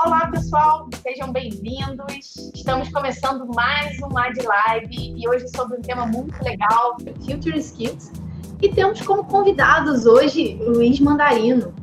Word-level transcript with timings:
Olá, 0.00 0.28
pessoal, 0.28 0.88
sejam 1.02 1.32
bem-vindos. 1.32 2.52
Estamos 2.54 2.88
começando 2.90 3.44
mais 3.52 4.00
um 4.00 4.16
Ad 4.16 4.40
Live 4.40 5.14
e 5.16 5.28
hoje 5.28 5.48
sobre 5.48 5.76
um 5.76 5.82
tema 5.82 6.06
muito 6.06 6.40
legal, 6.44 6.96
Future 7.26 7.58
Skills. 7.58 8.12
E 8.62 8.68
temos 8.68 9.02
como 9.02 9.24
convidados 9.24 10.06
hoje 10.06 10.54
Luiz 10.60 11.00
Mandarino. 11.00 11.74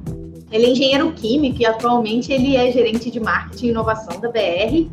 Ele 0.49 0.65
é 0.65 0.69
engenheiro 0.69 1.11
químico 1.11 1.61
e 1.61 1.65
atualmente 1.65 2.31
ele 2.31 2.55
é 2.55 2.71
gerente 2.71 3.11
de 3.11 3.19
marketing 3.19 3.65
e 3.65 3.69
inovação 3.71 4.17
da 4.21 4.31
BR. 4.31 4.89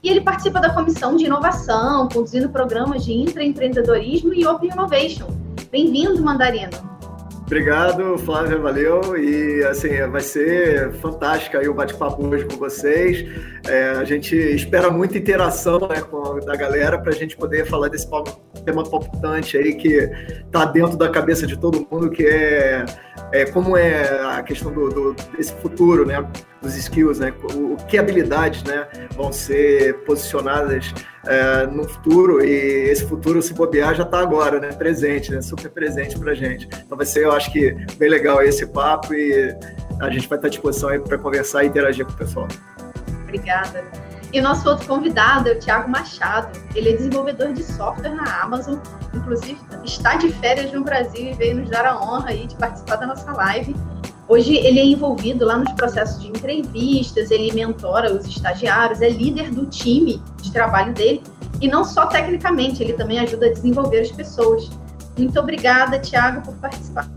E 0.00 0.08
ele 0.08 0.20
participa 0.20 0.60
da 0.60 0.72
comissão 0.72 1.16
de 1.16 1.24
inovação, 1.24 2.08
conduzindo 2.08 2.48
programas 2.50 3.04
de 3.04 3.12
intraempreendedorismo 3.12 4.32
e 4.32 4.46
Open 4.46 4.70
Innovation. 4.70 5.26
Bem-vindo, 5.72 6.22
Mandarino. 6.22 6.89
Obrigado, 7.50 8.16
Flávia, 8.18 8.56
valeu. 8.58 9.18
E 9.18 9.64
assim, 9.64 9.88
vai 10.08 10.20
ser 10.20 10.92
fantástico 11.00 11.56
aí 11.56 11.68
o 11.68 11.74
bate-papo 11.74 12.24
hoje 12.24 12.44
com 12.44 12.56
vocês. 12.56 13.28
É, 13.66 13.90
a 13.90 14.04
gente 14.04 14.36
espera 14.36 14.88
muita 14.88 15.18
interação 15.18 15.80
né, 15.88 16.00
com 16.00 16.38
da 16.38 16.54
galera 16.54 16.96
para 16.96 17.10
a 17.10 17.14
gente 17.14 17.36
poder 17.36 17.66
falar 17.66 17.88
desse 17.88 18.08
tema 18.64 18.88
palpitante 18.88 19.58
aí 19.58 19.74
que 19.74 19.88
está 20.46 20.64
dentro 20.64 20.96
da 20.96 21.08
cabeça 21.08 21.44
de 21.44 21.58
todo 21.58 21.84
mundo, 21.90 22.08
que 22.08 22.24
é, 22.24 22.86
é 23.32 23.44
como 23.44 23.76
é 23.76 24.20
a 24.38 24.42
questão 24.42 24.72
do, 24.72 24.88
do, 24.88 25.14
desse 25.36 25.52
futuro, 25.54 26.04
né? 26.04 26.26
Dos 26.60 26.76
skills, 26.76 27.18
né? 27.18 27.32
O, 27.54 27.76
que 27.88 27.96
habilidades 27.98 28.62
né, 28.64 28.86
vão 29.12 29.32
ser 29.32 29.98
posicionadas 30.04 30.92
é, 31.26 31.66
no 31.66 31.88
futuro 31.88 32.44
e 32.44 32.90
esse 32.90 33.06
futuro, 33.06 33.40
se 33.40 33.54
bobear, 33.54 33.94
já 33.94 34.02
está 34.02 34.20
agora, 34.20 34.58
né? 34.58 34.68
Presente, 34.68 35.30
né? 35.30 35.40
Super 35.40 35.70
presente 35.70 36.18
para 36.18 36.34
gente. 36.34 36.68
Então 36.84 36.96
vai 36.96 37.06
ser, 37.06 37.24
eu 37.24 37.32
acho 37.32 37.52
que, 37.52 37.72
bem 37.96 38.10
legal 38.10 38.42
esse 38.42 38.66
papo 38.66 39.14
e 39.14 39.54
a 40.00 40.10
gente 40.10 40.28
vai 40.28 40.38
estar 40.38 40.48
à 40.48 40.50
disposição 40.50 40.88
aí 40.88 40.98
para 40.98 41.18
conversar 41.18 41.64
e 41.64 41.68
interagir 41.68 42.04
com 42.04 42.12
o 42.12 42.16
pessoal. 42.16 42.48
Obrigada. 43.22 44.09
E 44.32 44.40
nosso 44.40 44.68
outro 44.68 44.86
convidado 44.86 45.48
é 45.48 45.52
o 45.52 45.58
Thiago 45.58 45.90
Machado. 45.90 46.56
Ele 46.76 46.90
é 46.90 46.92
desenvolvedor 46.92 47.52
de 47.52 47.64
software 47.64 48.14
na 48.14 48.42
Amazon, 48.42 48.78
inclusive 49.12 49.58
está 49.84 50.14
de 50.14 50.30
férias 50.34 50.72
no 50.72 50.84
Brasil 50.84 51.30
e 51.30 51.34
veio 51.34 51.56
nos 51.56 51.68
dar 51.68 51.84
a 51.84 52.00
honra 52.00 52.28
aí 52.28 52.46
de 52.46 52.54
participar 52.54 52.96
da 52.96 53.08
nossa 53.08 53.32
live. 53.32 53.74
Hoje 54.28 54.54
ele 54.54 54.78
é 54.78 54.84
envolvido 54.84 55.44
lá 55.44 55.56
nos 55.56 55.72
processos 55.72 56.22
de 56.22 56.28
entrevistas, 56.28 57.32
ele 57.32 57.52
mentora 57.52 58.14
os 58.14 58.24
estagiários, 58.24 59.02
é 59.02 59.08
líder 59.08 59.50
do 59.50 59.66
time 59.66 60.22
de 60.40 60.52
trabalho 60.52 60.94
dele 60.94 61.20
e 61.60 61.66
não 61.66 61.84
só 61.84 62.06
tecnicamente, 62.06 62.80
ele 62.80 62.92
também 62.92 63.18
ajuda 63.18 63.46
a 63.46 63.52
desenvolver 63.52 64.02
as 64.02 64.12
pessoas. 64.12 64.70
Muito 65.18 65.40
obrigada, 65.40 65.98
Tiago, 65.98 66.42
por 66.42 66.54
participar. 66.58 67.10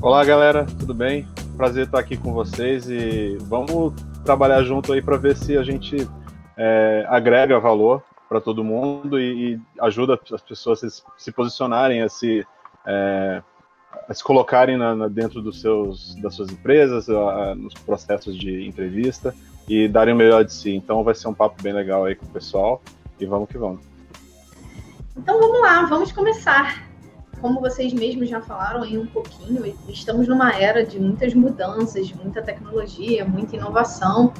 Olá, 0.00 0.24
galera, 0.24 0.64
tudo 0.78 0.94
bem? 0.94 1.28
Prazer 1.58 1.84
estar 1.84 1.98
aqui 1.98 2.16
com 2.16 2.32
vocês 2.32 2.88
e 2.88 3.36
vamos 3.42 3.92
trabalhar 4.24 4.62
junto 4.62 4.94
aí 4.94 5.02
para 5.02 5.18
ver 5.18 5.36
se 5.36 5.58
a 5.58 5.62
gente 5.62 6.08
é, 6.56 7.04
agrega 7.08 7.58
valor 7.58 8.02
para 8.28 8.40
todo 8.40 8.64
mundo 8.64 9.18
e, 9.18 9.54
e, 9.54 9.60
ajuda 9.80 10.18
as 10.32 10.42
pessoas 10.42 10.82
a 10.82 10.90
se, 10.90 11.02
se 11.16 11.32
posicionarem, 11.32 12.02
a 12.02 12.08
se 12.08 12.46
é, 12.86 13.42
a 14.08 14.12
se 14.12 14.22
colocarem 14.22 14.76
na, 14.76 14.94
na, 14.94 15.08
dentro 15.08 15.40
dos 15.40 15.60
seus, 15.60 16.14
das 16.16 16.34
suas 16.34 16.50
empresas, 16.50 17.08
a, 17.08 17.54
nos 17.54 17.74
processos 17.74 18.36
de 18.36 18.66
entrevista 18.66 19.34
e 19.68 19.88
darem 19.88 20.14
o 20.14 20.16
melhor 20.16 20.44
de 20.44 20.52
si. 20.52 20.74
Então 20.74 21.02
vai 21.04 21.14
ser 21.14 21.28
um 21.28 21.34
papo 21.34 21.62
bem 21.62 21.72
legal 21.72 22.04
aí 22.04 22.14
com 22.14 22.26
o 22.26 22.28
pessoal 22.28 22.82
e 23.18 23.26
vamos 23.26 23.48
que 23.48 23.58
vamos. 23.58 23.80
Então 25.16 25.38
vamos 25.38 25.60
lá, 25.60 25.86
vamos 25.86 26.12
começar. 26.12 26.84
Como 27.40 27.60
vocês 27.60 27.92
mesmos 27.92 28.28
já 28.28 28.40
falaram 28.40 28.82
aí 28.82 28.96
um 28.96 29.06
pouquinho, 29.06 29.64
estamos 29.88 30.26
numa 30.26 30.52
era 30.54 30.84
de 30.84 30.98
muitas 30.98 31.34
mudanças, 31.34 32.06
de 32.08 32.16
muita 32.16 32.42
tecnologia, 32.42 33.24
muita 33.24 33.56
inovação. 33.56 34.32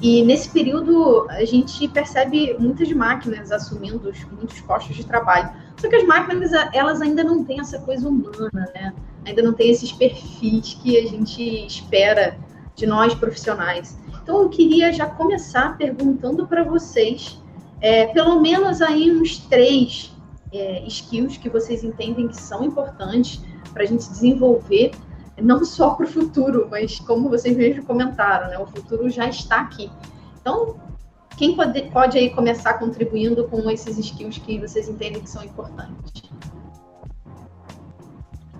E 0.00 0.22
nesse 0.22 0.48
período 0.50 1.26
a 1.28 1.44
gente 1.44 1.88
percebe 1.88 2.54
muitas 2.58 2.90
máquinas 2.92 3.50
assumindo 3.50 4.12
muitos 4.30 4.60
postos 4.60 4.96
de 4.96 5.04
trabalho. 5.04 5.50
Só 5.76 5.88
que 5.88 5.96
as 5.96 6.04
máquinas 6.04 6.52
elas 6.72 7.00
ainda 7.00 7.24
não 7.24 7.44
têm 7.44 7.60
essa 7.60 7.78
coisa 7.80 8.08
humana, 8.08 8.70
né? 8.74 8.94
Ainda 9.26 9.42
não 9.42 9.52
tem 9.52 9.70
esses 9.70 9.90
perfis 9.90 10.74
que 10.74 10.96
a 10.96 11.06
gente 11.06 11.66
espera 11.66 12.38
de 12.76 12.86
nós 12.86 13.14
profissionais. 13.14 13.98
Então 14.22 14.42
eu 14.42 14.48
queria 14.48 14.92
já 14.92 15.06
começar 15.06 15.76
perguntando 15.76 16.46
para 16.46 16.62
vocês, 16.62 17.42
é, 17.80 18.06
pelo 18.06 18.40
menos 18.40 18.80
aí 18.80 19.10
uns 19.10 19.38
três 19.38 20.12
é, 20.52 20.86
skills 20.86 21.36
que 21.36 21.48
vocês 21.48 21.82
entendem 21.82 22.28
que 22.28 22.36
são 22.40 22.64
importantes 22.64 23.42
para 23.72 23.82
a 23.82 23.86
gente 23.86 24.08
desenvolver 24.08 24.92
não 25.40 25.64
só 25.64 25.90
para 25.90 26.06
o 26.06 26.08
futuro, 26.08 26.68
mas 26.70 26.98
como 27.00 27.28
vocês 27.28 27.56
mesmos 27.56 27.84
comentaram, 27.84 28.48
né? 28.48 28.58
O 28.58 28.66
futuro 28.66 29.08
já 29.08 29.28
está 29.28 29.60
aqui. 29.60 29.90
Então, 30.40 30.76
quem 31.36 31.54
pode, 31.54 31.82
pode 31.90 32.18
aí 32.18 32.30
começar 32.30 32.74
contribuindo 32.74 33.46
com 33.48 33.70
esses 33.70 33.96
skills 33.98 34.38
que 34.38 34.58
vocês 34.58 34.88
entendem 34.88 35.22
que 35.22 35.30
são 35.30 35.42
importantes? 35.44 36.22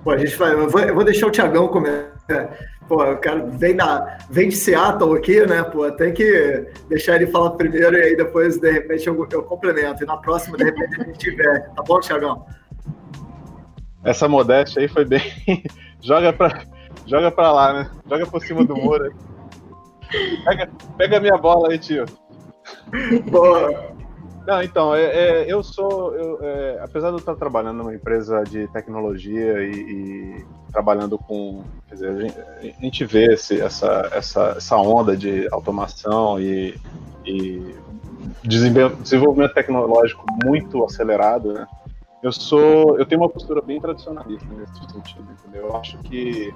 Pô, 0.04 0.12
a 0.12 0.18
gente 0.18 0.36
vai, 0.36 0.54
eu 0.54 0.68
vou, 0.68 0.80
eu 0.80 0.94
vou 0.94 1.04
deixar 1.04 1.26
o 1.26 1.30
Tiagão 1.30 1.68
começar. 1.68 2.56
Pô, 2.86 3.04
o 3.04 3.18
cara 3.18 3.44
vem, 3.44 3.74
na, 3.74 4.18
vem 4.30 4.48
de 4.48 4.56
Seattle 4.56 5.14
aqui, 5.14 5.44
né? 5.44 5.62
Pô, 5.62 5.90
tem 5.92 6.14
que 6.14 6.66
deixar 6.88 7.16
ele 7.16 7.26
falar 7.26 7.50
primeiro 7.50 7.96
e 7.96 8.02
aí 8.02 8.16
depois, 8.16 8.58
de 8.58 8.70
repente, 8.70 9.06
eu, 9.06 9.28
eu 9.30 9.42
complemento. 9.42 10.02
E 10.02 10.06
na 10.06 10.16
próxima, 10.16 10.56
de 10.56 10.64
repente, 10.64 11.00
a 11.00 11.04
gente 11.04 11.18
tiver. 11.18 11.68
Tá 11.74 11.82
bom, 11.82 12.00
Tiagão? 12.00 12.46
Essa 14.02 14.26
modéstia 14.28 14.80
aí 14.80 14.88
foi 14.88 15.04
bem 15.04 15.20
joga 16.00 16.32
pra, 16.32 16.62
joga 17.06 17.30
pra 17.30 17.52
lá, 17.52 17.72
né? 17.72 17.90
Joga 18.08 18.26
por 18.26 18.42
cima 18.42 18.64
do 18.64 18.76
muro 18.76 19.04
aí. 19.04 20.44
Pega, 20.44 20.70
pega 20.96 21.16
a 21.18 21.20
minha 21.20 21.36
bola 21.36 21.70
aí, 21.70 21.78
tio. 21.78 22.06
Boa. 23.30 23.96
Não, 24.46 24.62
então, 24.62 24.94
é, 24.94 25.04
é, 25.04 25.52
eu 25.52 25.62
sou, 25.62 26.14
eu, 26.14 26.38
é, 26.40 26.78
apesar 26.82 27.08
de 27.08 27.16
eu 27.16 27.18
estar 27.18 27.36
trabalhando 27.36 27.76
numa 27.78 27.94
empresa 27.94 28.42
de 28.44 28.66
tecnologia 28.68 29.62
e, 29.62 29.72
e 29.72 30.46
trabalhando 30.72 31.18
com, 31.18 31.62
quer 31.86 31.94
dizer, 31.96 32.08
a 32.08 32.18
gente, 32.18 32.40
a 32.78 32.80
gente 32.80 33.04
vê 33.04 33.34
esse, 33.34 33.60
essa, 33.60 34.08
essa, 34.10 34.54
essa 34.56 34.76
onda 34.78 35.14
de 35.14 35.46
automação 35.52 36.40
e, 36.40 36.74
e 37.26 37.74
desenvolvimento 38.42 39.52
tecnológico 39.52 40.24
muito 40.42 40.82
acelerado, 40.82 41.52
né? 41.52 41.66
Eu 42.22 42.32
sou, 42.32 42.98
eu 42.98 43.06
tenho 43.06 43.20
uma 43.20 43.28
postura 43.28 43.60
bem 43.60 43.80
tradicionalista 43.80 44.46
nesse 44.54 44.92
sentido, 44.92 45.26
entendeu? 45.32 45.68
Eu 45.68 45.76
acho 45.76 45.98
que 45.98 46.52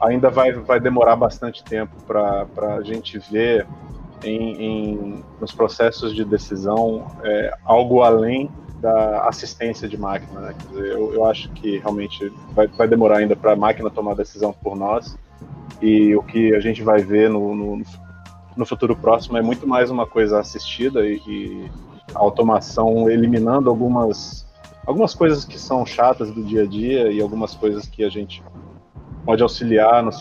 ainda 0.00 0.30
vai, 0.30 0.52
vai 0.52 0.80
demorar 0.80 1.16
bastante 1.16 1.62
tempo 1.62 1.94
para 2.06 2.46
a 2.76 2.82
gente 2.82 3.18
ver 3.18 3.66
em, 4.24 4.62
em, 4.62 5.24
nos 5.40 5.52
processos 5.52 6.14
de 6.14 6.24
decisão 6.24 7.06
é, 7.22 7.54
algo 7.64 8.02
além 8.02 8.50
da 8.80 9.26
assistência 9.28 9.88
de 9.88 9.98
máquina. 9.98 10.40
Né? 10.40 10.54
Quer 10.58 10.68
dizer, 10.68 10.92
eu, 10.92 11.12
eu 11.12 11.24
acho 11.26 11.50
que 11.50 11.78
realmente 11.78 12.32
vai, 12.52 12.66
vai 12.66 12.88
demorar 12.88 13.18
ainda 13.18 13.36
para 13.36 13.52
a 13.52 13.56
máquina 13.56 13.90
tomar 13.90 14.14
decisão 14.14 14.52
por 14.52 14.76
nós 14.76 15.16
e 15.82 16.14
o 16.16 16.22
que 16.22 16.54
a 16.54 16.60
gente 16.60 16.82
vai 16.82 17.02
ver 17.02 17.28
no, 17.28 17.54
no, 17.54 17.82
no 18.56 18.66
futuro 18.66 18.96
próximo 18.96 19.36
é 19.36 19.42
muito 19.42 19.66
mais 19.66 19.90
uma 19.90 20.06
coisa 20.06 20.40
assistida 20.40 21.06
e, 21.06 21.20
e 21.26 21.70
a 22.14 22.18
automação 22.18 23.10
eliminando 23.10 23.68
algumas 23.68 24.45
algumas 24.86 25.14
coisas 25.14 25.44
que 25.44 25.58
são 25.58 25.84
chatas 25.84 26.30
do 26.30 26.42
dia 26.42 26.62
a 26.62 26.66
dia 26.66 27.10
e 27.10 27.20
algumas 27.20 27.54
coisas 27.54 27.86
que 27.86 28.04
a 28.04 28.08
gente 28.08 28.42
pode 29.24 29.42
auxiliar 29.42 30.02
na 30.02 30.12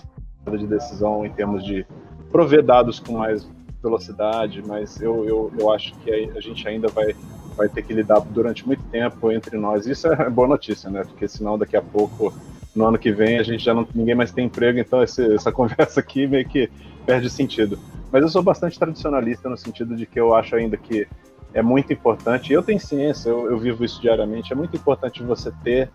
tomada 0.43 0.57
de 0.57 0.67
decisão 0.67 1.25
em 1.25 1.31
termos 1.31 1.63
de 1.63 1.85
prover 2.31 2.63
dados 2.63 2.99
com 2.99 3.19
mais 3.19 3.47
velocidade, 3.81 4.63
mas 4.65 4.99
eu, 4.99 5.23
eu, 5.25 5.53
eu 5.57 5.71
acho 5.71 5.93
que 5.99 6.11
a 6.11 6.41
gente 6.41 6.67
ainda 6.67 6.87
vai, 6.87 7.15
vai 7.55 7.69
ter 7.69 7.83
que 7.83 7.93
lidar 7.93 8.19
durante 8.21 8.65
muito 8.65 8.83
tempo 8.85 9.31
entre 9.31 9.57
nós. 9.57 9.85
Isso 9.85 10.07
é 10.07 10.29
boa 10.29 10.47
notícia, 10.47 10.89
né? 10.89 11.03
Porque 11.03 11.27
senão 11.27 11.57
daqui 11.57 11.77
a 11.77 11.81
pouco, 11.83 12.33
no 12.75 12.87
ano 12.87 12.97
que 12.97 13.11
vem, 13.11 13.37
a 13.37 13.43
gente 13.43 13.63
já 13.63 13.75
não 13.75 13.87
ninguém 13.93 14.15
mais 14.15 14.31
tem 14.31 14.47
emprego, 14.47 14.79
então 14.79 15.03
esse, 15.03 15.35
essa 15.35 15.51
conversa 15.53 15.99
aqui 15.99 16.25
meio 16.25 16.47
que 16.47 16.69
perde 17.05 17.29
sentido. 17.29 17.77
Mas 18.11 18.23
eu 18.23 18.29
sou 18.29 18.41
bastante 18.41 18.79
tradicionalista 18.79 19.47
no 19.47 19.57
sentido 19.57 19.95
de 19.95 20.07
que 20.07 20.19
eu 20.19 20.33
acho 20.33 20.55
ainda 20.55 20.75
que 20.75 21.07
é 21.55 21.61
muito 21.61 21.91
importante. 21.93 22.51
Eu 22.51 22.61
tenho 22.61 22.79
ciência, 22.79 23.29
eu, 23.29 23.49
eu, 23.49 23.57
vivo 23.57 23.85
isso 23.85 24.01
diariamente. 24.01 24.51
É 24.51 24.55
muito 24.55 24.75
importante 24.75 25.23
você 25.23 25.49
ter, 25.63 25.89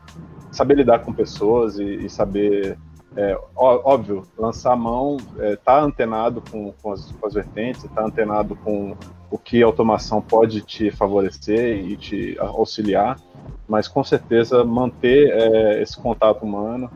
saber 0.50 0.74
lidar 0.74 1.00
com 1.00 1.12
pessoas 1.12 1.78
e, 1.78 2.06
e 2.06 2.08
saber, 2.08 2.78
é, 3.14 3.38
óbvio, 3.54 4.26
lançar 4.38 4.72
a 4.72 4.76
mão, 4.76 5.18
estar 5.18 5.44
é, 5.44 5.56
tá 5.56 5.80
antenado 5.82 6.42
com, 6.50 6.72
com, 6.82 6.92
as, 6.92 7.12
com 7.12 7.26
as 7.26 7.34
vertentes, 7.34 7.84
estar 7.84 8.00
tá 8.00 8.06
antenado 8.06 8.56
com 8.56 8.96
o 9.30 9.36
que 9.36 9.62
a 9.62 9.66
automação 9.66 10.22
pode 10.22 10.62
te 10.62 10.90
favorecer 10.90 11.84
e 11.84 11.94
te 11.94 12.36
auxiliar, 12.38 13.20
mas 13.68 13.86
com 13.86 14.02
certeza 14.02 14.64
manter 14.64 15.28
é, 15.28 15.82
esse 15.82 15.96
contato 16.00 16.42
humano. 16.42 16.90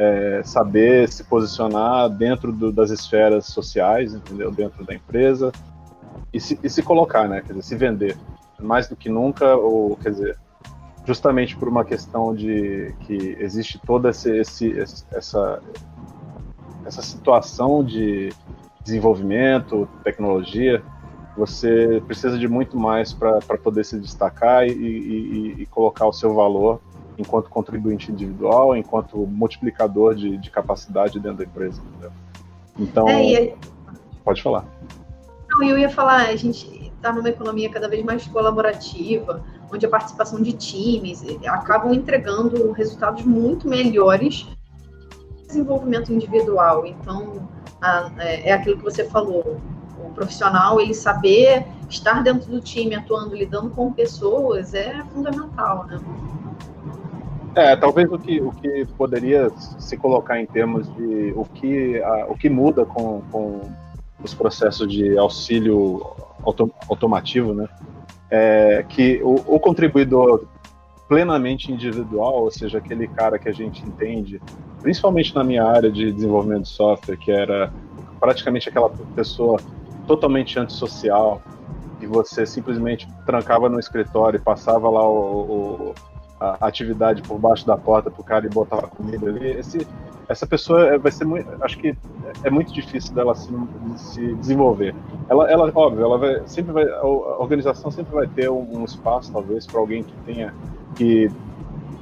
É, 0.00 0.42
saber 0.44 1.08
se 1.08 1.24
posicionar 1.24 2.08
dentro 2.08 2.52
do, 2.52 2.70
das 2.70 2.88
esferas 2.90 3.46
sociais, 3.46 4.14
entendeu? 4.14 4.48
Dentro 4.52 4.84
da 4.84 4.94
empresa, 4.94 5.50
e 6.32 6.40
se, 6.40 6.58
e 6.62 6.68
se 6.68 6.82
colocar, 6.82 7.28
né? 7.28 7.40
Quer 7.40 7.54
dizer, 7.54 7.62
se 7.62 7.76
vender. 7.76 8.16
Mais 8.58 8.88
do 8.88 8.96
que 8.96 9.08
nunca, 9.08 9.56
ou 9.56 9.96
quer 9.96 10.10
dizer, 10.10 10.38
justamente 11.04 11.56
por 11.56 11.68
uma 11.68 11.84
questão 11.84 12.34
de 12.34 12.94
que 13.00 13.36
existe 13.40 13.78
toda 13.78 14.10
esse, 14.10 14.36
esse, 14.36 14.78
essa, 15.12 15.62
essa 16.84 17.02
situação 17.02 17.84
de 17.84 18.30
desenvolvimento, 18.82 19.88
tecnologia, 20.02 20.82
você 21.36 22.02
precisa 22.06 22.36
de 22.36 22.48
muito 22.48 22.76
mais 22.76 23.12
para 23.12 23.40
poder 23.62 23.84
se 23.84 23.98
destacar 23.98 24.66
e, 24.66 24.72
e, 24.72 25.54
e, 25.62 25.66
colocar 25.66 26.06
o 26.06 26.12
seu 26.12 26.34
valor 26.34 26.80
enquanto 27.16 27.48
contribuinte 27.48 28.10
individual, 28.10 28.76
enquanto 28.76 29.16
multiplicador 29.18 30.14
de, 30.14 30.36
de 30.36 30.50
capacidade 30.50 31.20
dentro 31.20 31.38
da 31.38 31.44
empresa. 31.44 31.80
Entendeu? 31.80 32.12
Então, 32.78 33.08
é, 33.08 33.54
pode 34.24 34.42
falar. 34.42 34.64
Não, 35.58 35.66
eu 35.66 35.76
ia 35.76 35.90
falar, 35.90 36.28
a 36.28 36.36
gente 36.36 36.92
está 36.94 37.12
numa 37.12 37.28
economia 37.28 37.68
cada 37.68 37.88
vez 37.88 38.04
mais 38.04 38.24
colaborativa, 38.28 39.42
onde 39.72 39.84
a 39.84 39.88
participação 39.88 40.40
de 40.40 40.52
times 40.52 41.24
acabam 41.46 41.92
entregando 41.92 42.70
resultados 42.70 43.24
muito 43.24 43.68
melhores 43.68 44.46
desenvolvimento 45.48 46.12
individual. 46.12 46.86
Então, 46.86 47.48
a, 47.82 48.12
é, 48.18 48.50
é 48.50 48.52
aquilo 48.52 48.76
que 48.76 48.84
você 48.84 49.04
falou, 49.04 49.60
o 49.98 50.10
profissional 50.10 50.80
ele 50.80 50.94
saber 50.94 51.66
estar 51.88 52.22
dentro 52.22 52.48
do 52.48 52.60
time, 52.60 52.94
atuando, 52.94 53.34
lidando 53.34 53.70
com 53.70 53.92
pessoas 53.92 54.74
é 54.74 55.02
fundamental, 55.12 55.86
né? 55.86 55.98
É, 57.56 57.74
talvez 57.74 58.12
o 58.12 58.18
que, 58.18 58.40
o 58.40 58.52
que 58.52 58.86
poderia 58.96 59.50
se 59.80 59.96
colocar 59.96 60.38
em 60.38 60.46
termos 60.46 60.86
de 60.94 61.32
o 61.34 61.44
que, 61.44 62.00
a, 62.00 62.26
o 62.28 62.36
que 62.36 62.48
muda 62.48 62.84
com, 62.84 63.22
com 63.32 63.62
os 64.22 64.34
processos 64.34 64.90
de 64.90 65.16
auxílio 65.16 66.04
auto, 66.42 66.70
automativo, 66.88 67.54
né? 67.54 67.68
É 68.30 68.84
que 68.88 69.20
o, 69.22 69.34
o 69.54 69.60
contribuidor 69.60 70.46
plenamente 71.08 71.72
individual, 71.72 72.42
ou 72.42 72.50
seja, 72.50 72.78
aquele 72.78 73.08
cara 73.08 73.38
que 73.38 73.48
a 73.48 73.52
gente 73.52 73.82
entende, 73.82 74.40
principalmente 74.82 75.34
na 75.34 75.42
minha 75.42 75.64
área 75.64 75.90
de 75.90 76.12
desenvolvimento 76.12 76.64
de 76.64 76.68
software, 76.68 77.16
que 77.16 77.30
era 77.30 77.72
praticamente 78.20 78.68
aquela 78.68 78.90
pessoa 79.14 79.58
totalmente 80.06 80.58
antissocial, 80.58 81.40
que 81.98 82.06
você 82.06 82.44
simplesmente 82.44 83.08
trancava 83.24 83.68
no 83.68 83.80
escritório 83.80 84.36
e 84.36 84.40
passava 84.40 84.90
lá 84.90 85.08
o, 85.08 85.90
o 85.90 85.94
a 86.40 86.66
atividade 86.66 87.20
por 87.22 87.38
baixo 87.38 87.66
da 87.66 87.76
porta 87.76 88.10
para 88.10 88.20
o 88.20 88.24
cara 88.24 88.46
e 88.46 88.48
botar 88.48 88.78
a 88.78 88.86
comida 88.86 89.28
ali, 89.28 89.50
esse, 89.50 89.86
essa 90.28 90.46
pessoa 90.46 90.94
é, 90.94 90.98
vai 90.98 91.10
ser 91.10 91.24
muito, 91.24 91.48
acho 91.62 91.78
que 91.78 91.96
é 92.44 92.50
muito 92.50 92.72
difícil 92.72 93.14
dela 93.14 93.34
se, 93.34 93.50
se 93.96 94.34
desenvolver. 94.34 94.94
Ela, 95.28 95.50
ela, 95.50 95.72
óbvio, 95.74 96.04
ela 96.04 96.18
vai, 96.18 96.42
sempre 96.46 96.72
vai, 96.72 96.84
a 96.84 97.06
organização 97.06 97.90
sempre 97.90 98.14
vai 98.14 98.26
ter 98.26 98.50
um, 98.50 98.80
um 98.80 98.84
espaço, 98.84 99.32
talvez, 99.32 99.66
para 99.66 99.80
alguém 99.80 100.02
que 100.02 100.12
tenha, 100.26 100.54
que 100.94 101.30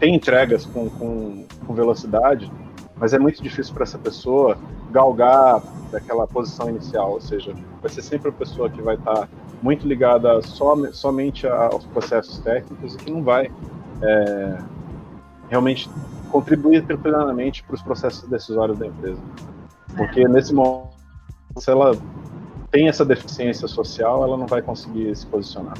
tem 0.01 0.15
entregas 0.15 0.67
com, 0.67 0.91
com, 0.91 1.45
com 1.67 1.75
velocidade, 1.75 2.51
mas 2.97 3.13
é 3.15 3.19
muito 3.19 3.43
difícil 3.43 3.73
para 3.73 3.85
essa 3.85 3.99
pessoa 3.99 4.59
galgar 4.91 5.63
daquela 5.93 6.27
posição 6.27 6.69
inicial, 6.69 7.13
ou 7.13 7.21
seja, 7.21 7.55
vai 7.81 7.91
ser 7.91 8.03
sempre 8.03 8.31
a 8.31 8.33
pessoa 8.33 8.69
que 8.69 8.83
vai 8.83 8.97
estar 8.97 9.15
tá 9.15 9.29
muito 9.63 9.87
ligada 9.87 10.43
som, 10.43 10.93
somente 10.93 11.47
aos 11.47 11.85
processos 11.87 12.39
técnicos 12.41 12.95
e 12.95 12.99
que 12.99 13.11
não 13.11 13.23
vai 13.23 13.51
é, 14.03 14.59
realmente 15.49 15.89
contribuir 16.31 16.85
plenamente 16.99 17.63
para 17.63 17.75
os 17.75 17.83
processos 17.83 18.29
decisórios 18.29 18.79
da 18.79 18.87
empresa. 18.87 19.21
Porque 19.97 20.27
nesse 20.29 20.53
momento, 20.55 20.91
se 21.59 21.71
ela 21.71 21.97
tem 22.71 22.89
essa 22.89 23.05
deficiência 23.05 23.67
social, 23.67 24.23
ela 24.23 24.37
não 24.37 24.47
vai 24.47 24.61
conseguir 24.61 25.15
se 25.17 25.27
posicionar. 25.27 25.75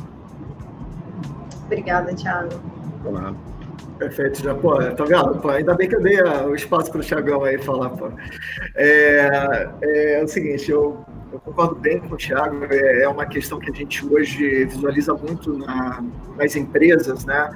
Obrigada, 1.67 2.15
Thiago. 2.15 2.55
Perfeito, 3.99 4.43
já, 4.43 4.55
pô, 4.55 4.77
tá 4.77 5.05
vendo? 5.05 5.41
Pô, 5.41 5.49
ainda 5.49 5.75
bem 5.75 5.89
que 5.89 5.97
eu 5.97 6.03
dei 6.03 6.21
o 6.23 6.55
espaço 6.55 6.91
para 6.91 7.01
o 7.01 7.05
Thiagão 7.05 7.45
aí 7.45 7.59
falar, 7.59 7.91
pô. 7.91 8.11
É, 8.75 9.71
é, 9.83 10.21
é, 10.21 10.25
o 10.25 10.29
seguinte, 10.29 10.71
eu, 10.71 11.05
eu, 11.33 11.41
concordo 11.41 11.77
bem 11.77 11.99
com 12.01 12.15
o 12.15 12.17
Thiago, 12.17 12.67
é, 12.71 13.03
é, 13.03 13.09
uma 13.09 13.25
questão 13.25 13.59
que 13.59 13.71
a 13.71 13.75
gente 13.75 14.05
hoje 14.07 14.67
visualiza 14.67 15.15
muito 15.15 15.57
na, 15.57 16.05
nas 16.37 16.55
empresas, 16.57 17.25
né? 17.25 17.51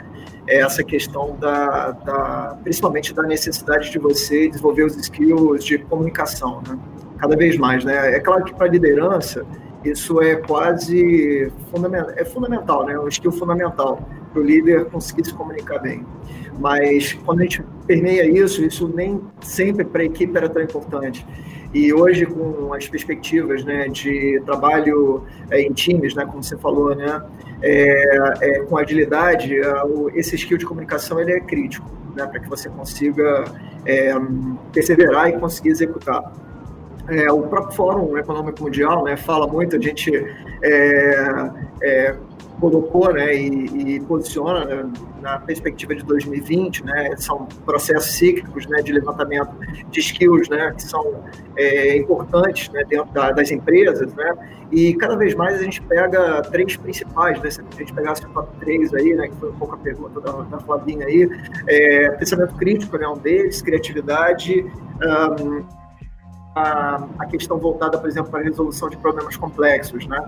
É 0.51 0.57
essa 0.57 0.83
questão 0.83 1.37
da, 1.39 1.93
da, 1.93 2.59
principalmente 2.63 3.15
da 3.15 3.23
necessidade 3.23 3.91
de 3.91 3.99
você 3.99 4.49
desenvolver 4.49 4.83
os 4.83 4.97
skills 4.97 5.65
de 5.65 5.79
comunicação, 5.79 6.61
né? 6.67 6.77
Cada 7.19 7.37
vez 7.37 7.57
mais, 7.57 7.85
né? 7.85 8.17
É 8.17 8.19
claro 8.19 8.43
que 8.45 8.53
para 8.53 8.67
liderança 8.67 9.47
isso 9.85 10.21
é 10.21 10.37
quase 10.37 11.51
fundamental, 11.71 12.15
é 12.17 12.25
fundamental, 12.25 12.85
né? 12.85 12.99
Um 12.99 13.07
skill 13.07 13.31
fundamental 13.31 14.01
para 14.33 14.43
o 14.43 14.45
líder 14.45 14.87
conseguir 14.87 15.25
se 15.25 15.35
comunicar 15.35 15.79
bem. 15.79 16.05
Mas 16.59 17.13
quando 17.25 17.41
a 17.41 17.43
gente 17.45 17.63
permeia 17.87 18.27
isso, 18.27 18.65
isso 18.65 18.89
nem 18.89 19.21
sempre 19.41 19.85
para 19.85 20.03
a 20.03 20.05
equipe 20.05 20.37
era 20.37 20.49
tão 20.49 20.63
importante. 20.63 21.25
E 21.73 21.93
hoje, 21.95 22.27
com 22.27 22.75
as 22.75 22.89
perspectivas 22.89 23.65
né, 23.65 23.89
de 23.89 24.43
trabalho 24.45 25.25
é, 25.51 25.63
em 25.63 25.73
times, 25.73 26.15
né, 26.15 26.27
como 26.27 26.43
você 26.43 26.59
falou, 26.59 26.95
né, 26.95 27.23
é, 27.63 28.39
é, 28.41 28.61
com 28.61 28.77
agilidade, 28.79 29.59
é, 29.59 29.73
esse 30.15 30.37
skill 30.37 30.59
de 30.59 30.65
comunicação 30.65 31.21
ele 31.21 31.33
é 31.33 31.41
crítico 31.41 31.91
né, 32.15 32.27
para 32.27 32.41
que 32.41 32.49
você 32.49 32.69
consiga 32.69 33.45
é, 33.85 34.13
perseverar 34.73 35.29
e 35.29 35.39
conseguir 35.39 35.71
executar. 35.71 36.33
O 37.33 37.43
próprio 37.43 37.75
Fórum 37.75 38.17
Econômico 38.17 38.63
Mundial 38.63 39.03
né, 39.03 39.17
fala 39.17 39.45
muito, 39.45 39.75
a 39.75 39.81
gente 39.81 40.13
colocou 42.61 43.13
né, 43.13 43.35
e, 43.35 43.97
e 43.97 44.01
posiciona 44.01 44.65
né, 44.65 44.91
na 45.21 45.39
perspectiva 45.39 45.95
de 45.95 46.05
2020, 46.05 46.85
né, 46.85 47.17
são 47.17 47.47
processos 47.65 48.13
cíclicos 48.13 48.67
né, 48.67 48.83
de 48.83 48.93
levantamento 48.93 49.51
de 49.91 50.01
skills 50.01 50.49
né, 50.49 50.73
que 50.77 50.83
são 50.83 51.25
é, 51.57 51.97
importantes 51.97 52.69
né, 52.71 52.85
dentro 52.89 53.11
da, 53.13 53.33
das 53.33 53.51
empresas, 53.51 54.15
né, 54.15 54.35
e 54.71 54.95
cada 54.95 55.17
vez 55.17 55.35
mais 55.35 55.59
a 55.61 55.63
gente 55.65 55.81
pega 55.83 56.43
três 56.43 56.77
principais, 56.77 57.41
né, 57.41 57.51
se 57.51 57.61
a 57.61 57.79
gente 57.79 57.93
pegasse 57.93 58.25
o 58.27 58.29
top 58.29 58.49
três 58.61 58.93
aí, 58.95 59.15
né, 59.15 59.29
que 59.29 59.37
foi 59.37 59.51
um 59.51 59.55
pouco 59.57 59.75
a 59.75 59.79
pergunta 59.79 60.21
da, 60.21 60.33
da 60.33 60.59
Flavinha 60.61 61.07
aí, 61.07 61.29
é, 61.67 62.11
pensamento 62.11 62.55
crítico 62.57 62.97
é 62.97 63.01
né, 63.01 63.09
um 63.09 63.17
deles, 63.17 63.63
criatividade, 63.63 64.65
um, 65.43 65.80
a, 66.55 67.07
a 67.19 67.27
questão 67.27 67.59
voltada, 67.59 67.99
por 67.99 68.09
exemplo, 68.09 68.31
para 68.31 68.41
a 68.41 68.43
resolução 68.43 68.89
de 68.89 68.97
problemas 68.97 69.37
complexos, 69.37 70.07
né? 70.07 70.25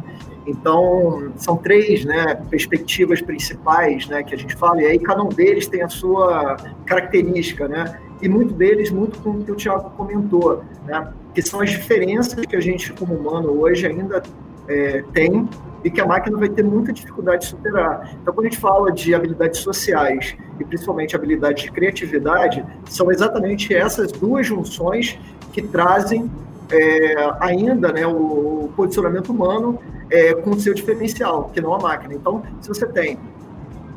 Então, 0.47 1.33
são 1.37 1.57
três 1.57 2.05
né, 2.05 2.35
perspectivas 2.49 3.21
principais 3.21 4.07
né, 4.07 4.23
que 4.23 4.35
a 4.35 4.39
gente 4.39 4.55
fala, 4.55 4.83
e 4.83 4.87
aí 4.87 4.99
cada 4.99 5.23
um 5.23 5.29
deles 5.29 5.67
tem 5.67 5.83
a 5.83 5.89
sua 5.89 6.57
característica, 6.87 7.67
né? 7.67 8.01
E 8.21 8.29
muito 8.29 8.55
deles, 8.55 8.91
muito 8.91 9.19
como 9.21 9.41
o 9.41 9.45
que 9.45 9.51
o 9.51 9.57
Tiago 9.57 9.91
comentou, 9.91 10.65
né? 10.85 11.13
Que 11.35 11.43
são 11.43 11.61
as 11.61 11.71
diferenças 11.71 12.45
que 12.47 12.55
a 12.55 12.61
gente, 12.61 12.93
como 12.93 13.15
humano, 13.15 13.61
hoje 13.61 13.87
ainda 13.87 14.23
é, 14.69 15.03
tem 15.13 15.49
e 15.85 15.91
que 15.91 16.01
a 16.01 16.07
máquina 16.07 16.39
vai 16.39 16.49
ter 16.49 16.63
muita 16.63 16.93
dificuldade 16.93 17.43
de 17.43 17.49
superar. 17.49 18.17
Então, 18.23 18.33
quando 18.33 18.47
a 18.47 18.51
gente 18.51 18.61
fala 18.61 18.93
de 18.93 19.15
habilidades 19.15 19.61
sociais 19.61 20.37
e 20.61 20.65
principalmente 20.65 21.17
habilidades 21.17 21.65
de 21.65 21.73
criatividade, 21.73 22.65
são 22.89 23.11
exatamente 23.11 23.75
essas 23.75 24.13
duas 24.13 24.47
junções 24.47 25.19
que 25.53 25.63
trazem 25.63 26.31
é, 26.71 27.15
ainda 27.41 27.93
né, 27.93 28.07
o, 28.07 28.65
o 28.65 28.73
posicionamento 28.75 29.31
humano 29.31 29.79
é, 30.11 30.35
com 30.35 30.59
seu 30.59 30.75
diferencial, 30.75 31.51
que 31.53 31.61
não 31.61 31.75
a 31.75 31.79
máquina. 31.79 32.15
Então, 32.15 32.43
se 32.61 32.69
você 32.69 32.87
tem 32.87 33.19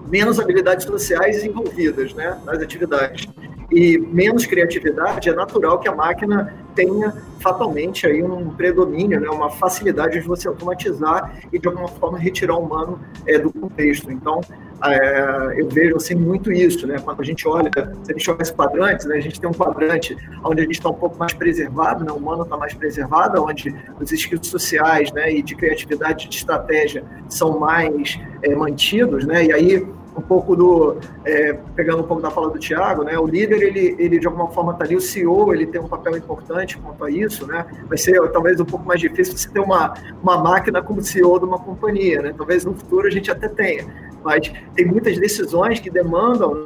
menos 0.08 0.40
habilidades 0.40 0.86
sociais 0.86 1.44
envolvidas 1.44 2.14
né, 2.14 2.38
nas 2.46 2.60
atividades 2.60 3.28
e 3.72 3.98
menos 3.98 4.46
criatividade, 4.46 5.30
é 5.30 5.34
natural 5.34 5.80
que 5.80 5.88
a 5.88 5.96
máquina 5.96 6.54
tenha 6.75 7.13
fatalmente 7.39 8.08
aí 8.08 8.24
um 8.24 8.50
predomínio, 8.50 9.20
né, 9.20 9.29
uma 9.29 9.50
facilidade 9.50 10.20
de 10.20 10.27
você 10.27 10.48
automatizar 10.48 11.39
e 11.53 11.60
de 11.60 11.67
alguma 11.67 11.88
forma 11.88 12.17
retirar 12.17 12.55
o 12.55 12.63
humano 12.63 13.00
é, 13.27 13.38
do 13.38 13.51
contexto. 13.51 14.12
Então, 14.12 14.41
é, 14.84 15.55
eu 15.58 15.70
vejo 15.70 15.96
assim 15.96 16.15
muito 16.15 16.51
isso, 16.51 16.86
né? 16.86 16.98
Quando 17.00 17.22
a 17.22 17.24
gente 17.24 17.48
olha, 17.48 17.72
se 18.03 18.12
a 18.12 18.13
gente 18.13 18.29
olha 18.29 18.41
esses 18.41 18.53
quadrantes, 18.53 19.05
né, 19.05 19.15
a 19.15 19.22
gente 19.22 19.39
tem 19.39 19.50
um 19.50 19.53
quadrante 19.53 20.17
onde 20.44 20.62
a 20.62 20.63
gente 20.63 20.75
está 20.75 20.89
um 20.89 20.94
pouco 20.94 21.17
mais 21.17 21.34
preservado, 21.34 22.03
né, 22.03 22.12
o 22.12 22.15
humano 22.15 22.44
está 22.44 22.58
mais 22.58 22.74
preservado, 22.74 23.41
onde 23.44 23.74
os 24.00 24.12
skills 24.12 24.48
sociais, 24.48 25.12
né, 25.13 25.32
e 25.32 25.41
de 25.41 25.55
criatividade, 25.55 26.27
de 26.27 26.36
estratégia 26.36 27.03
são 27.29 27.60
mais 27.60 28.20
é, 28.41 28.55
mantidos, 28.55 29.25
né? 29.25 29.46
E 29.46 29.53
aí 29.53 29.88
um 30.18 30.22
pouco 30.22 30.56
do 30.56 30.98
é, 31.26 31.54
pegando 31.76 32.02
um 32.02 32.08
pouco 32.08 32.22
da 32.22 32.32
fala 32.32 32.50
do 32.50 32.58
Tiago, 32.60 33.04
né? 33.04 33.18
O 33.18 33.26
líder 33.26 33.62
ele, 33.62 33.96
ele 34.00 34.20
de 34.20 34.28
alguma 34.28 34.50
forma 34.50 34.72
está 34.72 34.86
ali, 34.86 34.96
o 34.96 35.02
CEO 35.02 35.54
ele 35.54 35.66
tem 35.66 35.82
um 35.82 35.88
papel 35.88 36.18
importante 36.18 36.78
quanto 36.78 37.04
a 37.04 37.12
isso, 37.12 37.46
né? 37.46 37.66
Vai 37.88 37.98
ser 37.98 38.20
talvez 38.32 38.60
um 38.60 38.66
pouco 38.66 38.86
mais 38.86 39.00
difícil 39.00 39.38
você 39.38 39.50
ter 39.50 39.60
uma, 39.60 39.94
uma 40.22 40.38
máquina 40.38 40.82
como 40.82 41.02
CEO 41.02 41.40
de 41.40 41.46
uma 41.46 41.60
companhia, 41.60 42.22
né? 42.22 42.34
Talvez 42.38 42.64
no 42.64 42.74
futuro 42.74 43.08
a 43.08 43.12
gente 43.12 43.30
até 43.30 43.48
tenha, 43.48 43.86
mas 44.24 44.52
tem 44.74 44.86
muitas 44.86 45.18
decisões 45.18 45.80
que 45.80 45.90
demandam 45.90 46.66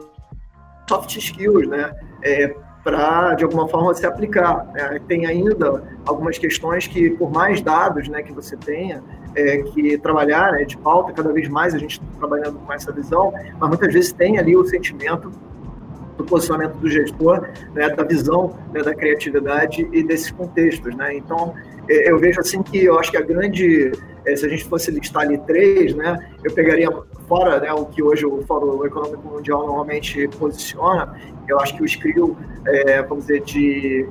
soft 0.88 1.15
skills, 1.15 1.68
né? 1.68 1.91
É, 2.24 2.56
para 2.84 3.36
de 3.36 3.44
alguma 3.44 3.68
forma 3.68 3.94
se 3.94 4.06
aplicar. 4.06 4.65
Né? 4.74 5.00
Tem 5.08 5.25
ainda 5.25 5.84
algumas 6.06 6.38
questões 6.38 6.88
que, 6.88 7.10
por 7.12 7.32
mais 7.32 7.62
dados 7.62 8.08
né, 8.08 8.24
que 8.24 8.34
você 8.34 8.56
tenha, 8.56 9.03
é, 9.36 9.57
que 9.59 9.98
trabalhar 9.98 10.53
né, 10.53 10.63
de 10.63 10.77
pauta, 10.77 11.13
cada 11.13 11.31
vez 11.31 11.48
mais 11.48 11.74
a 11.74 11.77
gente 11.77 11.93
está 11.93 12.05
trabalhando 12.17 12.59
com 12.59 12.74
essa 12.74 12.91
visão, 12.91 13.31
mas 13.59 13.69
muitas 13.69 13.93
vezes 13.93 14.12
tem 14.12 14.38
ali 14.38 14.55
o 14.55 14.65
sentimento 14.65 15.31
do 16.17 16.25
posicionamento 16.25 16.75
do 16.75 16.89
gestor, 16.89 17.48
né, 17.74 17.89
da 17.89 18.03
visão 18.03 18.53
né, 18.74 18.81
da 18.83 18.93
criatividade 18.93 19.88
e 19.91 20.03
desses 20.03 20.31
contextos. 20.31 20.93
Né? 20.95 21.15
Então, 21.15 21.53
é, 21.89 22.12
eu 22.12 22.19
vejo 22.19 22.39
assim 22.41 22.62
que 22.62 22.83
eu 22.83 23.00
acho 23.00 23.09
que 23.09 23.17
a 23.17 23.21
grande, 23.21 23.91
é, 24.25 24.36
se 24.36 24.45
a 24.45 24.50
gente 24.50 24.65
fosse 24.65 24.91
listar 24.91 25.24
ali 25.24 25.38
três, 25.39 25.95
né, 25.95 26.19
eu 26.43 26.53
pegaria 26.53 26.89
fora 27.27 27.59
né, 27.59 27.71
o 27.71 27.86
que 27.86 28.03
hoje 28.03 28.25
o 28.25 28.41
Fórum 28.45 28.86
Econômico 28.86 29.27
Mundial 29.27 29.65
normalmente 29.65 30.27
posiciona, 30.38 31.15
eu 31.48 31.59
acho 31.59 31.75
que 31.75 31.83
o 31.83 31.86
skill, 31.86 32.38
é, 32.67 33.01
vamos 33.01 33.25
dizer, 33.25 33.41
de 33.41 34.07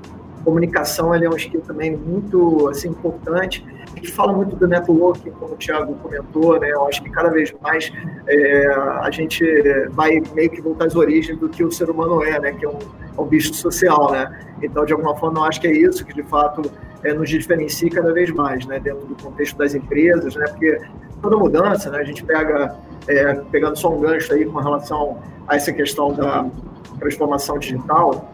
comunicação 0.49 1.15
é 1.15 1.29
um 1.29 1.37
skill 1.37 1.61
também 1.61 1.97
muito 1.97 2.69
assim, 2.69 2.89
importante 2.89 3.65
a 3.99 4.01
gente 4.01 4.13
fala 4.13 4.33
muito 4.33 4.55
do 4.55 4.67
networking, 4.69 5.31
como 5.33 5.55
o 5.55 5.57
Thiago 5.57 5.95
comentou, 5.95 6.59
né? 6.61 6.71
Eu 6.71 6.87
acho 6.87 7.03
que 7.03 7.11
cada 7.11 7.31
vez 7.31 7.53
mais 7.61 7.93
é, 8.29 8.67
a 9.01 9.11
gente 9.11 9.45
vai 9.91 10.23
meio 10.35 10.51
que 10.51 10.61
voltar 10.61 10.87
às 10.87 10.95
origens 10.95 11.39
do 11.39 11.49
que 11.49 11.65
o 11.65 11.73
ser 11.73 11.91
humano 11.91 12.23
é, 12.23 12.39
né? 12.39 12.53
Que 12.53 12.65
é 12.65 12.69
um, 12.69 12.79
é 12.79 13.21
um 13.21 13.25
bicho 13.25 13.53
social, 13.55 14.13
né? 14.13 14.39
Então, 14.63 14.85
de 14.85 14.93
alguma 14.93 15.17
forma, 15.17 15.41
eu 15.41 15.45
acho 15.45 15.61
que 15.61 15.67
é 15.67 15.73
isso 15.73 16.05
que, 16.05 16.15
de 16.15 16.23
fato, 16.23 16.71
é, 17.03 17.13
nos 17.13 17.29
diferencia 17.29 17.91
cada 17.91 18.13
vez 18.13 18.31
mais, 18.31 18.65
né? 18.67 18.79
Dentro 18.79 19.05
do 19.07 19.21
contexto 19.21 19.57
das 19.57 19.75
empresas, 19.75 20.37
né? 20.37 20.47
Porque 20.47 20.81
toda 21.21 21.37
mudança, 21.37 21.91
né? 21.91 21.99
A 21.99 22.05
gente 22.05 22.25
pega, 22.25 22.77
é, 23.09 23.35
pegando 23.51 23.77
só 23.77 23.93
um 23.93 24.01
gancho 24.01 24.33
aí 24.33 24.45
com 24.45 24.59
relação 24.59 25.19
a 25.49 25.57
essa 25.57 25.73
questão 25.73 26.13
da 26.13 26.47
transformação 27.01 27.59
digital, 27.59 28.31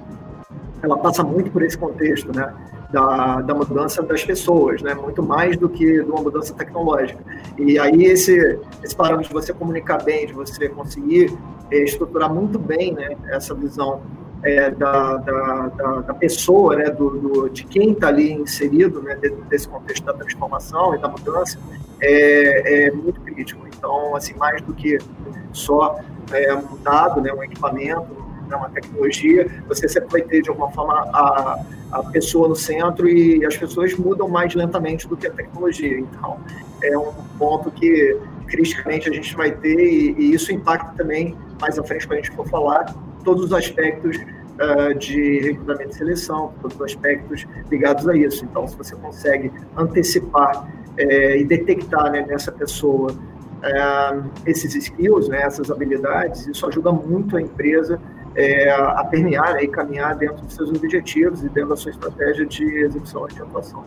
ela 0.85 0.99
passa 0.99 1.23
muito 1.23 1.51
por 1.51 1.63
esse 1.63 1.77
contexto, 1.77 2.35
né? 2.35 2.53
da, 2.95 3.41
da 3.41 3.55
mudança 3.55 4.03
das 4.05 4.23
pessoas, 4.25 4.81
né? 4.81 4.95
muito 4.95 5.21
mais 5.21 5.57
do 5.57 5.69
que 5.69 5.85
de 5.85 6.09
uma 6.09 6.23
mudança 6.23 6.55
tecnológica. 6.55 7.21
E 7.59 7.77
aí 7.77 8.05
esse, 8.05 8.61
esse 8.85 8.95
parâmetro 8.95 9.29
de 9.29 9.35
você 9.35 9.53
comunicar 9.53 10.03
bem, 10.05 10.29
de 10.29 10.33
você 10.33 10.69
conseguir 10.69 11.37
é, 11.73 11.79
estruturar 11.79 12.33
muito 12.33 12.57
bem 12.57 12.93
né, 12.95 13.17
essa 13.31 13.53
visão 13.53 14.01
é, 14.45 14.71
da, 14.71 15.17
da, 15.17 15.69
da, 16.03 16.15
pessoa, 16.15 16.77
né, 16.77 16.91
do, 16.91 17.11
do 17.19 17.49
de 17.49 17.65
quem 17.65 17.93
está 17.93 18.09
ali 18.09 18.33
inserido 18.33 19.03
né, 19.03 19.19
desse 19.49 19.67
contexto 19.67 20.05
da 20.05 20.13
transformação 20.13 20.95
e 20.95 20.99
da 20.99 21.09
mudança, 21.09 21.59
é, 22.01 22.87
é 22.87 22.91
muito 22.93 23.21
crítico. 23.23 23.67
Então, 23.67 24.15
assim, 24.15 24.35
mais 24.35 24.61
do 24.63 24.73
que 24.73 24.99
só 25.53 25.99
é, 26.31 26.55
um 26.55 26.77
dado, 26.83 27.21
né, 27.21 27.33
um 27.33 27.43
equipamento, 27.43 28.24
né, 28.49 28.57
uma 28.57 28.71
tecnologia, 28.71 29.49
você 29.69 29.89
sempre 29.89 30.11
vai 30.11 30.23
ter, 30.23 30.43
de 30.43 30.49
alguma 30.49 30.71
forma, 30.71 30.95
a, 31.13 31.65
a 31.93 32.03
pessoa 32.05 32.49
no 32.49 32.57
centro 32.57 33.09
e 33.09 33.45
as 33.45 33.57
pessoas 33.57 33.95
mudam 33.95 34.29
mais 34.29 34.55
lentamente 34.55 35.07
do 35.09 35.17
que 35.17 35.27
a 35.27 35.31
tecnologia. 35.31 35.99
Então, 35.99 36.39
é 36.83 36.97
um 36.97 37.13
ponto 37.39 37.71
que, 37.71 38.19
criticamente, 38.47 39.09
a 39.09 39.13
gente 39.13 39.35
vai 39.37 39.51
ter 39.53 39.79
e, 39.79 40.15
e 40.19 40.35
isso 40.35 40.53
impacta 40.53 40.93
também, 40.97 41.37
mais 41.61 41.79
à 41.79 41.85
frente, 41.85 42.07
quando 42.07 42.19
a 42.19 42.23
gente 42.23 42.35
for 42.35 42.49
falar, 42.49 42.95
todos 43.25 43.45
os 43.45 43.53
aspectos 43.53 44.17
uh, 44.17 44.95
de 44.99 45.41
recrutamento 45.41 45.91
e 45.91 45.95
seleção, 45.95 46.53
todos 46.61 46.77
os 46.77 46.83
aspectos 46.83 47.47
ligados 47.71 48.07
a 48.09 48.17
isso. 48.17 48.45
Então, 48.45 48.67
se 48.67 48.77
você 48.77 48.95
consegue 48.97 49.53
antecipar 49.77 50.69
é, 50.97 51.39
e 51.39 51.45
detectar 51.45 52.11
né, 52.11 52.25
nessa 52.27 52.53
pessoa 52.53 53.15
é, 53.63 54.51
esses 54.51 54.75
skills, 54.75 55.29
né, 55.29 55.43
essas 55.43 55.71
habilidades, 55.71 56.47
isso 56.47 56.67
ajuda 56.67 56.93
muito 56.93 57.37
a 57.37 57.41
empresa 57.41 58.01
é, 58.37 58.71
a 58.71 59.05
permear 59.05 59.63
e 59.63 59.69
caminhar 59.69 60.17
dentro 60.17 60.45
dos 60.45 60.55
seus 60.55 60.71
objetivos 60.71 61.43
e 61.43 61.49
dentro 61.49 61.71
da 61.71 61.77
sua 61.77 61.91
estratégia 61.91 62.47
de 62.47 62.65
execução 62.65 63.27
de 63.27 63.41
atuação. 63.41 63.85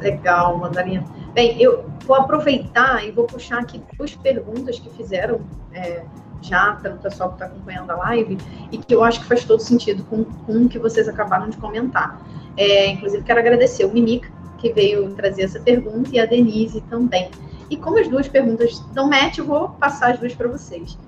Legal, 0.00 0.58
Mandarina. 0.58 1.04
Bem, 1.32 1.60
eu 1.62 1.84
vou 2.04 2.16
aproveitar 2.16 3.06
e 3.06 3.10
vou 3.10 3.24
puxar 3.24 3.60
aqui 3.60 3.80
duas 3.96 4.14
perguntas 4.16 4.78
que 4.78 4.90
fizeram 4.90 5.40
é, 5.72 6.02
já 6.42 6.72
pelo 6.82 6.98
pessoal 6.98 7.30
que 7.30 7.36
está 7.36 7.46
acompanhando 7.46 7.90
a 7.90 7.96
live 7.96 8.36
e 8.70 8.78
que 8.78 8.94
eu 8.94 9.02
acho 9.04 9.20
que 9.20 9.26
faz 9.26 9.44
todo 9.44 9.60
sentido 9.60 10.04
com, 10.04 10.24
com 10.24 10.64
o 10.64 10.68
que 10.68 10.78
vocês 10.78 11.08
acabaram 11.08 11.48
de 11.48 11.56
comentar. 11.56 12.20
É, 12.56 12.88
inclusive, 12.88 13.22
quero 13.22 13.38
agradecer 13.38 13.84
o 13.84 13.92
Mimica, 13.92 14.28
que 14.58 14.72
veio 14.72 15.14
trazer 15.14 15.42
essa 15.42 15.60
pergunta, 15.60 16.10
e 16.12 16.18
a 16.18 16.26
Denise 16.26 16.80
também. 16.82 17.30
E 17.70 17.76
como 17.76 17.98
as 17.98 18.08
duas 18.08 18.28
perguntas 18.28 18.80
dão 18.92 19.08
match, 19.08 19.38
eu 19.38 19.46
vou 19.46 19.70
passar 19.70 20.12
as 20.12 20.18
duas 20.18 20.34
para 20.34 20.48
vocês. 20.48 20.98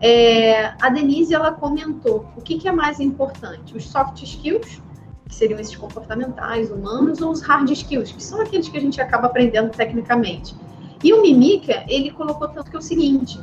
É, 0.00 0.74
a 0.80 0.88
Denise 0.90 1.34
ela 1.34 1.52
comentou 1.52 2.26
o 2.36 2.40
que, 2.40 2.58
que, 2.58 2.68
é 2.68 2.72
mais 2.72 3.00
importante, 3.00 3.76
os 3.76 3.84
soft 3.84 4.22
skills, 4.22 4.80
que 5.28 5.34
seriam 5.34 5.58
esses 5.58 5.76
comportamentais, 5.76 6.70
humanos, 6.70 7.20
ou 7.20 7.32
os 7.32 7.42
hard 7.42 7.68
skills, 7.70 8.12
que 8.12 8.22
são 8.22 8.40
aqueles 8.40 8.68
que 8.68 8.76
a 8.76 8.80
gente 8.80 9.00
acaba 9.00 9.26
aprendendo 9.26 9.70
tecnicamente. 9.70 10.54
E 11.02 11.12
o 11.12 11.20
Mimica, 11.20 11.84
ele 11.88 12.10
colocou 12.10 12.48
tanto 12.48 12.70
que 12.70 12.76
é 12.76 12.78
o 12.78 12.82
seguinte, 12.82 13.40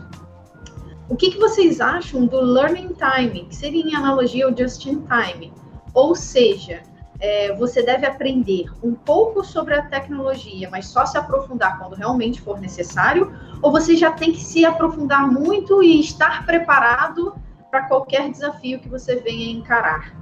o 1.08 1.16
que, 1.16 1.32
que 1.32 1.38
vocês 1.38 1.80
acham 1.80 2.26
do 2.26 2.42
learning 2.42 2.94
time, 2.94 3.46
que 3.46 3.56
seria 3.56 3.84
em 3.84 3.96
analogia 3.96 4.46
ao 4.46 4.58
just 4.58 4.86
in 4.86 5.04
time? 5.06 5.54
Ou 5.94 6.16
seja, 6.16 6.82
é, 7.26 7.56
você 7.56 7.82
deve 7.82 8.06
aprender 8.06 8.66
um 8.84 8.94
pouco 8.94 9.44
sobre 9.44 9.74
a 9.74 9.82
tecnologia, 9.82 10.70
mas 10.70 10.86
só 10.86 11.08
se 11.08 11.18
aprofundar 11.18 11.80
quando 11.80 11.96
realmente 11.96 12.40
for 12.40 12.62
necessário, 12.62 13.34
ou 13.64 13.72
você 13.72 13.96
já 13.96 14.12
tem 14.12 14.32
que 14.32 14.44
se 14.44 14.64
aprofundar 14.64 15.28
muito 15.28 15.82
e 15.82 16.00
estar 16.00 16.46
preparado 16.46 17.34
para 17.72 17.88
qualquer 17.88 18.30
desafio 18.30 18.80
que 18.80 18.88
você 18.88 19.16
venha 19.16 19.52
encarar? 19.52 20.16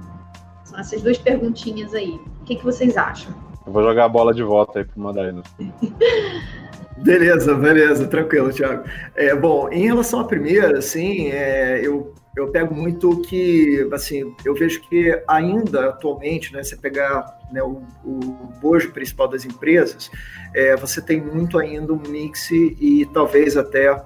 São 0.64 0.80
essas 0.80 1.02
duas 1.02 1.18
perguntinhas 1.18 1.92
aí. 1.92 2.18
O 2.40 2.44
que, 2.46 2.56
que 2.56 2.64
vocês 2.64 2.96
acham? 2.96 3.34
Eu 3.66 3.72
vou 3.72 3.82
jogar 3.82 4.06
a 4.06 4.08
bola 4.08 4.32
de 4.32 4.42
volta 4.42 4.78
aí 4.78 4.84
para 4.86 4.98
o 4.98 5.00
Mandarino. 5.02 5.42
beleza, 6.96 7.54
beleza, 7.54 8.06
tranquilo, 8.06 8.50
Thiago. 8.50 8.84
É, 9.14 9.34
bom, 9.34 9.68
em 9.70 9.86
relação 9.88 10.20
à 10.20 10.24
primeira, 10.24 10.78
assim, 10.78 11.28
é, 11.28 11.86
eu 11.86 12.14
eu 12.36 12.48
pego 12.48 12.74
muito 12.74 13.20
que, 13.22 13.88
assim, 13.92 14.34
eu 14.44 14.54
vejo 14.54 14.80
que 14.82 15.22
ainda 15.28 15.90
atualmente, 15.90 16.52
né, 16.52 16.62
você 16.62 16.76
pegar 16.76 17.38
né, 17.52 17.62
o, 17.62 17.82
o 18.04 18.20
bojo 18.60 18.92
principal 18.92 19.28
das 19.28 19.44
empresas, 19.44 20.10
é, 20.54 20.74
você 20.76 21.00
tem 21.00 21.20
muito 21.20 21.58
ainda 21.58 21.92
um 21.92 22.00
mix 22.08 22.50
e 22.50 23.08
talvez 23.12 23.56
até 23.56 24.02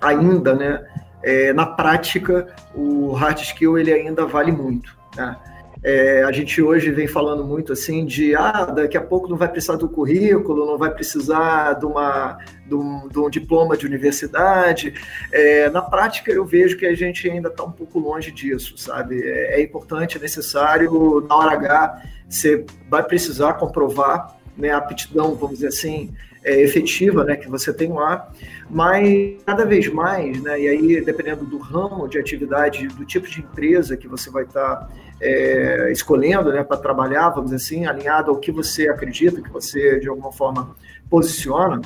ainda, 0.00 0.54
né, 0.54 0.86
é, 1.22 1.52
na 1.52 1.66
prática, 1.66 2.46
o 2.74 3.12
hard 3.12 3.40
skill 3.40 3.78
ele 3.78 3.92
ainda 3.92 4.24
vale 4.26 4.52
muito, 4.52 4.96
né? 5.16 5.36
É, 5.82 6.22
a 6.22 6.32
gente 6.32 6.60
hoje 6.60 6.90
vem 6.90 7.06
falando 7.06 7.44
muito 7.44 7.72
assim 7.72 8.04
de 8.04 8.34
ah, 8.34 8.64
daqui 8.64 8.96
a 8.96 9.00
pouco 9.00 9.28
não 9.28 9.36
vai 9.36 9.48
precisar 9.48 9.76
do 9.76 9.88
currículo, 9.88 10.66
não 10.66 10.78
vai 10.78 10.90
precisar 10.90 11.74
de, 11.74 11.86
uma, 11.86 12.38
de, 12.66 12.74
um, 12.74 13.08
de 13.08 13.18
um 13.18 13.30
diploma 13.30 13.76
de 13.76 13.86
universidade. 13.86 14.94
É, 15.32 15.68
na 15.70 15.82
prática, 15.82 16.32
eu 16.32 16.44
vejo 16.44 16.76
que 16.76 16.86
a 16.86 16.94
gente 16.94 17.28
ainda 17.28 17.48
está 17.48 17.64
um 17.64 17.72
pouco 17.72 17.98
longe 17.98 18.30
disso, 18.30 18.76
sabe? 18.76 19.22
É, 19.22 19.60
é, 19.60 19.62
importante, 19.62 20.16
é 20.16 20.20
necessário, 20.20 21.24
na 21.28 21.36
hora 21.36 21.52
H, 21.52 22.02
você 22.28 22.64
vai 22.88 23.02
precisar 23.02 23.54
comprovar 23.54 24.36
né, 24.56 24.70
a 24.70 24.78
aptidão, 24.78 25.34
vamos 25.34 25.56
dizer 25.56 25.68
assim, 25.68 26.12
é, 26.46 26.62
efetiva 26.62 27.24
né, 27.24 27.36
que 27.36 27.48
você 27.48 27.72
tem 27.72 27.92
lá, 27.92 28.30
mas 28.70 29.34
cada 29.44 29.64
vez 29.64 29.92
mais, 29.92 30.40
né, 30.40 30.60
e 30.60 30.68
aí 30.68 31.04
dependendo 31.04 31.44
do 31.44 31.58
ramo 31.58 32.08
de 32.08 32.18
atividade, 32.18 32.86
do 32.86 33.04
tipo 33.04 33.28
de 33.28 33.40
empresa 33.40 33.96
que 33.96 34.06
você 34.06 34.30
vai 34.30 34.44
estar 34.44 34.76
tá, 34.76 34.88
é, 35.20 35.90
escolhendo 35.90 36.52
né, 36.52 36.62
para 36.62 36.76
trabalhar, 36.76 37.30
vamos 37.30 37.50
dizer 37.50 37.56
assim, 37.56 37.86
alinhado 37.86 38.30
ao 38.30 38.38
que 38.38 38.52
você 38.52 38.88
acredita, 38.88 39.42
que 39.42 39.50
você 39.50 39.98
de 39.98 40.08
alguma 40.08 40.30
forma 40.30 40.76
posiciona, 41.10 41.80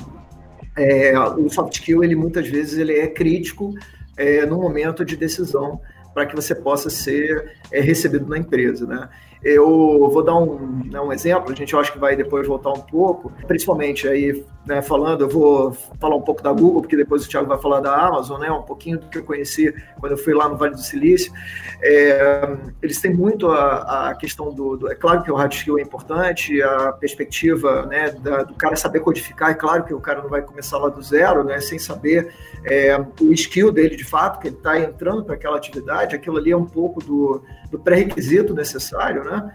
é, 0.77 1.17
o 1.19 1.49
soft 1.49 1.73
skill 1.73 2.03
ele 2.03 2.15
muitas 2.15 2.47
vezes 2.47 2.77
ele 2.77 2.97
é 2.97 3.07
crítico 3.07 3.73
é, 4.15 4.45
no 4.45 4.61
momento 4.61 5.03
de 5.03 5.17
decisão 5.17 5.81
para 6.13 6.25
que 6.25 6.35
você 6.35 6.53
possa 6.53 6.89
ser 6.89 7.57
é, 7.71 7.81
recebido 7.81 8.27
na 8.27 8.37
empresa, 8.37 8.85
né? 8.85 9.09
Eu 9.43 10.09
vou 10.11 10.23
dar 10.23 10.35
um, 10.35 10.83
né, 10.85 11.01
um 11.01 11.11
exemplo, 11.11 11.51
a 11.51 11.55
gente 11.55 11.75
acho 11.75 11.91
que 11.91 11.97
vai 11.99 12.15
depois 12.15 12.47
voltar 12.47 12.69
um 12.71 12.81
pouco, 12.81 13.31
principalmente 13.47 14.07
aí, 14.07 14.45
né, 14.65 14.81
falando, 14.81 15.21
eu 15.21 15.29
vou 15.29 15.75
falar 15.99 16.15
um 16.15 16.21
pouco 16.21 16.43
da 16.43 16.51
Google, 16.51 16.81
porque 16.81 16.95
depois 16.95 17.25
o 17.25 17.29
Thiago 17.29 17.47
vai 17.47 17.59
falar 17.59 17.79
da 17.79 17.95
Amazon, 17.95 18.39
né, 18.39 18.51
um 18.51 18.61
pouquinho 18.61 18.99
do 18.99 19.07
que 19.07 19.17
eu 19.17 19.23
conheci 19.23 19.73
quando 19.99 20.11
eu 20.11 20.17
fui 20.17 20.33
lá 20.33 20.47
no 20.47 20.55
Vale 20.55 20.75
do 20.75 20.81
Silício. 20.81 21.33
É, 21.81 22.57
eles 22.81 23.01
têm 23.01 23.13
muito 23.13 23.49
a, 23.49 24.09
a 24.09 24.15
questão 24.15 24.53
do, 24.53 24.77
do, 24.77 24.91
É 24.91 24.95
claro 24.95 25.23
que 25.23 25.31
o 25.31 25.35
hard 25.35 25.51
skill 25.51 25.79
é 25.79 25.81
importante, 25.81 26.61
a 26.61 26.91
perspectiva 26.91 27.87
né, 27.87 28.11
da, 28.11 28.43
do 28.43 28.53
cara 28.53 28.75
saber 28.75 28.99
codificar, 28.99 29.51
é 29.51 29.55
claro 29.55 29.83
que 29.83 29.93
o 29.93 29.99
cara 29.99 30.21
não 30.21 30.29
vai 30.29 30.41
começar 30.41 30.77
lá 30.77 30.89
do 30.89 31.01
zero, 31.01 31.43
né, 31.43 31.59
sem 31.59 31.79
saber 31.79 32.31
é, 32.63 32.95
o 33.19 33.33
skill 33.33 33.71
dele 33.71 33.95
de 33.95 34.05
fato, 34.05 34.39
que 34.39 34.47
ele 34.47 34.57
está 34.57 34.79
entrando 34.79 35.23
para 35.23 35.35
aquela 35.35 35.57
atividade, 35.57 36.15
aquilo 36.15 36.37
ali 36.37 36.51
é 36.51 36.57
um 36.57 36.65
pouco 36.65 37.03
do, 37.03 37.41
do 37.71 37.79
pré-requisito 37.79 38.53
necessário, 38.53 39.23
né? 39.23 39.51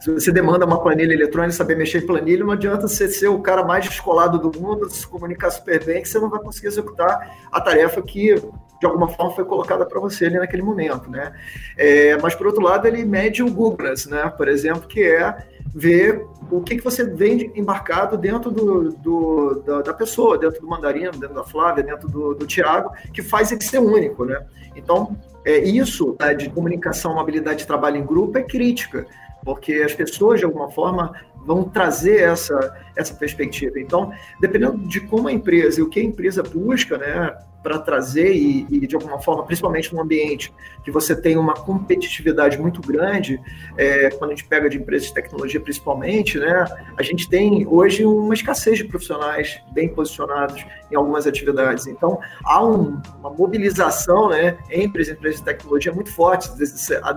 Se 0.00 0.12
você 0.12 0.30
demanda 0.30 0.64
uma 0.64 0.80
planilha 0.80 1.12
eletrônica, 1.12 1.52
saber 1.52 1.76
mexer 1.76 1.98
em 1.98 2.06
planilha, 2.06 2.44
não 2.44 2.52
adianta 2.52 2.86
você 2.86 3.08
ser 3.08 3.28
o 3.28 3.40
cara 3.40 3.64
mais 3.64 3.84
descolado 3.84 4.38
do 4.38 4.60
mundo, 4.60 4.88
se 4.88 5.06
comunicar 5.06 5.50
super 5.50 5.84
bem, 5.84 6.02
que 6.02 6.08
você 6.08 6.18
não 6.18 6.30
vai 6.30 6.40
conseguir 6.40 6.68
executar 6.68 7.36
a 7.50 7.60
tarefa 7.60 8.00
que, 8.00 8.34
de 8.34 8.86
alguma 8.86 9.08
forma, 9.08 9.34
foi 9.34 9.44
colocada 9.44 9.84
para 9.84 9.98
você 9.98 10.26
ali 10.26 10.38
naquele 10.38 10.62
momento, 10.62 11.10
né? 11.10 11.32
É, 11.76 12.16
mas, 12.18 12.34
por 12.34 12.46
outro 12.46 12.62
lado, 12.62 12.86
ele 12.86 13.04
mede 13.04 13.42
o 13.42 13.50
Googleness, 13.50 14.06
né? 14.06 14.32
Por 14.36 14.46
exemplo, 14.46 14.86
que 14.86 15.02
é 15.02 15.36
ver 15.74 16.24
o 16.50 16.62
que, 16.62 16.76
que 16.76 16.84
você 16.84 17.04
vem 17.04 17.52
embarcado 17.54 18.16
dentro 18.16 18.50
do, 18.50 18.90
do 18.92 19.62
da, 19.66 19.82
da, 19.82 19.94
pessoa, 19.94 20.38
dentro 20.38 20.60
do 20.60 20.66
Mandarino, 20.66 21.12
dentro 21.12 21.34
da 21.34 21.44
Flávia, 21.44 21.82
dentro 21.82 22.08
do, 22.08 22.34
do 22.34 22.46
Tiago, 22.46 22.92
que 23.12 23.22
faz 23.22 23.52
ele 23.52 23.62
ser 23.62 23.78
único, 23.78 24.24
né? 24.24 24.44
Então, 24.74 25.16
é, 25.44 25.58
isso 25.58 26.16
né, 26.20 26.34
de 26.34 26.48
comunicação, 26.50 27.12
uma 27.12 27.22
habilidade 27.22 27.60
de 27.60 27.66
trabalho 27.66 27.96
em 27.96 28.04
grupo 28.04 28.38
é 28.38 28.42
crítica, 28.42 29.06
porque 29.44 29.74
as 29.74 29.94
pessoas, 29.94 30.40
de 30.40 30.44
alguma 30.44 30.70
forma, 30.70 31.12
vão 31.46 31.64
trazer 31.64 32.20
essa, 32.20 32.76
essa 32.94 33.14
perspectiva. 33.14 33.80
Então, 33.80 34.12
dependendo 34.40 34.78
de 34.78 35.00
como 35.00 35.28
a 35.28 35.32
empresa 35.32 35.80
e 35.80 35.82
o 35.82 35.88
que 35.88 36.00
a 36.00 36.04
empresa 36.04 36.42
busca, 36.42 36.98
né, 36.98 37.36
para 37.62 37.78
trazer 37.78 38.32
e, 38.34 38.66
e, 38.70 38.86
de 38.86 38.94
alguma 38.94 39.18
forma, 39.18 39.44
principalmente 39.44 39.92
num 39.94 40.00
ambiente 40.00 40.52
que 40.84 40.90
você 40.90 41.14
tem 41.14 41.36
uma 41.36 41.54
competitividade 41.54 42.56
muito 42.58 42.80
grande, 42.80 43.40
é, 43.76 44.10
quando 44.10 44.30
a 44.30 44.34
gente 44.34 44.46
pega 44.46 44.68
de 44.68 44.78
empresas 44.78 45.08
de 45.08 45.14
tecnologia 45.14 45.60
principalmente, 45.60 46.38
né, 46.38 46.64
a 46.96 47.02
gente 47.02 47.28
tem 47.28 47.66
hoje 47.66 48.04
uma 48.04 48.32
escassez 48.32 48.78
de 48.78 48.84
profissionais 48.84 49.60
bem 49.72 49.88
posicionados 49.88 50.64
em 50.90 50.96
algumas 50.96 51.26
atividades. 51.26 51.86
Então, 51.86 52.18
há 52.44 52.64
um, 52.64 53.00
uma 53.18 53.30
mobilização 53.30 54.28
né, 54.28 54.56
entre 54.70 55.02
as 55.02 55.08
empresas 55.08 55.40
de 55.40 55.44
tecnologia 55.44 55.92
muito 55.92 56.12
forte. 56.12 56.48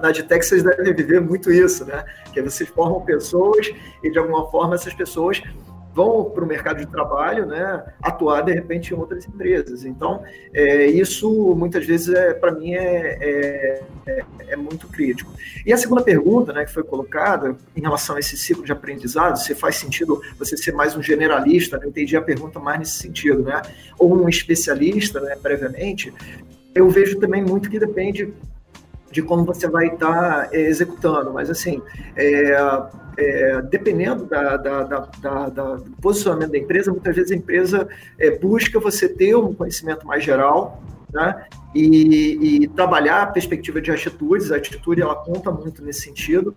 Na 0.02 0.10
Adtech 0.10 0.46
vocês 0.46 0.64
devem 0.64 0.94
viver 0.94 1.22
muito 1.22 1.52
isso, 1.52 1.86
né? 1.86 2.04
Que 2.34 2.42
vocês 2.42 2.70
formam 2.70 3.02
pessoas 3.02 3.72
e, 4.04 4.10
de 4.10 4.18
alguma 4.18 4.50
forma, 4.50 4.76
essas 4.76 4.94
pessoas 4.94 5.42
vão 5.94 6.26
para 6.26 6.44
o 6.44 6.48
mercado 6.48 6.78
de 6.78 6.86
trabalho, 6.86 7.46
né, 7.46 7.84
atuar 8.02 8.42
de 8.42 8.54
repente 8.54 8.94
em 8.94 8.98
outras 8.98 9.26
empresas. 9.28 9.84
Então, 9.84 10.24
é, 10.54 10.86
isso 10.86 11.56
muitas 11.56 11.86
vezes 11.86 12.14
é, 12.14 12.34
para 12.34 12.52
mim 12.52 12.74
é, 12.74 13.82
é, 14.08 14.24
é, 14.50 14.56
muito 14.56 14.88
crítico. 14.88 15.32
E 15.66 15.74
a 15.74 15.78
segunda 15.78 16.02
pergunta, 16.02 16.54
né, 16.54 16.66
que 16.66 16.74
foi 16.74 16.84
colocada 16.84 17.56
em 17.76 17.82
relação 17.82 18.16
a 18.16 18.20
esse 18.20 18.38
ciclo 18.38 18.64
de 18.64 18.72
aprendizado, 18.72 19.38
se 19.38 19.54
faz 19.54 19.76
sentido 19.76 20.22
você 20.40 20.56
ser 20.56 20.74
mais 20.74 20.96
um 20.96 21.02
generalista? 21.02 21.78
Né, 21.78 21.86
eu 21.86 21.90
entendi 21.90 22.16
a 22.16 22.22
pergunta 22.22 22.60
mais 22.60 22.80
nesse 22.80 22.98
sentido, 22.98 23.44
né, 23.44 23.62
ou 24.00 24.24
um 24.24 24.30
especialista, 24.30 25.20
né, 25.20 25.36
previamente. 25.42 26.14
Eu 26.74 26.90
vejo 26.90 27.20
também 27.20 27.44
muito 27.44 27.70
que 27.70 27.78
depende 27.78 28.34
de 29.12 29.22
como 29.22 29.44
você 29.44 29.68
vai 29.68 29.88
estar 29.88 30.48
tá, 30.48 30.50
é, 30.52 30.62
executando. 30.62 31.32
Mas, 31.34 31.50
assim, 31.50 31.82
é, 32.16 32.54
é, 33.18 33.62
dependendo 33.64 34.26
da, 34.26 34.58
da, 34.58 34.84
da, 34.84 35.46
do 35.50 35.92
posicionamento 36.02 36.52
da 36.52 36.58
empresa, 36.58 36.92
muitas 36.92 37.16
vezes 37.16 37.32
a 37.32 37.36
empresa 37.36 37.88
é, 38.20 38.32
busca 38.38 38.80
você 38.80 39.08
ter 39.08 39.36
um 39.36 39.54
conhecimento 39.54 40.06
mais 40.08 40.24
geral 40.24 40.82
né? 41.14 41.46
e, 41.76 42.64
e, 42.64 42.68
trabalhar 42.70 43.24
a 43.24 43.28
perspectiva 43.28 43.82
de 43.82 43.92
atitudes. 43.92 44.52
A 44.52 44.58
atitude, 44.58 45.02
ela 45.02 45.16
conta 45.16 45.52
muito 45.52 45.84
nesse 45.84 46.02
sentido. 46.02 46.56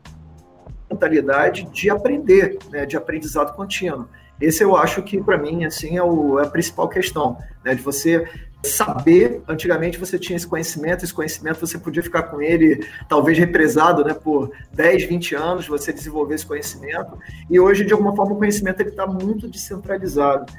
Mentalidade 0.91 1.69
de 1.73 1.91
aprender, 1.91 2.59
né? 2.71 2.87
de 2.87 2.97
aprendizado 2.97 3.55
contínuo. 3.55 4.09
Esse 4.41 4.63
eu 4.63 4.77
acho 4.77 5.03
que, 5.03 5.23
para 5.23 5.39
mim, 5.39 5.65
assim, 5.65 5.97
é, 5.97 6.03
o, 6.03 6.39
é, 6.39 6.45
a 6.45 6.49
principal 6.49 6.89
questão, 6.89 7.39
né? 7.65 7.75
de 7.75 7.83
você 7.83 8.29
saber, 8.65 9.43
antigamente 9.47 9.99
você 9.99 10.19
tinha 10.19 10.37
esse 10.37 10.47
conhecimento, 10.47 11.05
esse 11.05 11.13
conhecimento 11.13 11.61
você 11.61 11.79
podia 11.79 12.03
ficar 12.03 12.25
com 12.25 12.41
ele, 12.41 12.87
talvez 13.09 13.39
represado 13.39 14.03
né, 14.05 14.15
por 14.15 14.51
10, 14.73 15.05
20 15.05 15.35
anos, 15.35 15.69
você 15.69 15.93
desenvolver 15.93 16.35
esse 16.35 16.47
conhecimento, 16.47 17.19
e 17.51 17.61
hoje, 17.61 17.85
de 17.85 17.93
alguma 17.93 18.17
forma, 18.17 18.33
o 18.33 18.39
conhecimento 18.39 18.83
está 18.83 19.07
muito 19.07 19.49
descentralizado. 19.49 20.51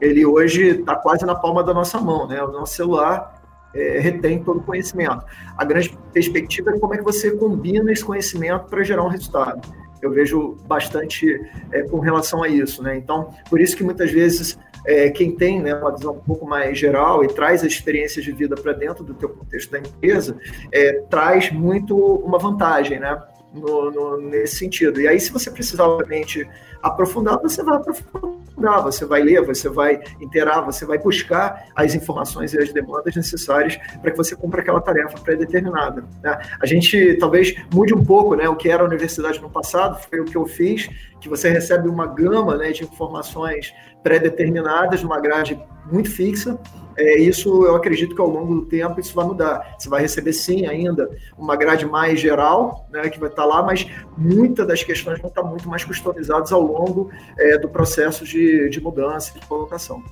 Ele 0.00 0.24
hoje 0.24 0.80
está 0.80 0.94
quase 0.94 1.26
na 1.26 1.34
palma 1.34 1.64
da 1.64 1.74
nossa 1.74 2.00
mão, 2.00 2.28
né? 2.28 2.40
O 2.42 2.52
nosso 2.52 2.76
celular 2.76 3.42
é, 3.74 3.98
retém 3.98 4.42
todo 4.42 4.60
o 4.60 4.62
conhecimento. 4.62 5.24
A 5.56 5.64
grande 5.64 5.96
perspectiva 6.12 6.70
é 6.70 6.78
como 6.78 6.94
é 6.94 6.98
que 6.98 7.04
você 7.04 7.32
combina 7.32 7.90
esse 7.90 8.04
conhecimento 8.04 8.66
para 8.66 8.84
gerar 8.84 9.02
um 9.02 9.08
resultado. 9.08 9.60
Eu 10.00 10.10
vejo 10.10 10.56
bastante 10.66 11.40
é, 11.72 11.82
com 11.82 11.98
relação 11.98 12.42
a 12.42 12.48
isso, 12.48 12.82
né? 12.82 12.96
Então, 12.96 13.34
por 13.48 13.60
isso 13.60 13.76
que 13.76 13.82
muitas 13.82 14.10
vezes 14.10 14.58
é, 14.86 15.10
quem 15.10 15.34
tem 15.34 15.60
né, 15.60 15.74
uma 15.74 15.94
visão 15.94 16.14
um 16.14 16.20
pouco 16.20 16.46
mais 16.46 16.78
geral 16.78 17.24
e 17.24 17.28
traz 17.28 17.62
as 17.62 17.72
experiências 17.72 18.24
de 18.24 18.32
vida 18.32 18.54
para 18.54 18.72
dentro 18.72 19.04
do 19.04 19.14
teu 19.14 19.28
contexto 19.28 19.70
da 19.70 19.78
empresa, 19.78 20.36
é, 20.72 21.02
traz 21.10 21.50
muito 21.50 21.96
uma 21.96 22.38
vantagem, 22.38 22.98
né? 22.98 23.20
No, 23.52 23.90
no, 23.90 24.20
nesse 24.20 24.56
sentido. 24.56 25.00
E 25.00 25.08
aí, 25.08 25.18
se 25.18 25.32
você 25.32 25.50
precisar, 25.50 25.84
obviamente, 25.84 26.46
aprofundar, 26.82 27.38
você 27.40 27.62
vai 27.62 27.76
aprofundar, 27.76 28.82
você 28.82 29.04
vai 29.04 29.22
ler, 29.22 29.44
você 29.44 29.68
vai 29.68 30.00
interar, 30.20 30.64
você 30.64 30.84
vai 30.84 30.98
buscar 30.98 31.66
as 31.74 31.94
informações 31.94 32.52
e 32.52 32.58
as 32.58 32.72
demandas 32.72 33.16
necessárias 33.16 33.76
para 34.00 34.10
que 34.10 34.16
você 34.16 34.36
cumpra 34.36 34.60
aquela 34.60 34.80
tarefa 34.80 35.18
pré-determinada. 35.20 36.04
Né? 36.22 36.38
A 36.60 36.66
gente 36.66 37.14
talvez 37.14 37.54
mude 37.72 37.94
um 37.94 38.04
pouco 38.04 38.34
né, 38.34 38.48
o 38.48 38.56
que 38.56 38.68
era 38.68 38.82
a 38.82 38.86
universidade 38.86 39.40
no 39.40 39.50
passado, 39.50 39.98
foi 40.08 40.20
o 40.20 40.24
que 40.24 40.36
eu 40.36 40.46
fiz, 40.46 40.88
que 41.20 41.28
você 41.28 41.48
recebe 41.48 41.88
uma 41.88 42.06
gama 42.06 42.56
né, 42.56 42.70
de 42.70 42.84
informações 42.84 43.72
pré-determinadas, 44.02 45.02
numa 45.02 45.20
grade 45.20 45.60
muito 45.90 46.10
fixa. 46.10 46.58
É, 46.96 47.16
isso 47.20 47.64
eu 47.64 47.76
acredito 47.76 48.14
que 48.14 48.20
ao 48.20 48.28
longo 48.28 48.54
do 48.56 48.66
tempo 48.66 48.98
isso 48.98 49.14
vai 49.14 49.24
mudar. 49.24 49.76
Você 49.78 49.88
vai 49.88 50.02
receber 50.02 50.32
sim 50.32 50.66
ainda 50.66 51.08
uma 51.36 51.54
grade 51.54 51.86
mais 51.86 52.18
geral, 52.18 52.88
né, 52.90 53.08
que 53.08 53.20
vai 53.20 53.28
estar 53.28 53.44
lá, 53.44 53.62
mas 53.62 53.88
muitas 54.16 54.66
das 54.66 54.82
questões 54.82 55.20
vão 55.20 55.28
estar 55.28 55.44
muito 55.44 55.68
mais 55.68 55.84
customizadas 55.84 56.50
ao 56.52 56.60
longo 56.60 57.10
é, 57.38 57.56
do 57.58 57.68
processo 57.68 58.24
de, 58.24 58.68
de 58.68 58.80
mudança 58.80 59.38
de 59.38 59.46
colocação. 59.46 60.02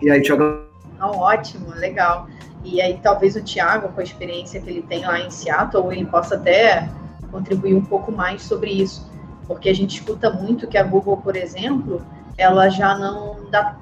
E 0.00 0.08
aí, 0.08 0.22
Tiago? 0.22 0.72
ótimo, 1.00 1.70
legal. 1.74 2.28
E 2.64 2.80
aí 2.80 2.98
talvez 3.02 3.36
o 3.36 3.42
Tiago, 3.42 3.88
com 3.88 4.00
a 4.00 4.04
experiência 4.04 4.60
que 4.60 4.70
ele 4.70 4.82
tem 4.82 5.04
lá 5.04 5.20
em 5.20 5.30
Seattle, 5.30 5.92
ele 5.92 6.06
possa 6.06 6.36
até 6.36 6.88
contribuir 7.30 7.74
um 7.74 7.84
pouco 7.84 8.12
mais 8.12 8.42
sobre 8.42 8.70
isso. 8.70 9.12
Porque 9.46 9.68
a 9.68 9.74
gente 9.74 9.98
escuta 9.98 10.30
muito 10.30 10.66
que 10.66 10.78
a 10.78 10.82
Google, 10.82 11.18
por 11.18 11.36
exemplo, 11.36 12.00
ela 12.36 12.68
já 12.68 12.96
não 12.96 13.48
dá 13.50 13.76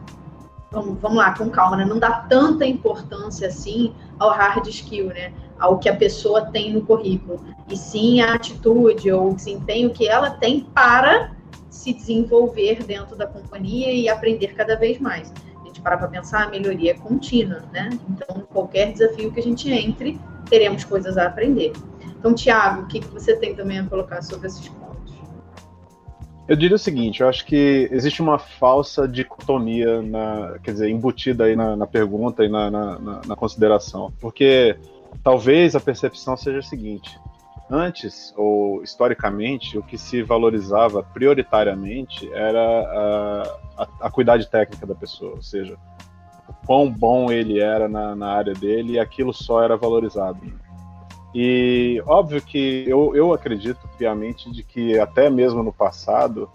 vamos, 0.73 0.99
vamos 1.01 1.19
lá, 1.19 1.37
com 1.37 1.49
calma, 1.51 1.77
né? 1.77 1.85
Não 1.85 1.99
dá 1.99 2.11
tanta 2.11 2.67
importância 2.67 3.47
assim 3.47 3.95
ao 4.19 4.31
hard 4.31 4.67
skill, 4.67 5.09
né? 5.09 5.33
Ao 5.59 5.79
que 5.79 5.89
a 5.89 5.95
pessoa 5.95 6.47
tem 6.47 6.73
no 6.73 6.83
currículo. 6.83 7.45
E 7.69 7.77
sim 7.77 8.21
a 8.21 8.35
atitude 8.35 9.13
ou 9.13 9.31
o 9.31 9.35
desempenho 9.35 9.91
que 9.91 10.09
ela 10.09 10.31
tem 10.31 10.61
para 10.61 11.33
se 11.71 11.93
desenvolver 11.93 12.83
dentro 12.85 13.15
da 13.15 13.27
companhia 13.27 13.93
e 13.93 14.09
aprender 14.09 14.55
cada 14.55 14.77
vez 14.77 14.99
mais. 14.99 15.33
A 15.61 15.67
gente 15.67 15.81
para 15.81 15.97
para 15.97 16.09
pensar, 16.09 16.45
a 16.45 16.49
melhoria 16.49 16.93
é 16.93 16.95
contínua, 16.95 17.63
né? 17.73 17.91
Então, 18.09 18.43
qualquer 18.53 18.93
desafio 18.93 19.31
que 19.31 19.41
a 19.41 19.43
gente 19.43 19.71
entre, 19.71 20.19
teremos 20.49 20.85
coisas 20.85 21.17
a 21.17 21.27
aprender. 21.27 21.73
Então, 22.19 22.35
Tiago, 22.35 22.83
o 22.83 22.87
que, 22.87 23.01
que 23.01 23.09
você 23.09 23.37
tem 23.37 23.55
também 23.55 23.79
a 23.79 23.85
colocar 23.85 24.23
sobre 24.23 24.47
esses 24.47 24.69
pontos? 24.69 24.92
Eu 26.53 26.57
diria 26.57 26.77
o 26.77 26.79
seguinte, 26.79 27.23
eu 27.23 27.29
acho 27.31 27.47
que 27.47 27.89
existe 27.91 28.21
uma 28.21 28.39
falsa 28.39 29.09
dicotomia, 29.09 30.03
na, 30.03 30.59
quer 30.63 30.73
dizer, 30.73 30.91
embutida 30.91 31.45
aí 31.45 31.57
na, 31.57 31.75
na 31.75 31.87
pergunta 31.87 32.45
e 32.45 32.49
na, 32.51 32.71
na, 32.71 32.99
na, 33.27 33.35
consideração. 33.35 34.13
Porque 34.21 34.77
talvez 35.25 35.75
a 35.75 35.81
percepção 35.81 36.37
seja 36.37 36.59
a 36.59 36.63
seguinte: 36.63 37.19
antes, 37.71 38.35
ou 38.37 38.83
historicamente, 38.83 39.79
o 39.79 39.83
que 39.83 39.97
se 39.97 40.23
valorizava 40.23 41.03
prioritariamente 41.03 42.31
era 42.35 42.61
a, 42.61 43.85
a, 43.85 43.89
a 44.03 44.11
cuidade 44.11 44.47
técnica 44.51 44.87
da 44.87 44.95
pessoa, 44.95 45.37
ou 45.37 45.43
seja, 45.43 45.79
o 46.47 46.67
quão 46.67 46.91
bom 46.91 47.33
ele 47.33 47.61
era 47.61 47.89
na, 47.89 48.15
na 48.15 48.31
área 48.31 48.53
dele 48.53 48.93
e 48.93 48.99
aquilo 48.99 49.33
só 49.33 49.63
era 49.63 49.75
valorizado. 49.75 50.39
E 51.35 52.03
óbvio 52.07 52.43
que 52.43 52.85
eu, 52.87 53.17
eu 53.17 53.33
acredito 53.33 53.89
piamente 53.97 54.51
de 54.51 54.63
que 54.63 54.99
até 54.99 55.31
mesmo 55.31 55.63
no 55.63 55.73
passado 55.73 56.49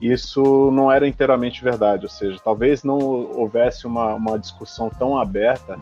isso 0.00 0.70
não 0.70 0.92
era 0.92 1.08
inteiramente 1.08 1.62
verdade, 1.62 2.04
ou 2.04 2.10
seja, 2.10 2.38
talvez 2.42 2.84
não 2.84 2.98
houvesse 2.98 3.86
uma, 3.86 4.14
uma 4.14 4.38
discussão 4.38 4.90
tão 4.90 5.18
aberta 5.18 5.78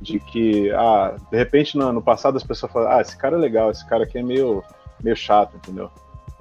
de 0.00 0.18
que, 0.20 0.70
ah, 0.70 1.16
de 1.30 1.36
repente 1.36 1.76
no, 1.76 1.92
no 1.92 2.00
passado 2.00 2.36
as 2.36 2.44
pessoas 2.44 2.72
falam, 2.72 2.92
ah, 2.92 3.00
esse 3.00 3.16
cara 3.16 3.36
é 3.36 3.40
legal, 3.40 3.70
esse 3.70 3.86
cara 3.86 4.04
aqui 4.04 4.18
é 4.18 4.22
meio, 4.22 4.62
meio 5.02 5.16
chato, 5.16 5.56
entendeu? 5.56 5.90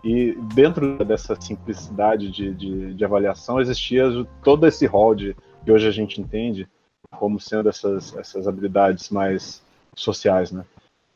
E 0.04 0.38
dentro 0.54 1.04
dessa 1.04 1.36
simplicidade 1.39 2.32
de, 2.32 2.54
de, 2.54 2.93
de 2.93 3.06
avaliação 3.06 3.60
existia 3.60 4.06
todo 4.43 4.65
esse 4.67 4.86
rol 4.86 5.15
de, 5.15 5.36
que 5.65 5.72
hoje 5.72 5.88
a 5.88 5.91
gente 5.91 6.22
entende 6.22 6.70
como 7.17 7.39
sendo 7.39 7.67
essas, 7.67 8.15
essas 8.15 8.48
habilidades 8.48 9.10
mais 9.10 9.62
sociais, 9.96 10.52
né? 10.52 10.63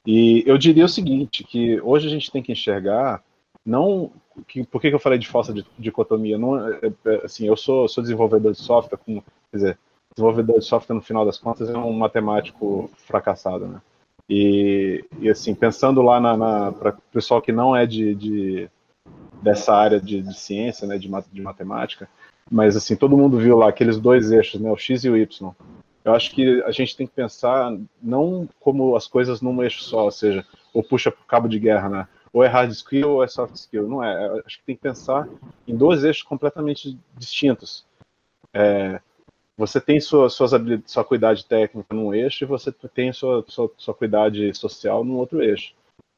E 0.05 0.43
eu 0.45 0.57
diria 0.57 0.85
o 0.85 0.89
seguinte, 0.89 1.43
que 1.43 1.79
hoje 1.81 2.07
a 2.07 2.09
gente 2.09 2.31
tem 2.31 2.41
que 2.41 2.51
enxergar 2.51 3.23
não 3.65 4.11
que, 4.47 4.65
por 4.65 4.81
que, 4.81 4.87
eu 4.87 4.99
falei 4.99 5.19
de 5.19 5.27
falsa 5.27 5.53
dicotomia? 5.77 6.37
Não, 6.37 6.57
é, 6.67 6.93
é, 7.05 7.25
assim, 7.25 7.45
eu 7.45 7.55
sou, 7.55 7.87
sou 7.87 8.01
desenvolvedor 8.01 8.53
de 8.53 8.59
software, 8.59 8.97
com, 8.97 9.21
quer 9.21 9.57
dizer, 9.57 9.79
desenvolvedor 10.15 10.59
de 10.59 10.65
software 10.65 10.95
no 10.95 11.01
final 11.01 11.25
das 11.25 11.37
contas 11.37 11.69
é 11.69 11.77
um 11.77 11.93
matemático 11.93 12.89
fracassado, 13.05 13.67
né? 13.67 13.81
E, 14.29 15.03
e 15.19 15.29
assim, 15.29 15.53
pensando 15.53 16.01
lá 16.01 16.19
na, 16.19 16.37
na 16.37 16.71
para 16.71 16.91
o 16.91 17.01
pessoal 17.11 17.41
que 17.41 17.51
não 17.51 17.75
é 17.75 17.85
de, 17.85 18.15
de 18.15 18.69
dessa 19.41 19.75
área 19.75 19.99
de, 19.99 20.21
de, 20.21 20.33
ciência, 20.33 20.87
né, 20.87 20.97
de, 20.97 21.09
de 21.31 21.41
matemática, 21.41 22.07
mas 22.49 22.77
assim, 22.77 22.95
todo 22.95 23.17
mundo 23.17 23.37
viu 23.37 23.57
lá 23.57 23.67
aqueles 23.67 23.99
dois 23.99 24.31
eixos, 24.31 24.61
né, 24.61 24.71
o 24.71 24.77
x 24.77 25.03
e 25.03 25.09
o 25.09 25.17
y. 25.17 25.51
Eu 26.03 26.13
acho 26.13 26.31
que 26.31 26.61
a 26.63 26.71
gente 26.71 26.95
tem 26.97 27.05
que 27.05 27.13
pensar 27.13 27.77
não 28.01 28.47
como 28.59 28.95
as 28.95 29.07
coisas 29.07 29.41
num 29.41 29.61
eixo 29.61 29.83
só, 29.83 30.05
ou 30.05 30.11
seja, 30.11 30.45
ou 30.73 30.83
puxa 30.83 31.11
para 31.11 31.21
o 31.21 31.25
cabo 31.25 31.47
de 31.47 31.59
guerra, 31.59 31.89
né? 31.89 32.07
Ou 32.33 32.43
é 32.43 32.47
hard 32.47 32.71
skill 32.71 33.11
ou 33.11 33.23
é 33.23 33.27
soft 33.27 33.55
skill. 33.55 33.87
Não 33.87 34.03
é. 34.03 34.27
Eu 34.27 34.43
acho 34.45 34.59
que 34.59 34.65
tem 34.65 34.75
que 34.75 34.81
pensar 34.81 35.27
em 35.67 35.75
dois 35.75 36.03
eixos 36.03 36.23
completamente 36.23 36.97
distintos. 37.17 37.85
É, 38.53 38.99
você 39.57 39.79
tem 39.79 39.99
sua, 39.99 40.29
suas 40.29 40.51
sua 40.85 41.03
cuidade 41.03 41.45
técnica 41.45 41.93
num 41.93 42.13
eixo 42.13 42.43
e 42.43 42.47
você 42.47 42.71
tem 42.71 43.13
sua, 43.13 43.45
sua, 43.47 43.71
sua 43.77 43.93
cuidade 43.93 44.53
social 44.55 45.03
num 45.03 45.17
outro 45.17 45.41
eixo. 45.41 45.73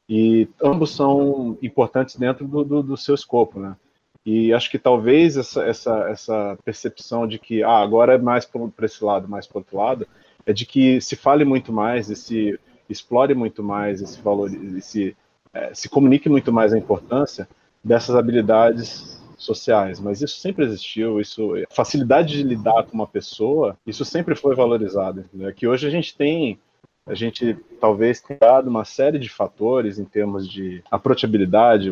E 0.08 0.48
ambos 0.64 0.92
são 0.92 1.58
importantes 1.62 2.16
dentro 2.16 2.48
do, 2.48 2.64
do, 2.64 2.84
do 2.84 2.98
seu 2.98 3.16
escopo, 3.16 3.60
né? 3.60 3.76
E 4.26 4.54
acho 4.54 4.72
que 4.72 4.80
talvez 4.80 5.36
essa, 5.36 5.64
essa, 5.64 6.10
essa 6.10 6.58
percepção 6.64 7.28
de 7.28 7.38
que 7.38 7.62
ah, 7.62 7.80
agora 7.80 8.16
é 8.16 8.18
mais 8.18 8.46
para 8.46 8.86
esse 8.86 9.04
lado, 9.04 9.28
mais 9.28 9.46
para 9.46 9.60
outro 9.60 9.78
lado, 9.78 10.08
é 10.46 10.54
de 10.54 10.66
que 10.66 11.02
se 11.02 11.16
fale 11.16 11.44
muito 11.44 11.74
mais 11.74 12.10
e 12.10 12.16
se 12.16 12.60
explore 12.90 13.34
muito 13.34 13.62
mais, 13.62 14.02
esse 14.02 14.22
valor, 14.22 14.50
se, 14.82 15.16
é, 15.54 15.74
se 15.74 15.90
comunique 15.90 16.30
muito 16.30 16.52
mais 16.54 16.74
a 16.74 16.78
importância 16.78 17.48
dessas 17.84 18.16
habilidades 18.16 19.22
sociais, 19.38 20.00
mas 20.00 20.22
isso 20.22 20.40
sempre 20.40 20.64
existiu, 20.64 21.20
isso 21.20 21.56
a 21.56 21.74
facilidade 21.74 22.38
de 22.38 22.44
lidar 22.44 22.84
com 22.84 22.94
uma 22.94 23.08
pessoa, 23.08 23.78
isso 23.86 24.06
sempre 24.06 24.36
foi 24.36 24.56
valorizado, 24.56 25.26
né? 25.34 25.52
que 25.52 25.68
hoje 25.68 25.86
a 25.86 25.90
gente 25.90 26.16
tem 26.16 26.58
a 27.06 27.14
gente 27.14 27.58
talvez 27.82 28.22
tenha 28.22 28.40
dado 28.40 28.70
uma 28.70 28.86
série 28.86 29.20
de 29.20 29.28
fatores 29.28 30.00
em 30.00 30.06
termos 30.06 30.50
de 30.50 30.82
approachabilidade, 30.90 31.92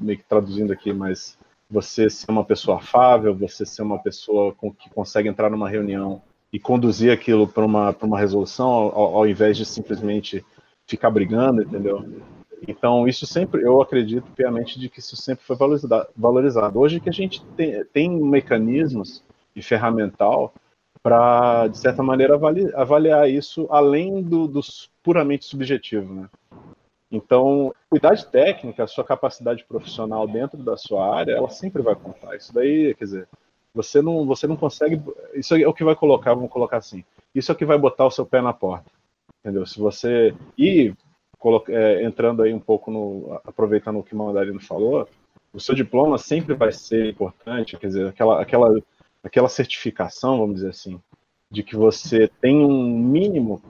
meio 0.00 0.18
que 0.18 0.24
traduzindo 0.24 0.72
aqui, 0.72 0.92
mas 0.92 1.38
você 1.70 2.10
ser 2.10 2.30
uma 2.30 2.44
pessoa 2.44 2.78
afável, 2.78 3.34
você 3.34 3.64
ser 3.64 3.82
uma 3.82 3.98
pessoa 3.98 4.52
com, 4.54 4.72
que 4.72 4.90
consegue 4.90 5.28
entrar 5.28 5.50
numa 5.50 5.68
reunião 5.68 6.20
e 6.52 6.58
conduzir 6.58 7.12
aquilo 7.12 7.46
para 7.46 7.64
uma, 7.64 7.94
uma 8.02 8.18
resolução, 8.18 8.68
ao, 8.68 9.16
ao 9.16 9.28
invés 9.28 9.56
de 9.56 9.64
simplesmente 9.64 10.44
ficar 10.86 11.10
brigando, 11.10 11.62
entendeu? 11.62 12.04
Então, 12.66 13.06
isso 13.06 13.26
sempre, 13.26 13.62
eu 13.62 13.80
acredito 13.80 14.30
piamente 14.32 14.78
de 14.78 14.88
que 14.88 14.98
isso 14.98 15.16
sempre 15.16 15.44
foi 15.44 15.56
valorizado. 16.16 16.78
Hoje 16.78 17.00
que 17.00 17.08
a 17.08 17.12
gente 17.12 17.42
tem, 17.56 17.84
tem 17.86 18.10
mecanismos 18.10 19.22
e 19.54 19.62
ferramental 19.62 20.52
para, 21.02 21.68
de 21.68 21.78
certa 21.78 22.02
maneira, 22.02 22.34
avaliar, 22.34 22.74
avaliar 22.74 23.30
isso 23.30 23.66
além 23.70 24.22
do, 24.22 24.46
do 24.46 24.60
puramente 25.02 25.46
subjetivo, 25.46 26.12
né? 26.12 26.28
Então, 27.10 27.74
cuidade 27.88 28.24
técnica, 28.26 28.84
a 28.84 28.86
sua 28.86 29.02
capacidade 29.02 29.64
profissional 29.64 30.28
dentro 30.28 30.62
da 30.62 30.76
sua 30.76 31.14
área, 31.14 31.32
ela 31.32 31.50
sempre 31.50 31.82
vai 31.82 31.96
contar. 31.96 32.36
Isso 32.36 32.54
daí, 32.54 32.94
quer 32.94 33.04
dizer, 33.04 33.28
você 33.74 34.00
não, 34.00 34.24
você 34.26 34.46
não 34.46 34.56
consegue. 34.56 35.02
Isso 35.34 35.54
é 35.54 35.66
o 35.66 35.74
que 35.74 35.84
vai 35.84 35.96
colocar, 35.96 36.34
vamos 36.34 36.50
colocar 36.50 36.76
assim. 36.76 37.04
Isso 37.34 37.50
é 37.50 37.54
o 37.54 37.58
que 37.58 37.64
vai 37.64 37.78
botar 37.78 38.06
o 38.06 38.10
seu 38.10 38.24
pé 38.24 38.40
na 38.40 38.52
porta. 38.52 38.90
Entendeu? 39.40 39.66
Se 39.66 39.78
você. 39.78 40.34
E 40.56 40.94
é, 41.68 42.04
entrando 42.04 42.42
aí 42.42 42.52
um 42.52 42.60
pouco 42.60 42.90
no. 42.90 43.40
aproveitando 43.44 43.98
o 43.98 44.02
que 44.02 44.14
o 44.14 44.18
Mandarino 44.18 44.60
falou, 44.60 45.08
o 45.52 45.60
seu 45.60 45.74
diploma 45.74 46.18
sempre 46.18 46.54
vai 46.54 46.70
ser 46.70 47.10
importante, 47.10 47.76
quer 47.76 47.86
dizer, 47.88 48.08
aquela, 48.08 48.40
aquela, 48.40 48.82
aquela 49.22 49.48
certificação, 49.48 50.38
vamos 50.38 50.56
dizer 50.56 50.70
assim, 50.70 51.00
de 51.50 51.62
que 51.62 51.74
você 51.74 52.28
tem 52.40 52.64
um 52.64 52.98
mínimo 52.98 53.60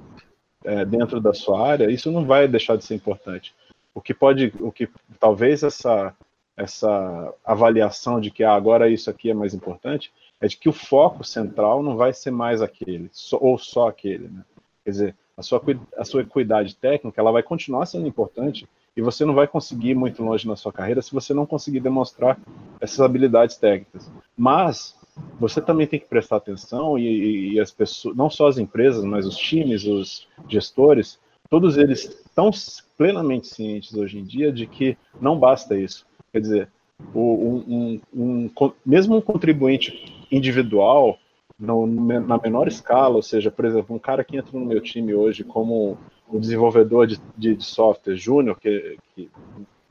é, 0.64 0.84
dentro 0.84 1.20
da 1.20 1.32
sua 1.32 1.66
área, 1.66 1.90
isso 1.90 2.10
não 2.10 2.24
vai 2.24 2.46
deixar 2.46 2.76
de 2.76 2.84
ser 2.84 2.94
importante. 2.94 3.54
O 3.94 4.00
que 4.00 4.14
pode, 4.14 4.52
o 4.60 4.70
que 4.70 4.88
talvez 5.18 5.62
essa 5.62 6.14
essa 6.60 7.34
avaliação 7.44 8.20
de 8.20 8.30
que 8.30 8.44
ah, 8.44 8.54
agora 8.54 8.88
isso 8.88 9.08
aqui 9.08 9.30
é 9.30 9.34
mais 9.34 9.54
importante, 9.54 10.12
é 10.40 10.46
de 10.46 10.56
que 10.56 10.68
o 10.68 10.72
foco 10.72 11.24
central 11.24 11.82
não 11.82 11.96
vai 11.96 12.12
ser 12.12 12.30
mais 12.30 12.60
aquele, 12.60 13.08
só, 13.12 13.38
ou 13.40 13.58
só 13.58 13.88
aquele. 13.88 14.28
Né? 14.28 14.44
Quer 14.84 14.90
dizer, 14.90 15.16
a 15.36 15.42
sua, 15.42 15.62
a 15.96 16.04
sua 16.04 16.22
equidade 16.22 16.76
técnica 16.76 17.20
ela 17.20 17.32
vai 17.32 17.42
continuar 17.42 17.86
sendo 17.86 18.06
importante 18.06 18.68
e 18.96 19.00
você 19.00 19.24
não 19.24 19.34
vai 19.34 19.46
conseguir 19.46 19.90
ir 19.90 19.94
muito 19.94 20.22
longe 20.22 20.46
na 20.46 20.56
sua 20.56 20.72
carreira 20.72 21.00
se 21.00 21.12
você 21.12 21.32
não 21.32 21.46
conseguir 21.46 21.80
demonstrar 21.80 22.38
essas 22.80 23.00
habilidades 23.00 23.56
técnicas. 23.56 24.10
Mas 24.36 24.98
você 25.38 25.60
também 25.60 25.86
tem 25.86 25.98
que 25.98 26.06
prestar 26.06 26.36
atenção 26.36 26.98
e, 26.98 27.54
e 27.54 27.60
as 27.60 27.70
pessoas, 27.70 28.16
não 28.16 28.30
só 28.30 28.48
as 28.48 28.58
empresas, 28.58 29.04
mas 29.04 29.26
os 29.26 29.36
times, 29.36 29.84
os 29.84 30.28
gestores, 30.48 31.18
todos 31.48 31.76
eles 31.76 32.04
estão 32.04 32.50
plenamente 32.96 33.48
cientes 33.48 33.94
hoje 33.94 34.18
em 34.18 34.24
dia 34.24 34.52
de 34.52 34.66
que 34.66 34.96
não 35.20 35.38
basta 35.38 35.78
isso. 35.78 36.06
Quer 36.32 36.40
dizer, 36.40 36.68
um, 37.14 38.00
um, 38.12 38.50
um, 38.56 38.72
mesmo 38.84 39.16
um 39.16 39.20
contribuinte 39.20 40.24
individual, 40.30 41.18
no, 41.58 41.86
na 41.86 42.38
menor 42.38 42.68
escala, 42.68 43.16
ou 43.16 43.22
seja, 43.22 43.50
por 43.50 43.64
exemplo, 43.66 43.94
um 43.94 43.98
cara 43.98 44.24
que 44.24 44.36
entra 44.36 44.58
no 44.58 44.64
meu 44.64 44.80
time 44.80 45.14
hoje 45.14 45.44
como 45.44 45.98
um 46.32 46.40
desenvolvedor 46.40 47.06
de, 47.06 47.20
de, 47.36 47.54
de 47.54 47.64
software 47.64 48.16
júnior, 48.16 48.58
que, 48.58 48.96
que 49.14 49.28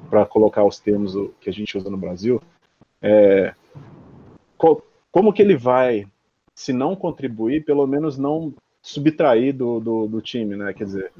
para 0.09 0.25
colocar 0.25 0.63
os 0.63 0.79
termos 0.79 1.13
que 1.39 1.49
a 1.49 1.53
gente 1.53 1.77
usa 1.77 1.89
no 1.89 1.97
Brasil, 1.97 2.41
é, 3.01 3.53
como 5.11 5.33
que 5.33 5.41
ele 5.41 5.55
vai, 5.55 6.07
se 6.53 6.71
não 6.71 6.95
contribuir, 6.95 7.65
pelo 7.65 7.85
menos 7.87 8.17
não 8.17 8.53
subtrair 8.81 9.53
do, 9.53 9.79
do, 9.79 10.07
do 10.07 10.21
time, 10.21 10.55
né? 10.55 10.73
Quer 10.73 10.83
dizer, 10.85 11.11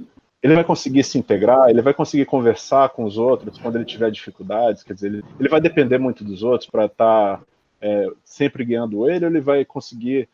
ele 0.42 0.56
vai 0.56 0.64
conseguir 0.64 1.04
se 1.04 1.18
integrar, 1.18 1.70
ele 1.70 1.82
vai 1.82 1.94
conseguir 1.94 2.26
conversar 2.26 2.90
com 2.90 3.04
os 3.04 3.18
outros 3.18 3.58
quando 3.58 3.76
ele 3.76 3.86
tiver 3.86 4.10
dificuldades, 4.10 4.84
quer 4.84 4.94
dizer, 4.94 5.08
ele, 5.08 5.24
ele 5.40 5.50
vai 5.50 5.60
depender 5.60 5.98
muito 5.98 6.24
dos 6.24 6.44
outros 6.44 6.70
para 6.70 6.86
estar 6.86 7.38
tá, 7.38 7.44
é, 7.82 8.08
sempre 8.24 8.64
guiando 8.64 9.10
ele, 9.10 9.26
ou 9.26 9.32
ele 9.32 9.42
vai 9.42 9.66
conseguir 9.66 10.30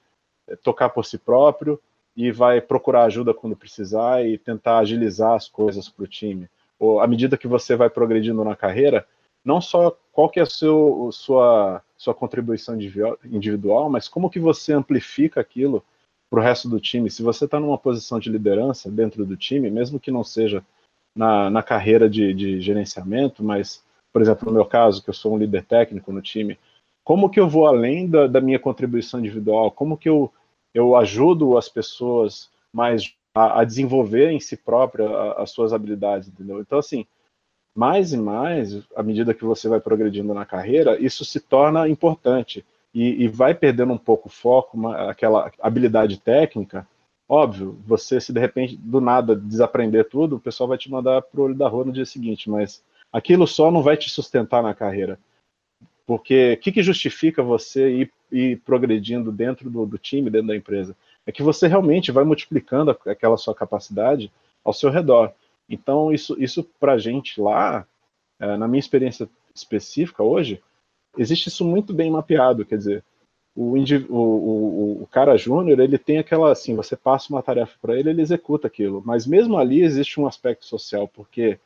é, 0.48 0.56
tocar 0.56 0.89
por 0.89 1.06
si 1.06 1.18
próprio 1.18 1.80
e 2.15 2.32
vai 2.32 2.62
procurar 2.62 3.06
ajuda 3.06 3.34
quando 3.34 3.56
precisar 3.56 4.26
e 4.26 4.38
tentar 4.38 4.78
agilizar 4.78 5.34
as 5.34 5.50
coisas 5.50 5.89
para 5.89 6.04
o 6.04 6.08
time. 6.08 6.48
Ou 6.80 7.00
à 7.00 7.08
medida 7.08 7.38
que 7.38 7.48
você 7.48 7.76
vai 7.76 7.89
progredindo 7.89 8.44
na 8.44 8.56
carreira, 8.56 9.06
não 9.44 9.60
só 9.60 9.98
qual 10.13 10.30
que 10.30 10.39
é 10.39 10.44
a 10.44 10.46
seu, 10.46 11.10
sua, 11.12 11.82
sua 12.06 12.13
contribuição 12.13 12.78
individual, 13.24 13.89
mas 13.89 14.08
como 14.08 14.30
que 14.30 14.39
você 14.39 14.74
amplifica 14.74 15.41
aquilo 15.41 15.84
para 16.30 16.39
o 16.39 16.44
resto 16.44 16.68
do 16.68 16.80
time. 16.80 17.10
Se 17.10 17.22
você 17.22 17.46
está 17.46 17.60
numa 17.60 17.78
posição 17.78 18.20
de 18.20 18.30
liderança 18.30 18.89
dentro 18.89 19.26
do 19.26 19.38
time, 19.38 19.70
mesmo 19.70 20.00
que 20.00 20.12
não 20.12 20.24
seja 20.24 20.63
na, 21.15 21.50
na 21.50 21.63
carreira 21.63 22.10
de, 22.10 22.34
de, 22.34 22.60
gerenciamento, 22.60 23.44
mas, 23.44 23.84
por 24.12 24.22
exemplo, 24.22 24.48
no 24.48 24.54
meu 24.54 24.65
caso, 24.65 25.04
que 25.04 25.10
eu 25.10 25.13
sou 25.13 25.34
um 25.34 25.38
líder 25.38 25.63
técnico 25.63 26.12
no 26.12 26.22
time, 26.22 26.58
como 27.04 27.30
que 27.30 27.39
eu 27.39 27.48
vou 27.48 27.68
além 27.68 28.10
da, 28.10 28.28
da 28.28 28.41
minha 28.41 28.60
contribuição 28.60 29.20
individual? 29.20 29.72
Como 29.72 29.98
que 29.98 30.10
eu, 30.10 30.32
eu 30.74 30.96
ajudo 30.96 31.58
as 31.58 31.70
pessoas 31.70 32.50
mais 32.74 33.13
a, 33.34 33.62
a 33.62 33.63
desenvolver 33.63 34.32
em 34.32 34.39
si 34.39 34.58
própria 34.58 35.08
as 35.34 35.52
suas 35.52 35.72
habilidades, 35.72 36.28
entendeu? 36.28 36.60
Então, 36.60 36.80
assim, 36.80 37.06
mais 37.76 38.14
e 38.14 38.18
mais, 38.18 38.82
à 38.96 39.04
medida 39.04 39.34
que 39.34 39.44
você 39.44 39.68
vai 39.68 39.82
progredindo 39.82 40.34
na 40.34 40.46
carreira, 40.46 41.00
isso 41.00 41.26
se 41.26 41.42
torna 41.42 41.90
importante 41.90 42.66
e, 42.94 43.24
e 43.24 43.28
vai 43.28 43.54
perdendo 43.54 43.92
um 43.92 43.98
pouco 43.98 44.30
o 44.30 44.32
foco, 44.32 44.78
uma, 44.78 45.12
aquela 45.12 45.52
habilidade 45.60 46.18
técnica, 46.18 46.88
óbvio, 47.28 47.78
você 47.86 48.22
se 48.22 48.32
de 48.32 48.40
repente 48.40 48.78
do 48.78 49.02
nada 49.02 49.36
desaprender 49.36 50.08
tudo, 50.08 50.38
o 50.38 50.40
pessoal 50.40 50.70
vai 50.70 50.78
te 50.78 50.90
mandar 50.90 51.22
pro 51.22 51.44
olho 51.44 51.56
da 51.56 51.68
rua 51.68 51.84
no 51.84 51.92
dia 51.92 52.06
seguinte, 52.06 52.50
mas 52.50 52.82
aquilo 53.12 53.46
só 53.46 53.70
não 53.70 53.84
vai 53.84 53.98
te 53.98 54.10
sustentar 54.10 54.64
na 54.64 54.74
carreira. 54.74 55.20
Porque 56.06 56.54
o 56.54 56.58
que, 56.62 56.72
que, 56.72 56.84
justifica 56.84 57.42
você 57.42 57.90
ir, 57.90 58.12
ir 58.32 58.62
progredindo 58.62 59.32
dentro 59.32 59.70
do, 59.70 59.86
do, 59.86 59.98
time, 59.98 60.30
dentro 60.30 60.48
da 60.48 60.56
empresa? 60.56 60.96
É 61.26 61.32
que 61.32 61.42
você 61.42 61.68
realmente 61.68 62.12
vai 62.12 62.24
multiplicando 62.24 62.96
aquela 63.08 63.38
sua 63.38 63.56
capacidade 63.56 64.32
ao 64.64 64.72
seu 64.72 64.92
redor. 64.92 65.34
Então, 65.69 66.12
isso, 66.12 66.36
isso 66.41 66.63
para 66.80 66.97
gente 66.97 67.41
lá, 67.41 67.88
é, 68.39 68.58
na 68.58 68.67
minha 68.67 68.80
experiência 68.80 69.30
específica 69.54 70.23
hoje, 70.23 70.62
existe 71.17 71.47
isso 71.47 71.65
muito 71.65 71.93
bem 71.93 72.12
mapeado, 72.12 72.65
quer 72.65 72.78
dizer, 72.78 73.04
o, 73.56 73.78
o, 74.10 74.15
o, 74.15 75.04
o 75.04 75.08
cara 75.08 75.38
júnior, 75.38 75.80
ele 75.80 75.97
tem 75.97 76.17
aquela 76.17 76.51
assim, 76.51 76.75
você 76.75 76.95
passa 76.95 77.34
uma 77.34 77.41
tarefa 77.41 77.78
para 77.82 77.97
ele, 77.97 78.10
ele 78.10 78.21
executa 78.21 78.67
aquilo, 78.67 79.01
mas 79.06 79.25
mesmo 79.25 79.58
ali 79.58 79.82
existe 79.82 80.19
um 80.19 80.28
aspecto 80.28 80.65
social, 80.65 81.08
porque 81.08 81.58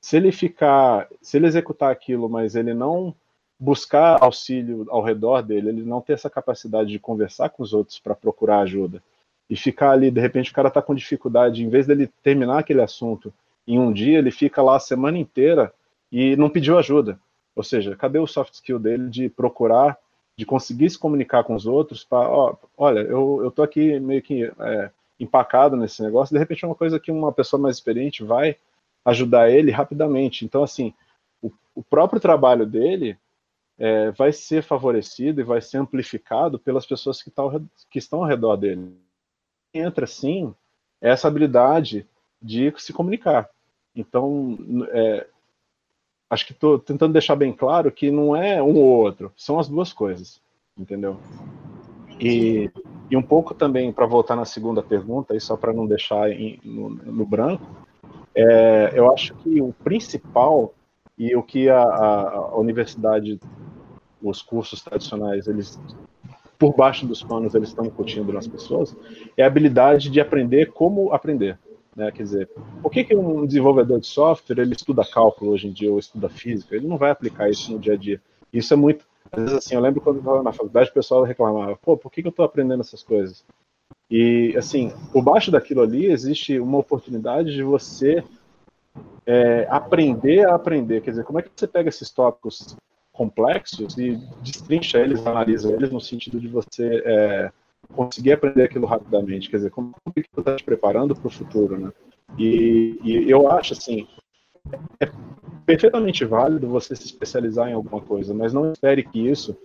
se 0.00 0.16
ele 0.16 0.30
ficar, 0.30 1.08
se 1.22 1.38
ele 1.38 1.46
executar 1.46 1.90
aquilo, 1.90 2.28
mas 2.28 2.54
ele 2.54 2.74
não 2.74 3.14
buscar 3.58 4.22
auxílio 4.22 4.86
ao 4.90 5.02
redor 5.02 5.42
dele, 5.42 5.70
ele 5.70 5.82
não 5.82 6.00
ter 6.00 6.12
essa 6.12 6.30
capacidade 6.30 6.90
de 6.90 6.98
conversar 6.98 7.48
com 7.48 7.62
os 7.62 7.72
outros 7.72 7.98
para 7.98 8.14
procurar 8.14 8.60
ajuda, 8.60 9.02
e 9.50 9.56
ficar 9.56 9.92
ali, 9.92 10.10
de 10.10 10.20
repente 10.20 10.50
o 10.50 10.54
cara 10.54 10.68
está 10.68 10.82
com 10.82 10.94
dificuldade, 10.94 11.64
em 11.64 11.68
vez 11.70 11.86
dele 11.86 12.08
terminar 12.22 12.58
aquele 12.58 12.82
assunto 12.82 13.32
em 13.68 13.78
um 13.78 13.92
dia, 13.92 14.18
ele 14.18 14.30
fica 14.30 14.62
lá 14.62 14.76
a 14.76 14.80
semana 14.80 15.18
inteira 15.18 15.72
e 16.10 16.34
não 16.36 16.48
pediu 16.48 16.78
ajuda. 16.78 17.20
Ou 17.54 17.62
seja, 17.62 17.94
cadê 17.94 18.18
o 18.18 18.26
soft 18.26 18.54
skill 18.54 18.78
dele 18.78 19.10
de 19.10 19.28
procurar, 19.28 19.98
de 20.36 20.46
conseguir 20.46 20.88
se 20.88 20.98
comunicar 20.98 21.44
com 21.44 21.54
os 21.54 21.66
outros 21.66 22.02
para, 22.02 22.28
ó, 22.30 22.56
olha, 22.76 23.00
eu, 23.00 23.40
eu 23.42 23.50
tô 23.50 23.62
aqui 23.62 24.00
meio 24.00 24.22
que 24.22 24.44
é, 24.44 24.90
empacado 25.20 25.76
nesse 25.76 26.02
negócio, 26.02 26.32
de 26.32 26.38
repente 26.38 26.64
é 26.64 26.68
uma 26.68 26.74
coisa 26.74 26.98
que 26.98 27.10
uma 27.12 27.30
pessoa 27.30 27.60
mais 27.60 27.76
experiente 27.76 28.24
vai 28.24 28.56
ajudar 29.04 29.50
ele 29.50 29.70
rapidamente. 29.70 30.46
Então, 30.46 30.62
assim, 30.62 30.94
o, 31.42 31.50
o 31.74 31.82
próprio 31.82 32.20
trabalho 32.20 32.64
dele 32.64 33.18
é, 33.78 34.10
vai 34.12 34.32
ser 34.32 34.62
favorecido 34.62 35.40
e 35.40 35.44
vai 35.44 35.60
ser 35.60 35.76
amplificado 35.76 36.58
pelas 36.58 36.86
pessoas 36.86 37.22
que, 37.22 37.30
tá, 37.30 37.42
que 37.90 37.98
estão 37.98 38.20
ao 38.20 38.28
redor 38.28 38.56
dele. 38.56 38.96
Entra, 39.74 40.06
sim, 40.06 40.54
essa 41.00 41.28
habilidade 41.28 42.06
de 42.40 42.72
se 42.78 42.92
comunicar. 42.92 43.50
Então, 43.98 44.56
é, 44.90 45.26
acho 46.30 46.46
que 46.46 46.52
estou 46.52 46.78
tentando 46.78 47.12
deixar 47.12 47.34
bem 47.34 47.52
claro 47.52 47.90
que 47.90 48.10
não 48.12 48.36
é 48.36 48.62
um 48.62 48.76
ou 48.76 48.86
outro, 48.86 49.32
são 49.36 49.58
as 49.58 49.68
duas 49.68 49.92
coisas, 49.92 50.40
entendeu? 50.78 51.18
E, 52.20 52.70
e 53.10 53.16
um 53.16 53.22
pouco 53.22 53.54
também, 53.54 53.92
para 53.92 54.06
voltar 54.06 54.36
na 54.36 54.44
segunda 54.44 54.82
pergunta, 54.82 55.34
e 55.34 55.40
só 55.40 55.56
para 55.56 55.72
não 55.72 55.86
deixar 55.86 56.30
em, 56.30 56.60
no, 56.64 56.90
no, 56.90 57.26
branco, 57.26 57.66
é, 58.34 58.92
eu 58.94 59.12
acho 59.12 59.34
que 59.36 59.60
o 59.60 59.72
principal 59.72 60.72
e 61.16 61.34
o 61.34 61.42
que 61.42 61.68
a, 61.68 61.82
a, 61.82 62.28
a 62.52 62.56
universidade 62.56 63.40
os 64.22 64.42
cursos 64.42 64.82
tradicionais, 64.82 65.46
eles 65.46 65.78
por 66.58 66.74
baixo 66.74 67.06
dos 67.06 67.22
panos 67.22 67.54
eles 67.54 67.68
estão 67.68 67.84
incutindo 67.84 68.32
nas 68.32 68.48
pessoas, 68.48 68.96
é 69.36 69.44
a 69.44 69.46
habilidade 69.46 70.10
de 70.10 70.20
aprender 70.20 70.72
como 70.72 71.12
aprender. 71.12 71.56
Né? 71.98 72.12
Quer 72.12 72.22
dizer, 72.22 72.48
por 72.80 72.92
que, 72.92 73.02
que 73.02 73.16
um 73.16 73.44
desenvolvedor 73.44 73.98
de 73.98 74.06
software 74.06 74.60
ele 74.60 74.72
estuda 74.72 75.04
cálculo 75.04 75.50
hoje 75.50 75.66
em 75.66 75.72
dia 75.72 75.90
ou 75.90 75.98
estuda 75.98 76.28
física? 76.28 76.76
Ele 76.76 76.86
não 76.86 76.96
vai 76.96 77.10
aplicar 77.10 77.50
isso 77.50 77.72
no 77.72 77.78
dia 77.78 77.94
a 77.94 77.96
dia. 77.96 78.22
Isso 78.52 78.72
é 78.72 78.76
muito. 78.76 79.04
Às 79.32 79.42
vezes, 79.42 79.56
assim, 79.58 79.74
eu 79.74 79.80
lembro 79.80 80.00
quando 80.00 80.16
eu 80.16 80.20
estava 80.20 80.42
na 80.44 80.52
faculdade, 80.52 80.90
o 80.90 80.94
pessoal 80.94 81.24
reclamava: 81.24 81.76
pô, 81.76 81.96
por 81.96 82.12
que, 82.12 82.22
que 82.22 82.28
eu 82.28 82.30
estou 82.30 82.44
aprendendo 82.44 82.82
essas 82.82 83.02
coisas? 83.02 83.44
E, 84.08 84.54
assim, 84.56 84.92
por 85.12 85.22
baixo 85.22 85.50
daquilo 85.50 85.82
ali 85.82 86.06
existe 86.06 86.60
uma 86.60 86.78
oportunidade 86.78 87.52
de 87.52 87.64
você 87.64 88.22
é, 89.26 89.66
aprender 89.68 90.48
a 90.48 90.54
aprender. 90.54 91.02
Quer 91.02 91.10
dizer, 91.10 91.24
como 91.24 91.40
é 91.40 91.42
que 91.42 91.50
você 91.54 91.66
pega 91.66 91.88
esses 91.88 92.10
tópicos 92.10 92.76
complexos 93.12 93.98
e 93.98 94.16
destrincha 94.40 94.98
eles, 94.98 95.26
analisa 95.26 95.72
eles 95.72 95.90
no 95.90 96.00
sentido 96.00 96.40
de 96.40 96.46
você 96.46 97.02
é, 97.04 97.52
conseguir 97.94 98.32
aprender 98.32 98.64
aquilo 98.64 98.86
rapidamente. 98.86 99.48
Quer 99.50 99.56
dizer, 99.58 99.70
como, 99.70 99.92
que 100.14 100.22
você 100.32 100.40
está 100.40 100.56
te 100.56 100.64
preparando 100.64 101.14
para 101.14 101.26
o 101.26 101.30
futuro, 101.30 101.78
né? 101.78 101.92
E, 102.38 102.98
e, 103.02 103.30
eu 103.30 103.50
acho, 103.50 103.72
assim, 103.72 104.06
é 105.00 105.10
perfeitamente 105.64 106.24
válido 106.24 106.68
você 106.68 106.94
se 106.94 107.06
especializar 107.06 107.68
em 107.68 107.74
alguma 107.74 108.00
coisa, 108.00 108.34
mas 108.34 108.52
não 108.52 108.72
espere 108.72 109.02
que 109.02 109.18
isso... 109.18 109.56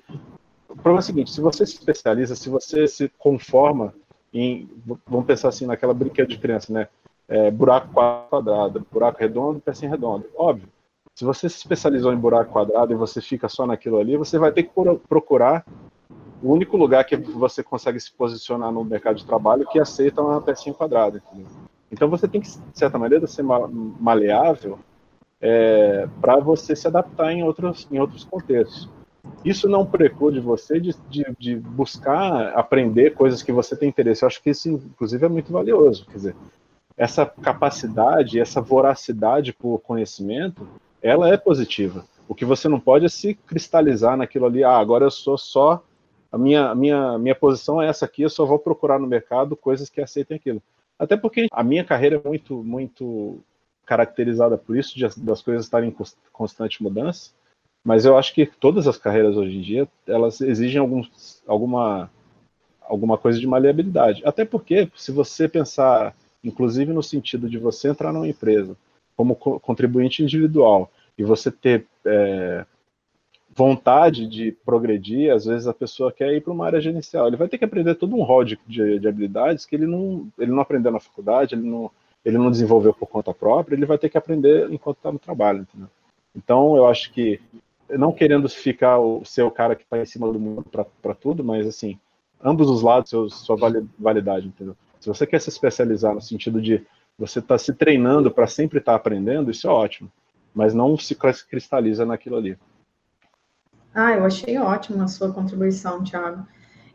O 0.69 0.75
problema 0.75 0.99
é 0.99 1.01
o 1.01 1.05
seguinte, 1.05 1.31
se 1.31 1.39
você 1.39 1.65
se 1.65 1.75
especializa, 1.75 2.36
se 2.36 2.49
você 2.49 2.88
se 2.88 3.09
conforma 3.19 3.93
em... 4.33 4.69
Vamos 5.05 5.25
pensar 5.25 5.49
assim, 5.49 5.67
naquela 5.67 5.93
brinquedo 5.93 6.29
de 6.29 6.39
criança, 6.39 6.73
né? 6.73 6.88
É, 7.27 7.51
buraco 7.51 7.93
quadrado, 8.29 8.86
buraco 8.91 9.19
redondo, 9.19 9.59
pecinha 9.59 9.91
redonda. 9.91 10.25
Óbvio, 10.36 10.67
se 11.15 11.23
você 11.23 11.47
se 11.47 11.57
especializou 11.57 12.12
em 12.12 12.17
buraco 12.17 12.51
quadrado 12.51 12.91
e 12.91 12.97
você 12.97 13.21
fica 13.21 13.47
só 13.47 13.67
naquilo 13.67 13.99
ali, 13.99 14.17
você 14.17 14.39
vai 14.39 14.51
ter 14.51 14.63
que 14.63 14.71
procurar 15.07 15.63
o 16.43 16.51
único 16.51 16.75
lugar 16.75 17.06
que 17.06 17.15
você 17.15 17.63
consegue 17.63 17.99
se 17.99 18.12
posicionar 18.12 18.69
no 18.69 18.84
mercado 18.84 19.15
de 19.15 19.25
trabalho 19.25 19.65
que 19.65 19.79
aceita 19.79 20.21
uma 20.21 20.41
pecinha 20.41 20.75
quadrada. 20.75 21.23
Entendeu? 21.32 21.47
Então 21.89 22.10
você 22.10 22.27
tem 22.27 22.41
que, 22.41 22.49
de 22.49 22.77
certa 22.77 22.97
maneira, 22.97 23.25
ser 23.27 23.43
maleável 23.43 24.77
é, 25.39 26.08
para 26.19 26.38
você 26.38 26.75
se 26.75 26.88
adaptar 26.88 27.32
em 27.32 27.43
outros, 27.43 27.88
em 27.89 27.97
outros 27.99 28.25
contextos. 28.25 28.89
Isso 29.45 29.69
não 29.69 29.86
preclude 29.86 30.41
você 30.41 30.82
de, 30.82 30.93
de, 31.10 31.25
de, 31.39 31.56
buscar 31.56 32.53
aprender 32.58 33.13
coisas 33.13 33.41
que 33.41 33.51
você 33.51 33.75
tem 33.75 33.88
interesse. 33.88 34.23
Eu 34.23 34.27
acho 34.27 34.41
que 34.41 34.49
isso, 34.49 34.69
inclusive, 34.69 35.25
é 35.25 35.29
muito 35.29 35.51
valioso. 35.51 36.06
Quer 36.08 36.17
dizer, 36.17 36.36
essa 36.97 37.25
capacidade, 37.25 38.39
essa 38.39 38.60
voracidade 38.60 39.53
por 39.53 39.79
conhecimento, 39.79 40.67
ela 41.01 41.29
é 41.29 41.38
positiva. 41.38 42.06
O 42.27 42.36
que 42.36 42.43
você 42.43 42.67
não 42.67 42.79
pode 42.79 43.06
é 43.06 43.10
se 43.10 43.34
cristalizar 43.34 44.17
naquilo 44.17 44.45
ali. 44.45 44.63
Ah, 44.63 44.77
agora 44.77 45.06
eu 45.06 45.12
sou 45.12 45.38
só 45.38 45.82
a 46.34 46.38
minha, 46.38 46.74
minha, 46.74 47.15
minha 47.19 47.36
posição 47.36 47.80
é 47.80 47.88
essa 47.88 48.06
aqui, 48.06 48.24
eu 48.24 48.30
só 48.30 48.43
vou 48.43 48.58
procurar 48.58 48.98
no 48.98 49.06
mercado 49.06 49.56
coisas 49.56 49.88
que 49.88 50.02
aceitem 50.02 50.36
aquilo. 50.36 50.63
Até 50.98 51.15
porque 51.15 51.46
a 51.52 51.63
minha 51.63 51.84
carreira 51.84 52.15
é 52.15 52.28
muito, 52.28 52.63
muito 52.63 53.39
caracterizada 53.86 54.58
por 54.58 54.76
isso, 54.76 54.96
de, 54.96 55.08
das 55.17 55.43
coisas 55.43 55.65
estarem 55.65 55.89
em 55.89 55.96
constante 56.32 56.82
mudança, 56.82 57.30
mas 57.86 58.04
eu 58.04 58.17
acho 58.17 58.34
que 58.34 58.48
todas 58.48 58.88
as 58.88 58.98
carreiras 58.98 59.38
hoje 59.38 59.58
em 59.58 59.62
dia, 59.62 59.88
elas 60.08 60.41
exigem 60.41 60.82
alguns, 60.82 61.43
alguma, 61.46 62.10
alguma 62.82 63.15
coisa 63.15 63.39
de 63.39 63.46
maleabilidade. 63.46 64.24
Até 64.26 64.43
porque, 64.43 64.89
se 64.96 65.12
você 65.12 65.48
pensar, 65.48 66.15
inclusive 66.43 66.91
no 66.93 67.04
sentido 67.04 67.48
de 67.48 67.60
você 67.60 67.89
entrar 67.89 68.12
numa 68.12 68.28
empresa 68.28 68.76
como 69.15 69.36
contribuinte 69.36 70.24
individual 70.24 70.89
e 71.15 71.24
você 71.24 71.52
ter 71.52 71.86
é, 72.04 72.65
vontade 73.56 74.28
de 74.28 74.52
progredir, 74.66 75.32
às 75.32 75.46
vezes 75.46 75.68
a 75.68 75.74
pessoa 75.74 76.12
quer 76.12 76.34
ir 76.34 76.42
para 76.42 76.54
uma 76.54 76.66
área 76.66 76.82
gerencial. 76.82 77.28
Ele 77.28 77.38
vai 77.38 77.48
ter 77.48 77.58
que 77.58 77.66
aprender 77.66 77.96
todo 77.96 78.16
um 78.16 78.24
rol 78.24 78.44
de, 78.44 78.60
de, 78.68 79.00
de, 79.00 79.08
habilidades 79.08 79.66
que 79.66 79.76
ele 79.76 79.86
não, 79.86 80.28
ele 80.38 80.52
não 80.52 80.62
aprendeu 80.62 80.92
na 80.92 81.00
faculdade, 81.00 81.56
ele 81.56 81.68
não, 81.68 81.92
ele 82.26 82.38
não 82.38 82.50
desenvolveu 82.50 82.94
por 82.94 83.08
conta 83.08 83.34
própria, 83.34 83.76
ele 83.76 83.86
vai 83.86 83.98
ter 83.98 84.10
que 84.10 84.18
aprender 84.18 84.72
enquanto 84.72 84.98
está 84.98 85.12
no 85.12 85.20
trabalho. 85.20 85.62
Entendeu? 85.62 85.89
Então, 86.36 86.76
eu 86.76 86.88
acho 86.88 87.12
que, 87.13 87.39
não 87.89 88.12
querendo 88.12 88.50
ficar 88.50 89.00
o, 89.00 89.24
ser 89.24 89.44
o 89.44 89.52
cara 89.52 89.76
que 89.76 89.84
está 89.84 90.00
em 90.00 90.06
cima 90.06 90.32
do 90.32 90.39
mundo 90.39 90.66
para 91.02 91.13
tudo, 91.13 91.44
mas 91.44 91.68
assim, 91.68 92.00
ambos 92.44 92.70
os 92.70 92.82
lados, 92.82 93.10
seu, 93.10 93.30
sua 93.30 93.56
validade, 94.00 94.48
entendeu? 94.48 94.76
Se 95.00 95.08
você 95.08 95.28
quer 95.28 95.39
se 95.39 95.50
especializar 95.50 96.16
no 96.16 96.22
sentido 96.22 96.62
de 96.62 96.84
você 97.20 97.39
estar 97.39 97.56
tá 97.56 97.60
se 97.60 97.74
treinando 97.74 98.32
para 98.32 98.48
sempre 98.48 98.80
estar 98.80 98.94
tá 98.94 98.96
aprendendo, 98.96 99.52
isso 99.52 99.68
é 99.68 99.70
ótimo, 99.70 100.12
mas 100.56 100.74
não 100.74 100.98
se 100.98 101.16
cristaliza 101.48 102.06
naquilo 102.06 102.38
ali. 102.38 102.58
Ah, 103.93 104.13
eu 104.13 104.25
achei 104.25 104.58
ótima 104.58 105.03
a 105.03 105.08
sua 105.08 105.32
contribuição, 105.32 106.03
Thiago. 106.03 106.45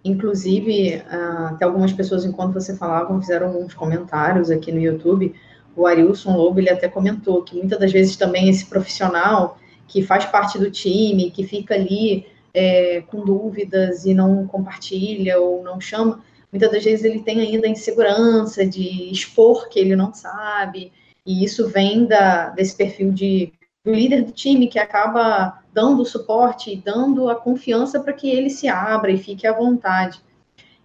Inclusive, 0.04 1.02
ah, 1.08 1.50
até 1.52 1.64
algumas 1.64 1.92
pessoas, 1.92 2.24
enquanto 2.24 2.54
você 2.54 2.76
falava, 2.76 3.18
fizeram 3.20 3.48
alguns 3.48 3.74
comentários 3.74 4.50
aqui 4.50 4.72
no 4.72 4.80
YouTube. 4.80 5.34
O 5.76 5.87
Arilson 5.87 6.37
Lobo, 6.37 6.58
ele 6.58 6.70
até 6.70 6.88
comentou 6.88 7.42
que 7.42 7.56
muitas 7.56 7.78
das 7.78 7.92
vezes 7.92 8.16
também 8.16 8.48
esse 8.48 8.66
profissional 8.66 9.58
que 9.87 10.02
faz 10.02 10.24
parte 10.26 10.58
do 10.58 10.70
time, 10.70 11.30
que 11.30 11.44
fica 11.44 11.74
ali 11.74 12.26
é, 12.52 13.02
com 13.02 13.24
dúvidas 13.24 14.04
e 14.04 14.12
não 14.12 14.46
compartilha 14.46 15.40
ou 15.40 15.62
não 15.62 15.80
chama, 15.80 16.22
muitas 16.52 16.70
das 16.70 16.84
vezes 16.84 17.04
ele 17.04 17.20
tem 17.20 17.40
ainda 17.40 17.66
a 17.66 17.70
insegurança 17.70 18.66
de 18.66 19.11
expor 19.11 19.68
que 19.68 19.78
ele 19.78 19.96
não 19.96 20.12
sabe, 20.12 20.92
e 21.24 21.44
isso 21.44 21.68
vem 21.68 22.06
da, 22.06 22.50
desse 22.50 22.76
perfil 22.76 23.12
de 23.12 23.52
do 23.84 23.94
líder 23.94 24.22
do 24.24 24.32
time 24.32 24.68
que 24.68 24.78
acaba 24.78 25.62
dando 25.78 26.04
suporte, 26.04 26.74
dando 26.84 27.28
a 27.28 27.36
confiança 27.36 28.00
para 28.00 28.12
que 28.12 28.28
ele 28.28 28.50
se 28.50 28.66
abra 28.66 29.12
e 29.12 29.16
fique 29.16 29.46
à 29.46 29.52
vontade. 29.52 30.20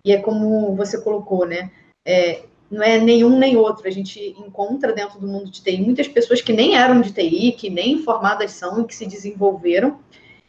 E 0.06 0.12
é 0.12 0.21
como 0.21 0.75
você 0.75 1.01
colocou, 1.01 1.47
né? 1.47 1.71
É, 2.06 2.43
não 2.69 2.84
é 2.84 2.99
nenhum 2.99 3.39
nem 3.39 3.58
outro. 3.58 3.88
A 3.88 3.91
gente 3.91 4.36
encontra 4.38 4.93
dentro 4.93 5.19
do 5.19 5.27
mundo 5.27 5.49
de 5.49 5.63
TI 5.63 5.82
muitas 5.82 6.08
pessoas 6.08 6.43
que 6.43 6.53
nem 6.53 6.75
eram 6.75 7.01
de 7.01 7.12
TI, 7.12 7.53
que 7.53 7.71
nem 7.71 8.03
formadas 8.03 8.51
são 8.51 8.82
e 8.82 8.86
que 8.86 8.95
se 8.95 9.08
desenvolveram, 9.08 9.97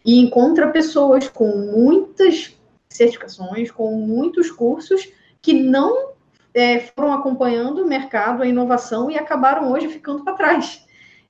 e 0.04 0.20
encontra 0.20 0.68
pessoas 0.68 1.26
com 1.26 1.48
muitas 1.48 2.54
certificações, 2.86 3.70
com 3.70 3.96
muitos 3.96 4.50
cursos 4.50 5.08
que 5.40 5.54
não 5.54 6.10
é, 6.52 6.80
foram 6.80 7.14
acompanhando 7.14 7.82
o 7.82 7.88
mercado, 7.88 8.42
a 8.42 8.46
inovação 8.46 9.10
e 9.10 9.16
acabaram 9.16 9.72
hoje 9.72 9.88
ficando 9.88 10.22
para 10.22 10.34
trás. 10.34 10.83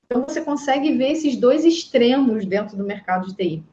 Então, 0.05 0.23
você 0.27 0.41
consegue 0.41 0.93
ver 0.93 1.11
esses 1.11 1.35
dois 1.35 1.65
extremos 1.65 2.45
dentro 2.45 2.77
do 2.77 2.83
mercado 2.83 3.27
de 3.27 3.35
TI. 3.35 3.63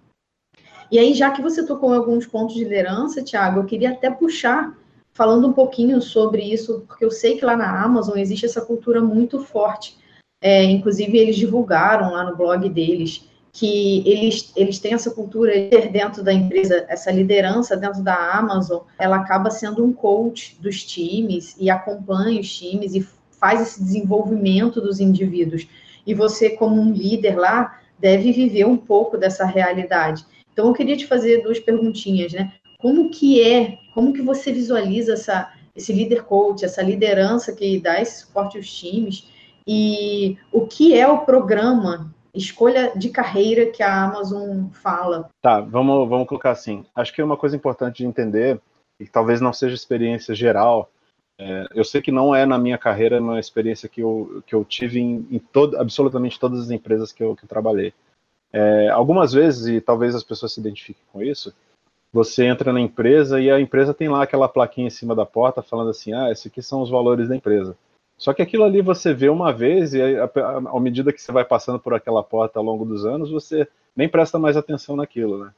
E 0.90 0.99
aí, 0.99 1.14
já 1.14 1.31
que 1.31 1.42
você 1.42 1.64
tocou 1.64 1.95
em 1.95 1.97
alguns 1.97 2.27
pontos 2.27 2.55
de 2.55 2.64
liderança, 2.64 3.23
Tiago, 3.23 3.61
eu 3.61 3.64
queria 3.64 3.90
até 3.90 4.11
puxar, 4.11 4.77
falando 5.12 5.49
um 5.49 5.53
pouquinho 5.53 6.01
sobre 6.03 6.42
isso, 6.42 6.85
porque 6.87 7.05
eu 7.05 7.11
sei 7.11 7.37
que 7.37 7.45
lá 7.45 7.57
na 7.57 7.83
Amazon 7.83 8.18
existe 8.18 8.47
essa 8.47 8.61
cultura 8.61 9.01
muito 9.01 9.40
forte. 9.40 9.97
É, 10.40 10.64
inclusive, 10.64 11.16
eles 11.16 11.37
divulgaram 11.37 12.12
lá 12.12 12.25
no 12.25 12.37
blog 12.37 12.68
deles 12.68 13.27
que 13.53 14.03
eles, 14.09 14.51
eles 14.57 14.79
têm 14.79 14.95
essa 14.95 15.11
cultura 15.11 15.53
dentro 15.92 16.23
da 16.23 16.33
empresa, 16.33 16.87
essa 16.88 17.11
liderança 17.11 17.77
dentro 17.77 18.03
da 18.03 18.38
Amazon, 18.38 18.81
ela 18.99 19.16
acaba 19.16 19.51
sendo 19.51 19.85
um 19.85 19.92
coach 19.92 20.57
dos 20.59 20.83
times 20.83 21.55
e 21.59 21.68
acompanha 21.68 22.40
os 22.40 22.51
times 22.51 22.95
e 22.95 23.07
faz 23.31 23.61
esse 23.61 23.83
desenvolvimento 23.83 24.81
dos 24.81 25.01
indivíduos 25.01 25.68
e 26.07 26.15
você, 26.15 26.51
como 26.51 26.81
um 26.81 26.93
líder 26.93 27.38
lá, 27.38 27.81
deve 27.99 28.33
viver 28.33 28.67
um 28.67 28.77
pouco 28.77 29.17
dessa 29.17 29.45
realidade. 29.45 30.25
Então, 30.53 30.67
eu 30.67 30.75
queria 30.75 30.97
te 30.97 31.07
fazer 31.07 31.43
duas 31.43 31.59
perguntinhas, 31.59 32.33
né? 32.33 32.53
Como 32.79 33.11
que 33.11 33.41
é, 33.41 33.79
como 33.95 34.12
que 34.12 34.21
você 34.21 34.53
visualiza 34.53 35.12
essa, 35.12 35.53
esse 35.75 35.93
líder 35.93 36.25
coach, 36.25 36.65
essa 36.65 36.83
liderança 36.83 37.53
que 37.53 37.79
dá 37.79 38.01
esse 38.01 38.23
suporte 38.23 38.57
aos 38.57 38.71
times, 38.73 39.29
e 39.67 40.37
o 40.51 40.67
que 40.67 40.99
é 40.99 41.07
o 41.07 41.19
programa 41.19 42.12
escolha 42.35 42.93
de 42.97 43.11
carreira 43.11 43.67
que 43.67 43.83
a 43.83 44.05
Amazon 44.05 44.67
fala? 44.73 45.29
Tá, 45.41 45.61
vamos, 45.61 46.09
vamos 46.09 46.27
colocar 46.27 46.51
assim. 46.51 46.85
Acho 46.95 47.15
que 47.15 47.21
é 47.21 47.25
uma 47.25 47.37
coisa 47.37 47.55
importante 47.55 47.99
de 47.99 48.07
entender, 48.07 48.61
e 48.99 49.07
talvez 49.07 49.41
não 49.41 49.53
seja 49.53 49.75
experiência 49.75 50.35
geral, 50.35 50.91
é, 51.38 51.66
eu 51.75 51.85
sei 51.85 52.01
que 52.01 52.12
não 52.12 52.35
é 52.35 52.47
na 52.47 52.59
minha 52.59 52.79
carreira 52.79 53.21
uma 53.21 53.40
experiência 53.40 53.88
que 53.88 54.01
eu, 54.03 54.42
que 54.47 54.55
eu 54.55 54.64
tive 54.64 55.01
em, 55.01 55.27
em 55.31 55.38
todo, 55.38 55.77
absolutamente 55.77 56.38
todas 56.38 56.61
as 56.61 56.71
empresas 56.71 57.12
que 57.12 57.23
eu, 57.23 57.35
que 57.35 57.45
eu 57.45 57.49
trabalhei. 57.49 57.92
É, 58.53 58.88
algumas 58.90 59.33
vezes, 59.33 59.66
e 59.66 59.81
talvez 59.81 60.14
as 60.14 60.23
pessoas 60.23 60.53
se 60.53 60.61
identifiquem 60.61 61.03
com 61.12 61.23
isso, 61.23 61.53
você 62.12 62.45
entra 62.45 62.73
na 62.73 62.81
empresa 62.81 63.40
e 63.40 63.51
a 63.51 63.59
empresa 63.59 63.95
tem 63.95 64.09
lá 64.09 64.23
aquela 64.23 64.49
plaquinha 64.49 64.87
em 64.87 64.90
cima 64.90 65.14
da 65.14 65.25
porta 65.25 65.62
falando 65.62 65.90
assim: 65.90 66.12
ah, 66.12 66.31
esses 66.31 66.47
aqui 66.47 66.62
são 66.62 66.83
os 66.83 66.90
valores 66.90 67.29
da 67.29 67.37
empresa. 67.37 67.77
Só 68.18 68.33
que 68.33 68.42
aquilo 68.42 68.64
ali 68.64 68.83
você 68.83 69.14
vê 69.14 69.29
uma 69.29 69.53
vez 69.53 69.95
e 69.95 70.01
à 70.03 70.81
medida 70.81 71.12
que 71.12 71.21
você 71.21 71.33
vai 71.33 71.45
passando 71.45 71.81
por 71.81 71.95
aquela 71.95 72.23
porta 72.23 72.59
ao 72.59 72.64
longo 72.64 72.85
dos 72.85 73.05
anos, 73.05 73.31
você 73.31 73.66
nem 73.97 74.09
presta 74.09 74.38
mais 74.38 74.57
atenção 74.57 74.95
naquilo, 74.95 75.45
né? 75.45 75.53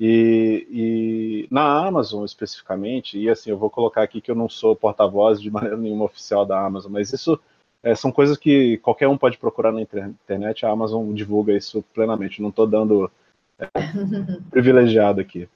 E, 0.00 0.66
e, 0.70 1.48
na 1.50 1.86
Amazon 1.86 2.24
especificamente, 2.24 3.18
e 3.18 3.28
assim, 3.28 3.50
eu 3.50 3.58
vou 3.58 3.68
colocar 3.68 4.02
aqui 4.02 4.20
que 4.20 4.30
eu 4.30 4.34
não 4.34 4.48
sou 4.48 4.76
porta-voz 4.76 5.40
de 5.40 5.50
maneira 5.50 5.76
nenhuma 5.76 6.04
oficial 6.04 6.46
da 6.46 6.64
Amazon, 6.64 6.92
mas 6.92 7.12
isso 7.12 7.38
é, 7.82 7.94
são 7.94 8.12
coisas 8.12 8.36
que 8.36 8.78
qualquer 8.78 9.08
um 9.08 9.18
pode 9.18 9.38
procurar 9.38 9.72
na 9.72 9.80
internet, 9.80 10.64
a 10.64 10.70
Amazon 10.70 11.12
divulga 11.12 11.52
isso 11.52 11.84
plenamente. 11.94 12.42
Não 12.42 12.48
estou 12.50 12.66
dando 12.66 13.10
é, 13.58 13.66
privilegiado 14.50 15.20
aqui. 15.20 15.48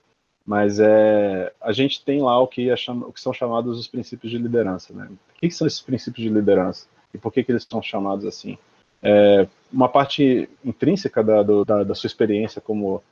Mas 0.45 0.81
é, 0.81 1.53
a 1.61 1.73
gente 1.73 2.05
tem 2.05 2.21
lá 2.21 2.39
o 2.41 2.49
que, 2.49 2.69
é 2.69 2.77
chama, 2.77 3.07
o 3.07 3.13
que 3.13 3.21
são 3.21 3.33
chamados 3.33 3.79
os 3.79 3.87
princípios 3.87 4.31
de 4.31 4.39
liderança. 4.39 4.93
Né? 4.93 5.09
O 5.09 5.41
que, 5.41 5.49
que, 5.49 5.55
são 5.55 5.67
esses 5.67 5.81
princípios 5.81 6.25
de 6.25 6.33
liderança? 6.33 6.87
E 7.15 7.19
por 7.19 7.33
que, 7.33 7.45
que 7.45 7.53
eles 7.53 7.67
são 7.71 7.83
chamados 7.83 8.25
assim? 8.25 8.59
É, 9.03 9.47
uma 9.73 9.89
parte 9.89 10.49
intrínseca 10.65 11.23
da, 11.23 11.43
do, 11.43 11.65
da, 11.65 11.85
da, 11.85 11.95
sua 11.95 12.07
experiência 12.07 12.61
como 12.61 13.03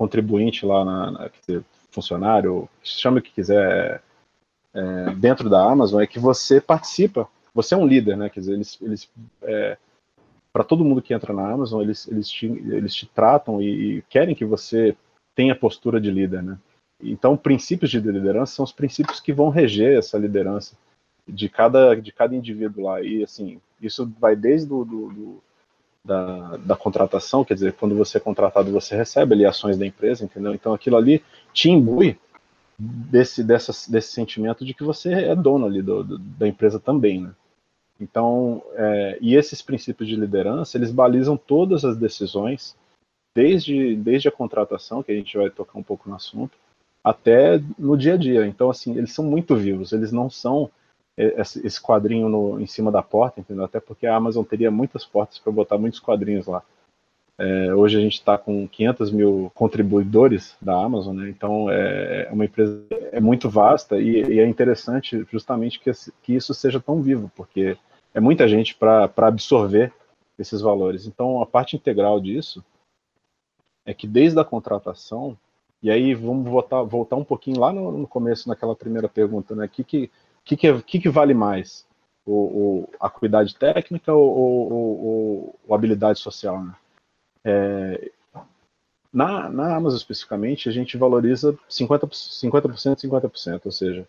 contribuinte 0.00 0.64
lá, 0.64 0.82
na, 0.82 1.10
na 1.10 1.30
funcionário, 1.90 2.66
chame 2.82 3.18
o 3.18 3.22
que 3.22 3.32
quiser, 3.32 4.02
é, 4.72 5.14
dentro 5.14 5.50
da 5.50 5.62
Amazon, 5.62 6.00
é 6.00 6.06
que 6.06 6.18
você 6.18 6.58
participa, 6.58 7.28
você 7.54 7.74
é 7.74 7.76
um 7.76 7.86
líder, 7.86 8.16
né? 8.16 8.30
Quer 8.30 8.40
dizer, 8.40 8.54
eles, 8.54 8.78
eles 8.80 9.10
é, 9.42 9.76
para 10.50 10.64
todo 10.64 10.86
mundo 10.86 11.02
que 11.02 11.12
entra 11.12 11.34
na 11.34 11.46
Amazon, 11.46 11.82
eles, 11.82 12.08
eles, 12.08 12.30
te, 12.30 12.46
eles 12.46 12.94
te 12.94 13.04
tratam 13.04 13.60
e, 13.60 13.98
e 13.98 14.02
querem 14.08 14.34
que 14.34 14.44
você 14.44 14.96
tenha 15.34 15.54
postura 15.54 16.00
de 16.00 16.10
líder, 16.10 16.42
né? 16.42 16.58
Então, 17.02 17.36
princípios 17.36 17.90
de 17.90 18.00
liderança 18.00 18.54
são 18.54 18.64
os 18.64 18.72
princípios 18.72 19.20
que 19.20 19.34
vão 19.34 19.50
reger 19.50 19.98
essa 19.98 20.16
liderança 20.16 20.76
de 21.28 21.46
cada, 21.50 21.94
de 21.94 22.10
cada 22.10 22.34
indivíduo 22.34 22.84
lá. 22.84 23.02
E, 23.02 23.22
assim, 23.22 23.60
isso 23.82 24.10
vai 24.18 24.34
desde 24.34 24.66
do, 24.66 24.82
do, 24.82 25.12
do 25.12 25.42
da, 26.04 26.56
da, 26.56 26.76
contratação, 26.76 27.44
quer 27.44 27.54
dizer, 27.54 27.74
quando 27.74 27.94
você 27.94 28.16
é 28.16 28.20
contratado, 28.20 28.72
você 28.72 28.96
recebe 28.96 29.34
ali 29.34 29.44
ações 29.44 29.76
da 29.76 29.86
empresa, 29.86 30.24
entendeu? 30.24 30.54
Então, 30.54 30.72
aquilo 30.72 30.96
ali 30.96 31.22
te 31.52 31.70
imbui 31.70 32.18
desse, 32.78 33.44
dessa, 33.44 33.72
desse 33.90 34.12
sentimento 34.12 34.64
de 34.64 34.72
que 34.72 34.82
você 34.82 35.12
é 35.12 35.36
dono 35.36 35.66
ali 35.66 35.82
do, 35.82 36.02
do, 36.02 36.18
da 36.18 36.48
empresa 36.48 36.80
também, 36.80 37.20
né? 37.20 37.32
Então, 38.00 38.62
é, 38.72 39.18
e 39.20 39.36
esses 39.36 39.60
princípios 39.60 40.08
de 40.08 40.16
liderança, 40.16 40.78
eles 40.78 40.90
balizam 40.90 41.36
todas 41.36 41.84
as 41.84 41.98
decisões, 41.98 42.74
desde, 43.34 43.94
desde 43.94 44.26
a 44.26 44.32
contratação, 44.32 45.02
que 45.02 45.12
a 45.12 45.14
gente 45.14 45.36
vai 45.36 45.50
tocar 45.50 45.78
um 45.78 45.82
pouco 45.82 46.08
no 46.08 46.16
assunto, 46.16 46.56
até 47.04 47.62
no 47.78 47.98
dia 47.98 48.14
a 48.14 48.16
dia. 48.16 48.46
Então, 48.46 48.70
assim, 48.70 48.96
eles 48.96 49.12
são 49.12 49.24
muito 49.26 49.54
vivos, 49.54 49.92
eles 49.92 50.12
não 50.12 50.30
são 50.30 50.70
esse 51.64 51.80
quadrinho 51.80 52.28
no, 52.28 52.60
em 52.60 52.66
cima 52.66 52.90
da 52.90 53.02
porta, 53.02 53.40
entendeu? 53.40 53.64
Até 53.64 53.80
porque 53.80 54.06
a 54.06 54.16
Amazon 54.16 54.44
teria 54.44 54.70
muitas 54.70 55.04
portas 55.04 55.38
para 55.38 55.52
botar 55.52 55.78
muitos 55.78 56.00
quadrinhos 56.00 56.46
lá. 56.46 56.62
É, 57.38 57.74
hoje 57.74 57.96
a 57.96 58.00
gente 58.00 58.14
está 58.14 58.36
com 58.36 58.68
500 58.68 59.10
mil 59.10 59.50
contribuidores 59.54 60.54
da 60.60 60.74
Amazon, 60.74 61.16
né? 61.16 61.30
então 61.30 61.70
é, 61.70 62.26
é 62.28 62.32
uma 62.32 62.44
empresa 62.44 62.84
é 63.12 63.18
muito 63.18 63.48
vasta 63.48 63.98
e, 63.98 64.34
e 64.34 64.40
é 64.40 64.46
interessante 64.46 65.26
justamente 65.32 65.80
que, 65.80 65.90
que, 66.22 66.34
isso 66.34 66.52
seja 66.52 66.78
tão 66.78 67.00
vivo, 67.00 67.32
porque 67.34 67.78
é 68.12 68.20
muita 68.20 68.46
gente 68.46 68.74
para 68.74 69.10
absorver 69.16 69.90
esses 70.38 70.60
valores. 70.60 71.06
Então 71.06 71.40
a 71.40 71.46
parte 71.46 71.76
integral 71.76 72.20
disso 72.20 72.62
é 73.86 73.94
que 73.94 74.06
desde 74.06 74.38
a 74.38 74.44
contratação 74.44 75.34
e 75.82 75.90
aí 75.90 76.14
vamos 76.14 76.46
voltar, 76.46 76.82
voltar 76.82 77.16
um 77.16 77.24
pouquinho 77.24 77.58
lá 77.58 77.72
no, 77.72 77.90
no 77.90 78.06
começo, 78.06 78.48
naquela 78.48 78.76
primeira 78.76 79.08
pergunta, 79.08 79.54
né? 79.54 79.64
O 79.64 79.68
que, 79.68 80.10
que, 80.50 80.56
que, 80.56 80.82
que, 80.82 81.00
que 81.00 81.08
vale 81.08 81.34
mais? 81.34 81.86
O, 82.26 82.32
o, 82.32 82.88
a 83.00 83.06
acuidade 83.06 83.54
técnica 83.54 84.12
ou, 84.12 84.72
ou, 84.72 85.04
ou, 85.04 85.60
a 85.70 85.74
habilidade 85.74 86.18
social? 86.18 86.62
Né? 86.62 86.74
É, 87.44 88.10
na, 89.12 89.48
na 89.48 89.76
Amazon 89.76 89.96
especificamente, 89.96 90.68
a 90.68 90.72
gente 90.72 90.96
valoriza 90.96 91.58
50%, 91.68 92.08
50%, 92.10 93.00
50%, 93.00 93.60
ou 93.64 93.72
seja, 93.72 94.06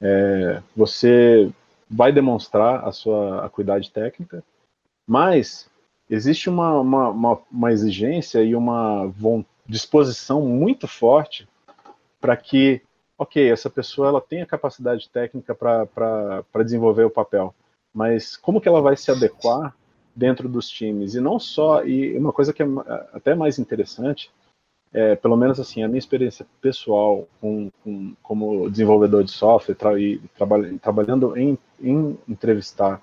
é, 0.00 0.62
você 0.76 1.50
vai 1.90 2.12
demonstrar 2.12 2.86
a 2.86 2.92
sua 2.92 3.44
acuidade 3.44 3.90
técnica, 3.90 4.44
mas 5.06 5.68
existe 6.08 6.48
uma, 6.48 6.78
uma, 6.80 7.08
uma, 7.08 7.40
uma 7.50 7.72
exigência 7.72 8.42
e 8.42 8.54
uma 8.54 9.12
disposição 9.66 10.42
muito 10.42 10.86
forte 10.86 11.48
para 12.20 12.36
que, 12.36 12.82
ok, 13.18 13.50
essa 13.50 13.68
pessoa 13.68 14.08
ela 14.08 14.20
tem 14.20 14.40
a 14.40 14.46
capacidade 14.46 15.10
técnica 15.10 15.54
para 15.54 16.44
desenvolver 16.64 17.04
o 17.04 17.10
papel, 17.10 17.52
mas 17.92 18.36
como 18.36 18.60
que 18.60 18.68
ela 18.68 18.80
vai 18.80 18.96
se 18.96 19.10
adequar 19.10 19.74
dentro 20.14 20.48
dos 20.48 20.68
times? 20.68 21.14
E 21.14 21.20
não 21.20 21.38
só, 21.38 21.84
e 21.84 22.16
uma 22.16 22.32
coisa 22.32 22.52
que 22.52 22.62
é 22.62 22.66
até 23.12 23.34
mais 23.34 23.58
interessante, 23.58 24.30
é, 24.92 25.16
pelo 25.16 25.36
menos 25.36 25.58
assim, 25.60 25.82
a 25.82 25.88
minha 25.88 25.98
experiência 25.98 26.46
pessoal 26.62 27.28
com, 27.40 27.70
com 27.84 28.14
como 28.22 28.70
desenvolvedor 28.70 29.24
de 29.24 29.32
software 29.32 29.74
tra 29.74 29.98
e 30.00 30.18
trabalhando 30.80 31.36
em, 31.36 31.58
em 31.80 32.16
entrevistar 32.26 33.02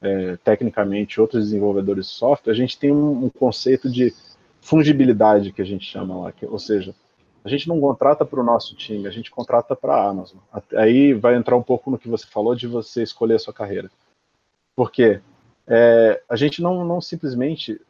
é, 0.00 0.36
tecnicamente 0.44 1.20
outros 1.20 1.44
desenvolvedores 1.44 2.06
de 2.06 2.12
software, 2.12 2.52
a 2.52 2.56
gente 2.56 2.78
tem 2.78 2.92
um, 2.92 3.24
um 3.24 3.30
conceito 3.30 3.90
de 3.90 4.14
fungibilidade 4.60 5.52
que 5.52 5.62
a 5.62 5.64
gente 5.64 5.84
chama 5.84 6.16
lá, 6.18 6.32
que, 6.32 6.46
ou 6.46 6.58
seja, 6.58 6.94
a 7.44 7.48
gente 7.48 7.68
não 7.68 7.80
contrata 7.80 8.24
para 8.24 8.40
o 8.40 8.44
nosso 8.44 8.74
time, 8.76 9.06
a 9.06 9.10
gente 9.10 9.30
contrata 9.30 9.74
para 9.74 9.94
a 9.94 10.08
Amazon. 10.08 10.38
Aí 10.76 11.14
vai 11.14 11.34
entrar 11.36 11.56
um 11.56 11.62
pouco 11.62 11.90
no 11.90 11.98
que 11.98 12.08
você 12.08 12.26
falou 12.26 12.54
de 12.54 12.66
você 12.66 13.02
escolher 13.02 13.34
a 13.34 13.38
sua 13.38 13.54
carreira. 13.54 13.90
Porque 14.76 15.20
é, 15.66 16.22
a 16.28 16.36
gente 16.36 16.62
não, 16.62 16.84
não 16.84 17.00
simplesmente 17.00 17.80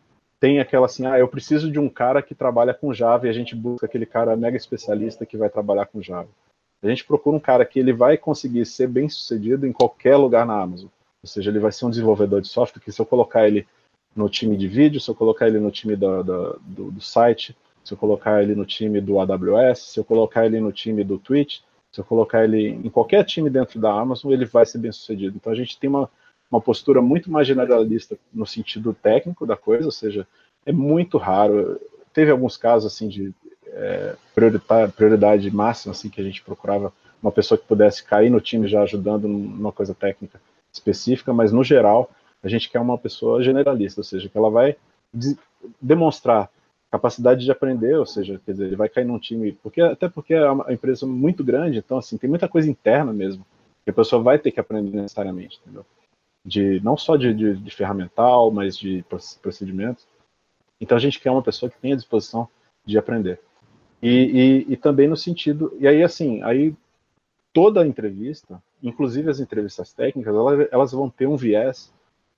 tem 0.40 0.60
aquela 0.60 0.86
assim, 0.86 1.06
ah, 1.06 1.18
eu 1.18 1.28
preciso 1.28 1.70
de 1.70 1.78
um 1.78 1.88
cara 1.88 2.22
que 2.22 2.34
trabalha 2.34 2.72
com 2.72 2.94
Java 2.94 3.26
e 3.26 3.30
a 3.30 3.32
gente 3.32 3.56
busca 3.56 3.86
aquele 3.86 4.06
cara 4.06 4.36
mega 4.36 4.56
especialista 4.56 5.26
que 5.26 5.36
vai 5.36 5.50
trabalhar 5.50 5.86
com 5.86 6.02
Java. 6.02 6.28
A 6.82 6.88
gente 6.88 7.04
procura 7.04 7.36
um 7.36 7.40
cara 7.40 7.64
que 7.64 7.78
ele 7.78 7.92
vai 7.92 8.16
conseguir 8.16 8.64
ser 8.64 8.86
bem 8.86 9.08
sucedido 9.08 9.66
em 9.66 9.72
qualquer 9.72 10.16
lugar 10.16 10.46
na 10.46 10.60
Amazon. 10.60 10.88
Ou 11.22 11.28
seja, 11.28 11.50
ele 11.50 11.58
vai 11.58 11.72
ser 11.72 11.86
um 11.86 11.90
desenvolvedor 11.90 12.40
de 12.40 12.48
software 12.48 12.80
que 12.80 12.92
se 12.92 13.00
eu 13.00 13.06
colocar 13.06 13.46
ele 13.48 13.66
no 14.14 14.28
time 14.28 14.56
de 14.56 14.68
vídeo, 14.68 15.00
se 15.00 15.10
eu 15.10 15.14
colocar 15.14 15.48
ele 15.48 15.58
no 15.58 15.70
time 15.70 15.96
do, 15.96 16.22
do, 16.22 16.90
do, 16.92 17.00
site, 17.00 17.56
se 17.88 17.94
eu 17.94 17.98
colocar 17.98 18.42
ele 18.42 18.54
no 18.54 18.66
time 18.66 19.00
do 19.00 19.18
AWS, 19.18 19.78
se 19.78 19.98
eu 19.98 20.04
colocar 20.04 20.44
ele 20.44 20.60
no 20.60 20.70
time 20.70 21.02
do 21.02 21.18
Twitch, 21.18 21.60
se 21.90 21.98
eu 21.98 22.04
colocar 22.04 22.44
ele 22.44 22.68
em 22.68 22.90
qualquer 22.90 23.24
time 23.24 23.48
dentro 23.48 23.80
da 23.80 23.90
Amazon, 23.90 24.30
ele 24.30 24.44
vai 24.44 24.66
ser 24.66 24.76
bem 24.76 24.92
sucedido. 24.92 25.36
Então 25.36 25.50
a 25.50 25.56
gente 25.56 25.78
tem 25.78 25.88
uma, 25.88 26.10
uma 26.50 26.60
postura 26.60 27.00
muito 27.00 27.30
mais 27.30 27.46
generalista 27.46 28.18
no 28.30 28.46
sentido 28.46 28.92
técnico 28.92 29.46
da 29.46 29.56
coisa, 29.56 29.86
ou 29.86 29.90
seja, 29.90 30.28
é 30.66 30.72
muito 30.72 31.16
raro. 31.16 31.80
Teve 32.12 32.30
alguns 32.30 32.58
casos 32.58 32.92
assim 32.92 33.08
de 33.08 33.32
é, 33.68 34.14
prioridade, 34.94 35.50
máxima 35.50 35.92
assim 35.92 36.10
que 36.10 36.20
a 36.20 36.24
gente 36.24 36.42
procurava 36.42 36.92
uma 37.22 37.32
pessoa 37.32 37.56
que 37.56 37.66
pudesse 37.66 38.04
cair 38.04 38.28
no 38.28 38.38
time 38.40 38.68
já 38.68 38.82
ajudando 38.82 39.26
numa 39.26 39.72
coisa 39.72 39.94
técnica 39.94 40.38
específica, 40.70 41.32
mas 41.32 41.52
no 41.52 41.64
geral 41.64 42.10
a 42.42 42.48
gente 42.48 42.68
quer 42.68 42.80
uma 42.80 42.98
pessoa 42.98 43.42
generalista, 43.42 44.00
ou 44.02 44.04
seja, 44.04 44.28
que 44.28 44.36
ela 44.36 44.50
vai 44.50 44.76
de 45.12 45.38
demonstrar 45.80 46.50
capacidade 46.90 47.44
de 47.44 47.50
aprender, 47.50 47.96
ou 47.96 48.06
seja, 48.06 48.40
quer 48.44 48.52
dizer, 48.52 48.66
ele 48.66 48.76
vai 48.76 48.88
cair 48.88 49.04
num 49.04 49.18
time, 49.18 49.52
porque 49.62 49.80
até 49.80 50.08
porque 50.08 50.34
é 50.34 50.50
uma 50.50 50.72
empresa 50.72 51.06
muito 51.06 51.44
grande, 51.44 51.78
então 51.78 51.98
assim, 51.98 52.16
tem 52.16 52.30
muita 52.30 52.48
coisa 52.48 52.70
interna 52.70 53.12
mesmo, 53.12 53.44
que 53.84 53.90
a 53.90 53.94
pessoa 53.94 54.22
vai 54.22 54.38
ter 54.38 54.50
que 54.50 54.60
aprender 54.60 54.96
necessariamente, 54.96 55.60
entendeu? 55.62 55.84
De, 56.44 56.80
não 56.80 56.96
só 56.96 57.16
de, 57.16 57.34
de, 57.34 57.56
de 57.56 57.70
ferramental, 57.74 58.50
mas 58.50 58.76
de 58.76 59.04
procedimentos. 59.42 60.06
Então 60.80 60.96
a 60.96 61.00
gente 61.00 61.20
quer 61.20 61.30
uma 61.30 61.42
pessoa 61.42 61.70
que 61.70 61.78
tenha 61.78 61.96
disposição 61.96 62.48
de 62.86 62.96
aprender. 62.96 63.40
E, 64.00 64.64
e, 64.68 64.72
e 64.72 64.76
também 64.76 65.08
no 65.08 65.16
sentido, 65.16 65.76
e 65.78 65.86
aí 65.86 66.02
assim, 66.02 66.42
aí 66.42 66.74
toda 67.52 67.82
a 67.82 67.86
entrevista, 67.86 68.62
inclusive 68.82 69.28
as 69.28 69.40
entrevistas 69.40 69.92
técnicas, 69.92 70.34
elas, 70.34 70.68
elas 70.70 70.92
vão 70.92 71.10
ter 71.10 71.26
um 71.26 71.36
viés 71.36 71.92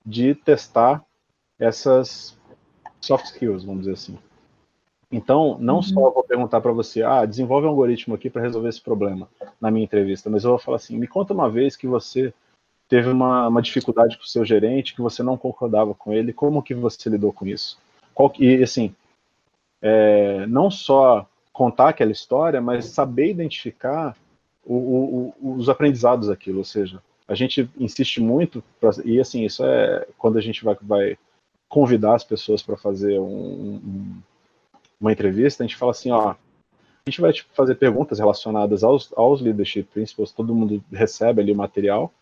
de 0.05 0.35
testar 0.35 1.05
essas 1.59 2.37
soft 2.99 3.25
skills, 3.25 3.63
vamos 3.63 3.81
dizer 3.81 3.93
assim. 3.93 4.17
Então, 5.11 5.57
não 5.59 5.75
uhum. 5.77 5.83
só 5.83 6.09
vou 6.09 6.23
perguntar 6.23 6.61
para 6.61 6.71
você, 6.71 7.03
ah, 7.03 7.25
desenvolve 7.25 7.67
um 7.67 7.69
algoritmo 7.69 8.15
aqui 8.15 8.29
para 8.29 8.41
resolver 8.41 8.69
esse 8.69 8.81
problema 8.81 9.27
na 9.59 9.69
minha 9.69 9.83
entrevista, 9.83 10.29
mas 10.29 10.43
eu 10.43 10.51
vou 10.51 10.59
falar 10.59 10.77
assim, 10.77 10.97
me 10.97 11.07
conta 11.07 11.33
uma 11.33 11.49
vez 11.49 11.75
que 11.75 11.85
você 11.85 12.33
teve 12.87 13.09
uma, 13.09 13.47
uma 13.47 13.61
dificuldade 13.61 14.17
com 14.17 14.23
o 14.23 14.27
seu 14.27 14.45
gerente, 14.45 14.93
que 14.95 15.01
você 15.01 15.21
não 15.21 15.37
concordava 15.37 15.93
com 15.93 16.13
ele, 16.13 16.31
como 16.31 16.63
que 16.63 16.73
você 16.73 17.09
lidou 17.09 17.33
com 17.33 17.45
isso? 17.45 17.77
Qual, 18.13 18.31
e 18.39 18.63
assim, 18.63 18.95
é, 19.81 20.45
não 20.47 20.71
só 20.71 21.27
contar 21.51 21.89
aquela 21.89 22.11
história, 22.11 22.61
mas 22.61 22.85
saber 22.85 23.29
identificar 23.29 24.15
o, 24.65 24.75
o, 24.75 25.33
o, 25.41 25.51
os 25.55 25.67
aprendizados 25.67 26.27
daquilo, 26.29 26.59
ou 26.59 26.63
seja, 26.63 27.01
a 27.27 27.35
gente 27.35 27.69
insiste 27.77 28.21
muito, 28.21 28.63
pra, 28.79 28.91
e 29.03 29.19
assim, 29.19 29.43
isso 29.43 29.63
é 29.65 30.07
quando 30.17 30.37
a 30.37 30.41
gente 30.41 30.63
vai, 30.63 30.77
vai 30.81 31.17
convidar 31.67 32.15
as 32.15 32.23
pessoas 32.23 32.61
para 32.61 32.77
fazer 32.77 33.19
um, 33.19 33.75
um, 33.75 34.21
uma 35.01 35.11
entrevista, 35.11 35.63
a 35.63 35.67
gente 35.67 35.75
fala 35.75 35.91
assim, 35.91 36.11
ó, 36.11 36.29
a 36.29 37.09
gente 37.09 37.19
vai 37.19 37.33
tipo, 37.33 37.49
fazer 37.53 37.75
perguntas 37.75 38.19
relacionadas 38.19 38.83
aos, 38.83 39.11
aos 39.17 39.41
leadership 39.41 39.83
principles, 39.83 40.31
todo 40.31 40.53
mundo 40.53 40.83
recebe 40.91 41.41
ali 41.41 41.51
o 41.51 41.55
material, 41.55 42.13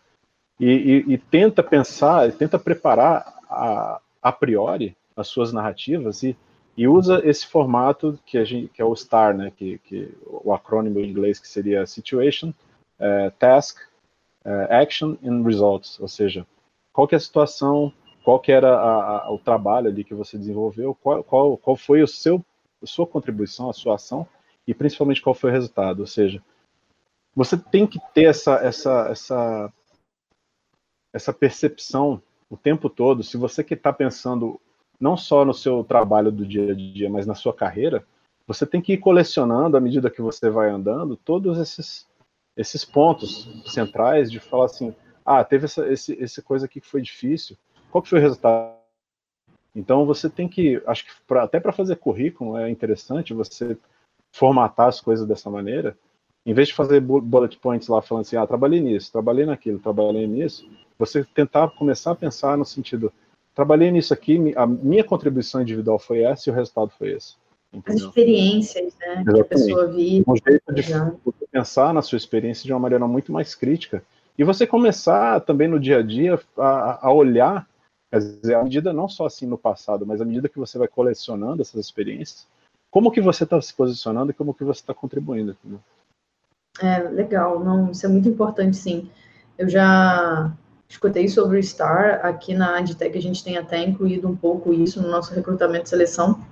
e, 0.58 1.04
e, 1.06 1.14
e 1.14 1.18
tenta 1.18 1.62
pensar, 1.62 2.32
tenta 2.32 2.58
preparar 2.58 3.40
a, 3.48 4.00
a 4.22 4.32
priori 4.32 4.96
as 5.16 5.28
suas 5.28 5.52
narrativas 5.52 6.22
e, 6.22 6.36
e 6.76 6.88
usa 6.88 7.20
esse 7.24 7.46
formato 7.46 8.18
que, 8.24 8.38
a 8.38 8.44
gente, 8.44 8.68
que 8.68 8.80
é 8.80 8.84
o 8.84 8.96
STAR, 8.96 9.36
né, 9.36 9.52
que, 9.54 9.78
que 9.78 10.14
o 10.26 10.52
acrônimo 10.52 10.98
em 11.00 11.10
inglês 11.10 11.38
que 11.38 11.48
seria 11.48 11.86
Situation, 11.86 12.52
é, 12.98 13.30
Task, 13.38 13.78
uh, 14.44 14.72
action 14.72 15.16
and 15.24 15.42
results, 15.44 15.98
ou 16.00 16.08
seja, 16.08 16.46
qual 16.92 17.06
que 17.06 17.14
é 17.14 17.18
a 17.18 17.20
situação, 17.20 17.92
qual 18.24 18.38
que 18.38 18.52
era 18.52 18.74
a, 18.74 19.26
a, 19.26 19.32
o 19.32 19.38
trabalho 19.38 19.88
ali 19.88 20.04
que 20.04 20.14
você 20.14 20.36
desenvolveu, 20.36 20.96
qual, 21.02 21.24
qual, 21.24 21.56
qual 21.56 21.76
foi 21.76 22.02
o 22.02 22.08
seu 22.08 22.44
sua 22.86 23.06
contribuição, 23.06 23.68
a 23.68 23.72
sua 23.72 23.96
ação 23.96 24.26
e 24.66 24.74
principalmente 24.74 25.22
qual 25.22 25.34
foi 25.34 25.50
o 25.50 25.52
resultado. 25.52 26.00
Ou 26.00 26.06
seja, 26.06 26.42
você 27.34 27.56
tem 27.56 27.86
que 27.86 27.98
ter 28.12 28.24
essa, 28.24 28.54
essa, 28.56 29.08
essa, 29.10 29.72
essa 31.12 31.32
percepção 31.32 32.22
o 32.48 32.56
tempo 32.56 32.90
todo. 32.90 33.22
Se 33.22 33.36
você 33.36 33.62
que 33.62 33.74
está 33.74 33.92
pensando 33.92 34.60
não 34.98 35.16
só 35.16 35.44
no 35.44 35.54
seu 35.54 35.82
trabalho 35.82 36.30
do 36.30 36.44
dia 36.44 36.72
a 36.72 36.74
dia, 36.74 37.08
mas 37.08 37.26
na 37.26 37.34
sua 37.34 37.54
carreira, 37.54 38.04
você 38.46 38.66
tem 38.66 38.80
que 38.80 38.94
ir 38.94 38.98
colecionando 38.98 39.76
à 39.76 39.80
medida 39.80 40.10
que 40.10 40.20
você 40.20 40.50
vai 40.50 40.68
andando 40.68 41.16
todos 41.16 41.58
esses 41.58 42.08
esses 42.56 42.84
pontos 42.84 43.48
centrais 43.66 44.30
de 44.30 44.40
falar 44.40 44.66
assim, 44.66 44.94
ah, 45.24 45.42
teve 45.42 45.64
essa 45.64 45.90
esse, 45.90 46.12
esse 46.20 46.42
coisa 46.42 46.66
aqui 46.66 46.80
que 46.80 46.86
foi 46.86 47.00
difícil, 47.00 47.56
qual 47.90 48.02
que 48.02 48.08
foi 48.08 48.18
o 48.18 48.22
resultado? 48.22 48.79
Então 49.74 50.04
você 50.04 50.28
tem 50.28 50.48
que, 50.48 50.82
acho 50.86 51.06
que 51.06 51.12
pra, 51.26 51.44
até 51.44 51.60
para 51.60 51.72
fazer 51.72 51.96
currículo 51.96 52.56
é 52.56 52.70
interessante 52.70 53.34
você 53.34 53.76
formatar 54.32 54.88
as 54.88 55.00
coisas 55.00 55.26
dessa 55.26 55.50
maneira, 55.50 55.96
em 56.44 56.54
vez 56.54 56.68
de 56.68 56.74
fazer 56.74 57.00
bullet 57.00 57.58
points 57.58 57.88
lá 57.88 58.00
falando 58.00 58.22
assim, 58.22 58.36
ah, 58.36 58.46
trabalhei 58.46 58.80
nisso, 58.80 59.12
trabalhei 59.12 59.44
naquilo, 59.44 59.78
trabalhei 59.78 60.26
nisso, 60.26 60.68
você 60.98 61.24
tentar 61.24 61.68
começar 61.70 62.12
a 62.12 62.16
pensar 62.16 62.56
no 62.56 62.64
sentido, 62.64 63.12
trabalhei 63.54 63.90
nisso 63.90 64.12
aqui, 64.14 64.52
a 64.56 64.66
minha 64.66 65.04
contribuição 65.04 65.62
individual 65.62 65.98
foi 65.98 66.22
essa 66.22 66.48
e 66.48 66.52
o 66.52 66.54
resultado 66.54 66.90
foi 66.98 67.12
esse. 67.12 67.34
Entendeu? 67.72 68.04
As 68.04 68.08
experiências, 68.08 68.94
né, 68.98 69.06
Exatamente. 69.06 69.34
que 69.34 69.40
a 69.40 69.44
pessoa 69.44 69.86
vive. 69.86 70.24
Um 70.26 70.34
jeito 70.36 70.74
de 70.74 71.46
pensar 71.52 71.94
na 71.94 72.02
sua 72.02 72.16
experiência 72.16 72.64
de 72.64 72.72
uma 72.72 72.80
maneira 72.80 73.06
muito 73.06 73.32
mais 73.32 73.54
crítica. 73.54 74.02
E 74.36 74.42
você 74.42 74.66
começar 74.66 75.40
também 75.40 75.68
no 75.68 75.78
dia 75.78 75.98
a 75.98 76.02
dia 76.02 76.40
a, 76.56 77.06
a 77.06 77.12
olhar, 77.12 77.68
dizer, 78.18 78.54
à 78.54 78.62
medida 78.62 78.92
não 78.92 79.08
só 79.08 79.26
assim 79.26 79.46
no 79.46 79.56
passado, 79.56 80.06
mas 80.06 80.20
à 80.20 80.24
medida 80.24 80.48
que 80.48 80.58
você 80.58 80.76
vai 80.76 80.88
colecionando 80.88 81.62
essas 81.62 81.84
experiências, 81.84 82.46
como 82.90 83.10
que 83.10 83.20
você 83.20 83.44
está 83.44 83.60
se 83.60 83.72
posicionando 83.72 84.32
e 84.32 84.34
como 84.34 84.52
que 84.52 84.64
você 84.64 84.80
está 84.80 84.92
contribuindo. 84.92 85.52
Entendeu? 85.52 85.80
É, 86.82 86.98
legal, 87.08 87.62
não, 87.62 87.90
isso 87.90 88.04
é 88.04 88.08
muito 88.08 88.28
importante, 88.28 88.76
sim. 88.76 89.10
Eu 89.56 89.68
já 89.68 90.52
escutei 90.88 91.28
sobre 91.28 91.58
o 91.58 91.62
STAR, 91.62 92.20
aqui 92.24 92.52
na 92.52 92.78
Adtech 92.78 93.16
a 93.16 93.22
gente 93.22 93.44
tem 93.44 93.56
até 93.56 93.82
incluído 93.82 94.28
um 94.28 94.34
pouco 94.34 94.72
isso 94.72 95.00
no 95.00 95.08
nosso 95.08 95.32
recrutamento 95.32 95.84
e 95.84 95.88
seleção, 95.88 96.44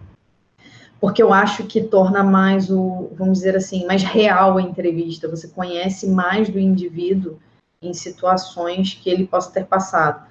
porque 1.00 1.22
eu 1.22 1.32
acho 1.32 1.64
que 1.64 1.82
torna 1.82 2.22
mais 2.22 2.70
o, 2.70 3.10
vamos 3.14 3.38
dizer 3.38 3.56
assim, 3.56 3.84
mais 3.86 4.02
real 4.02 4.56
a 4.56 4.62
entrevista, 4.62 5.28
você 5.28 5.48
conhece 5.48 6.08
mais 6.08 6.48
do 6.48 6.58
indivíduo 6.58 7.38
em 7.80 7.94
situações 7.94 8.94
que 8.94 9.08
ele 9.08 9.26
possa 9.26 9.50
ter 9.50 9.64
passado. 9.64 10.27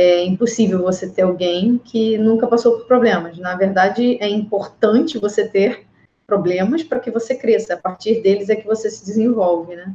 É 0.00 0.24
impossível 0.24 0.80
você 0.80 1.10
ter 1.10 1.22
alguém 1.22 1.76
que 1.76 2.16
nunca 2.18 2.46
passou 2.46 2.78
por 2.78 2.86
problemas. 2.86 3.36
Na 3.38 3.56
verdade, 3.56 4.16
é 4.20 4.28
importante 4.28 5.18
você 5.18 5.48
ter 5.48 5.86
problemas 6.24 6.84
para 6.84 7.00
que 7.00 7.10
você 7.10 7.34
cresça. 7.34 7.74
A 7.74 7.76
partir 7.76 8.22
deles 8.22 8.48
é 8.48 8.54
que 8.54 8.64
você 8.64 8.88
se 8.88 9.04
desenvolve, 9.04 9.74
né? 9.74 9.92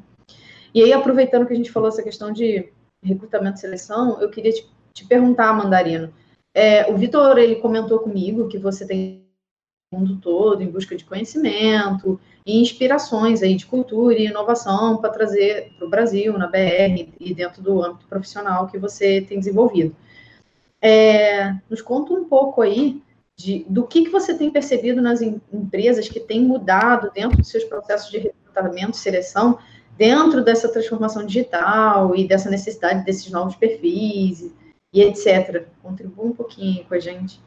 E 0.74 0.84
aí, 0.84 0.92
aproveitando 0.92 1.46
que 1.46 1.54
a 1.54 1.56
gente 1.56 1.72
falou 1.72 1.88
essa 1.88 2.04
questão 2.04 2.34
de 2.34 2.70
recrutamento 3.02 3.58
e 3.58 3.62
seleção, 3.62 4.20
eu 4.22 4.30
queria 4.30 4.52
te, 4.52 4.70
te 4.94 5.06
perguntar, 5.06 5.54
Mandarino. 5.54 6.14
É, 6.54 6.92
o 6.92 6.98
Vitor, 6.98 7.38
ele 7.38 7.56
comentou 7.56 8.00
comigo 8.00 8.50
que 8.50 8.58
você 8.58 8.86
tem 8.86 9.23
mundo 9.94 10.18
todo 10.18 10.62
em 10.62 10.70
busca 10.70 10.96
de 10.96 11.06
conhecimento 11.06 12.20
e 12.46 12.60
inspirações 12.60 13.42
aí 13.42 13.56
de 13.56 13.66
cultura 13.66 14.16
e 14.16 14.26
inovação 14.26 14.98
para 14.98 15.10
trazer 15.10 15.72
para 15.78 15.88
o 15.88 15.90
Brasil, 15.90 16.38
na 16.38 16.48
BR 16.48 17.10
e 17.20 17.34
dentro 17.34 17.62
do 17.62 17.82
âmbito 17.82 18.08
profissional 18.08 18.68
que 18.68 18.78
você 18.78 19.22
tem 19.22 19.40
desenvolvido. 19.40 19.96
É, 20.82 21.56
nos 21.70 21.82
conta 21.82 22.14
um 22.14 22.26
pouco 22.26 22.62
aí 22.62 23.02
de, 23.38 23.66
do 23.70 23.84
que, 23.88 24.04
que 24.04 24.10
você 24.10 24.34
tem 24.34 24.52
percebido 24.52 25.02
nas 25.02 25.22
em, 25.22 25.42
empresas 25.52 26.10
que 26.10 26.20
têm 26.20 26.42
mudado 26.42 27.12
dentro 27.14 27.38
dos 27.38 27.48
seus 27.48 27.64
processos 27.64 28.12
de 28.12 28.20
recrutamento, 28.20 28.98
seleção, 28.98 29.58
dentro 29.98 30.44
dessa 30.44 30.68
transformação 30.68 31.26
digital 31.26 32.16
e 32.16 32.28
dessa 32.28 32.50
necessidade 32.50 33.06
desses 33.06 33.32
novos 33.32 33.56
perfis 33.56 34.42
e, 34.42 34.54
e 34.94 35.02
etc. 35.02 35.66
Contribua 35.82 36.26
um 36.26 36.34
pouquinho 36.34 36.84
com 36.86 36.94
a 36.94 37.00
gente. 37.00 37.40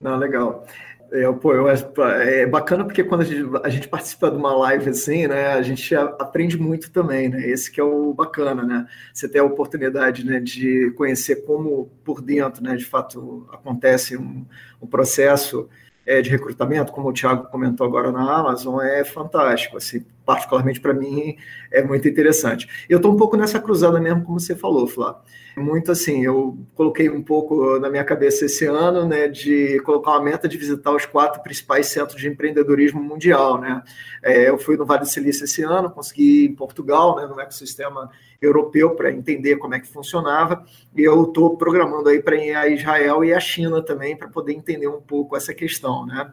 Não, 0.00 0.16
legal. 0.16 0.66
É, 1.12 1.30
pô, 1.32 1.52
eu, 1.54 1.68
é 1.68 2.46
bacana 2.46 2.84
porque 2.84 3.04
quando 3.04 3.20
a 3.20 3.24
gente, 3.24 3.44
a 3.62 3.68
gente, 3.68 3.88
participa 3.88 4.30
de 4.30 4.36
uma 4.36 4.54
live 4.56 4.90
assim, 4.90 5.26
né, 5.26 5.48
a 5.48 5.62
gente 5.62 5.94
aprende 5.94 6.58
muito 6.58 6.90
também, 6.90 7.28
né? 7.28 7.46
Esse 7.48 7.70
que 7.70 7.80
é 7.80 7.84
o 7.84 8.12
bacana, 8.12 8.62
né? 8.64 8.86
Você 9.12 9.28
tem 9.28 9.40
a 9.40 9.44
oportunidade, 9.44 10.24
né, 10.26 10.40
de 10.40 10.92
conhecer 10.96 11.44
como 11.44 11.90
por 12.04 12.20
dentro, 12.20 12.62
né, 12.62 12.74
de 12.76 12.84
fato 12.84 13.46
acontece 13.52 14.16
um, 14.16 14.44
um 14.82 14.86
processo 14.86 15.68
é, 16.06 16.20
de 16.20 16.30
recrutamento, 16.30 16.92
como 16.92 17.08
o 17.08 17.12
Thiago 17.12 17.48
comentou 17.48 17.86
agora 17.86 18.10
na 18.10 18.38
Amazon, 18.38 18.80
é 18.80 19.04
fantástico. 19.04 19.76
Assim, 19.76 20.04
particularmente 20.24 20.80
para 20.80 20.94
mim, 20.94 21.36
é 21.70 21.82
muito 21.82 22.08
interessante. 22.08 22.68
Eu 22.88 22.96
estou 22.96 23.12
um 23.12 23.16
pouco 23.16 23.36
nessa 23.36 23.60
cruzada 23.60 24.00
mesmo, 24.00 24.24
como 24.24 24.40
você 24.40 24.54
falou, 24.54 24.86
Flá. 24.86 25.22
Muito 25.56 25.92
assim, 25.92 26.24
eu 26.24 26.58
coloquei 26.74 27.08
um 27.08 27.22
pouco 27.22 27.78
na 27.78 27.88
minha 27.88 28.02
cabeça 28.02 28.46
esse 28.46 28.66
ano, 28.66 29.06
né, 29.06 29.28
de 29.28 29.78
colocar 29.80 30.12
uma 30.12 30.22
meta 30.22 30.48
de 30.48 30.58
visitar 30.58 30.90
os 30.90 31.06
quatro 31.06 31.42
principais 31.42 31.86
centros 31.86 32.20
de 32.20 32.28
empreendedorismo 32.28 33.00
mundial, 33.00 33.60
né. 33.60 33.82
É, 34.22 34.48
eu 34.48 34.58
fui 34.58 34.76
no 34.76 34.84
Vale 34.84 35.02
do 35.02 35.06
Silício 35.06 35.44
esse 35.44 35.62
ano, 35.62 35.90
consegui 35.90 36.46
em 36.46 36.54
Portugal, 36.54 37.16
né, 37.16 37.26
no 37.26 37.38
ecossistema 37.38 38.10
europeu, 38.42 38.96
para 38.96 39.12
entender 39.12 39.56
como 39.56 39.74
é 39.74 39.80
que 39.80 39.86
funcionava, 39.86 40.64
e 40.96 41.02
eu 41.02 41.22
estou 41.22 41.56
programando 41.56 42.08
aí 42.08 42.20
para 42.20 42.36
ir 42.36 42.54
a 42.54 42.68
Israel 42.68 43.24
e 43.24 43.32
a 43.32 43.38
China 43.38 43.80
também, 43.80 44.16
para 44.16 44.28
poder 44.28 44.54
entender 44.54 44.88
um 44.88 45.00
pouco 45.00 45.36
essa 45.36 45.54
questão, 45.54 46.04
né. 46.04 46.32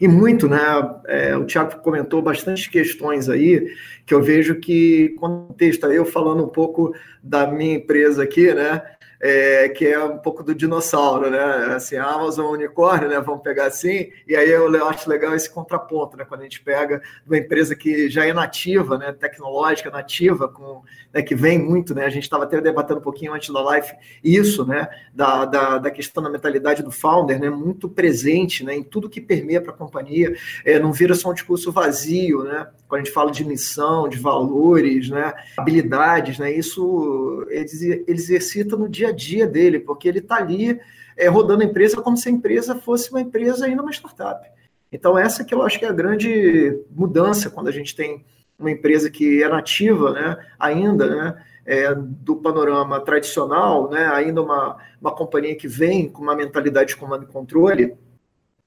E 0.00 0.08
muito, 0.08 0.48
né? 0.48 0.58
É, 1.06 1.36
o 1.36 1.44
Tiago 1.44 1.76
comentou 1.80 2.20
bastante 2.20 2.70
questões 2.70 3.28
aí 3.28 3.66
que 4.06 4.12
eu 4.12 4.22
vejo 4.22 4.56
que, 4.56 5.10
contexto, 5.18 5.86
eu 5.86 6.04
falando 6.04 6.44
um 6.44 6.48
pouco 6.48 6.94
da 7.22 7.46
minha 7.46 7.76
empresa 7.76 8.22
aqui, 8.22 8.52
né? 8.52 8.82
É, 9.26 9.70
que 9.70 9.86
é 9.86 10.04
um 10.04 10.18
pouco 10.18 10.42
do 10.42 10.54
dinossauro, 10.54 11.30
né? 11.30 11.74
Assim, 11.74 11.96
a 11.96 12.04
Amazon 12.04 12.52
unicórnio, 12.52 13.08
né? 13.08 13.18
Vamos 13.20 13.42
pegar 13.42 13.64
assim, 13.64 14.10
e 14.28 14.36
aí 14.36 14.50
eu 14.50 14.86
acho 14.86 15.08
legal 15.08 15.34
esse 15.34 15.48
contraponto, 15.48 16.14
né? 16.14 16.26
Quando 16.28 16.42
a 16.42 16.44
gente 16.44 16.60
pega 16.60 17.00
uma 17.26 17.38
empresa 17.38 17.74
que 17.74 18.10
já 18.10 18.26
é 18.26 18.34
nativa, 18.34 18.98
né? 18.98 19.12
Tecnológica, 19.12 19.90
nativa, 19.90 20.46
com, 20.46 20.82
né? 21.10 21.22
que 21.22 21.34
vem 21.34 21.58
muito, 21.58 21.94
né? 21.94 22.04
A 22.04 22.10
gente 22.10 22.24
estava 22.24 22.44
até 22.44 22.60
debatendo 22.60 23.00
um 23.00 23.02
pouquinho 23.02 23.32
antes 23.32 23.48
da 23.48 23.62
live 23.62 23.94
isso, 24.22 24.62
né? 24.66 24.90
Da, 25.14 25.46
da, 25.46 25.78
da, 25.78 25.90
questão 25.90 26.22
da 26.22 26.28
mentalidade 26.28 26.82
do 26.82 26.90
founder, 26.90 27.40
né? 27.40 27.48
Muito 27.48 27.88
presente, 27.88 28.62
né? 28.62 28.76
Em 28.76 28.82
tudo 28.82 29.08
que 29.08 29.22
permeia 29.22 29.62
para 29.62 29.72
a 29.72 29.76
companhia, 29.76 30.36
é, 30.66 30.78
não 30.78 30.92
vira 30.92 31.14
só 31.14 31.30
um 31.30 31.34
discurso 31.34 31.72
vazio, 31.72 32.44
né? 32.44 32.66
Quando 32.86 33.00
a 33.00 33.04
gente 33.04 33.14
fala 33.14 33.30
de 33.30 33.42
missão, 33.42 34.06
de 34.06 34.18
valores, 34.18 35.08
né? 35.08 35.32
Habilidades, 35.56 36.38
né? 36.38 36.52
Isso 36.52 37.46
ele, 37.48 38.04
ele 38.06 38.20
exercita 38.20 38.76
no 38.76 38.86
dia 38.86 39.08
a 39.08 39.13
dia 39.14 39.46
dele, 39.46 39.78
porque 39.78 40.08
ele 40.08 40.18
está 40.18 40.36
ali 40.36 40.80
é, 41.16 41.28
rodando 41.28 41.62
a 41.62 41.66
empresa 41.66 42.02
como 42.02 42.16
se 42.16 42.28
a 42.28 42.32
empresa 42.32 42.74
fosse 42.74 43.10
uma 43.10 43.20
empresa 43.20 43.66
ainda 43.66 43.82
uma 43.82 43.92
startup. 43.92 44.48
Então, 44.90 45.18
essa 45.18 45.44
que 45.44 45.54
eu 45.54 45.62
acho 45.62 45.78
que 45.78 45.84
é 45.84 45.88
a 45.88 45.92
grande 45.92 46.80
mudança 46.90 47.50
quando 47.50 47.68
a 47.68 47.72
gente 47.72 47.96
tem 47.96 48.24
uma 48.58 48.70
empresa 48.70 49.10
que 49.10 49.42
é 49.42 49.48
nativa 49.48 50.12
né, 50.12 50.36
ainda, 50.58 51.06
né, 51.06 51.44
é, 51.66 51.94
do 51.94 52.36
panorama 52.36 53.00
tradicional, 53.00 53.90
né, 53.90 54.06
ainda 54.06 54.42
uma, 54.42 54.76
uma 55.00 55.14
companhia 55.14 55.56
que 55.56 55.66
vem 55.66 56.08
com 56.08 56.22
uma 56.22 56.36
mentalidade 56.36 56.90
de 56.90 56.96
comando 56.96 57.24
e 57.24 57.32
controle, 57.32 57.94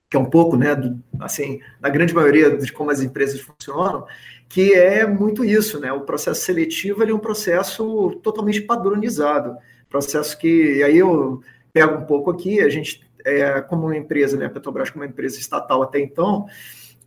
que 0.10 0.18
é 0.18 0.20
um 0.20 0.26
pouco, 0.26 0.58
né, 0.58 0.76
do, 0.76 1.02
assim, 1.20 1.62
na 1.80 1.90
grande 1.90 2.14
maioria 2.14 2.58
de 2.58 2.72
como 2.72 2.92
as 2.92 3.02
empresas 3.02 3.40
funcionam, 3.40 4.06
que 4.50 4.74
é 4.74 5.06
muito 5.06 5.44
isso, 5.44 5.80
né, 5.80 5.92
o 5.92 6.02
processo 6.02 6.42
seletivo 6.42 7.04
é 7.04 7.14
um 7.14 7.20
processo 7.20 8.20
totalmente 8.24 8.62
padronizado. 8.62 9.56
Processo 9.90 10.38
que, 10.38 10.84
aí 10.84 10.98
eu 10.98 11.42
pego 11.72 11.96
um 11.96 12.06
pouco 12.06 12.32
aqui, 12.32 12.60
a 12.60 12.70
gente, 12.70 13.02
é, 13.26 13.62
como 13.62 13.94
empresa, 13.94 14.38
né, 14.38 14.46
a 14.46 14.50
Petrobras 14.50 14.90
como 14.90 15.04
uma 15.04 15.10
empresa 15.10 15.40
estatal 15.40 15.82
até 15.82 16.00
então, 16.00 16.48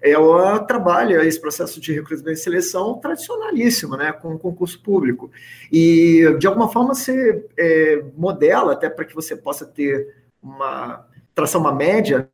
ela 0.00 0.58
trabalha 0.60 1.24
esse 1.24 1.38
processo 1.38 1.78
de 1.80 1.92
recrutamento 1.92 2.38
e 2.38 2.42
seleção 2.42 2.94
tradicionalíssimo, 2.98 3.96
né, 3.96 4.12
com 4.12 4.38
concurso 4.38 4.82
público. 4.82 5.30
E, 5.70 6.24
de 6.38 6.46
alguma 6.46 6.68
forma, 6.68 6.94
você 6.94 7.44
é, 7.56 8.02
modela, 8.16 8.72
até 8.72 8.88
para 8.88 9.04
que 9.04 9.14
você 9.14 9.36
possa 9.36 9.66
ter 9.66 10.14
uma, 10.42 11.06
traçar 11.34 11.60
uma 11.60 11.74
média, 11.74 12.30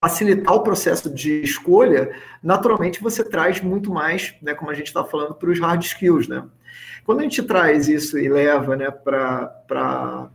facilitar 0.00 0.54
o 0.54 0.62
processo 0.62 1.12
de 1.12 1.42
escolha, 1.42 2.14
naturalmente 2.40 3.02
você 3.02 3.24
traz 3.24 3.60
muito 3.60 3.90
mais, 3.90 4.34
né, 4.40 4.54
como 4.54 4.70
a 4.70 4.74
gente 4.74 4.86
está 4.86 5.02
falando, 5.02 5.34
para 5.34 5.50
os 5.50 5.58
hard 5.58 5.82
skills, 5.82 6.28
né? 6.28 6.44
Quando 7.04 7.20
a 7.20 7.22
gente 7.22 7.42
traz 7.42 7.88
isso 7.88 8.18
e 8.18 8.28
leva 8.28 8.76
né, 8.76 8.90
para 8.90 10.30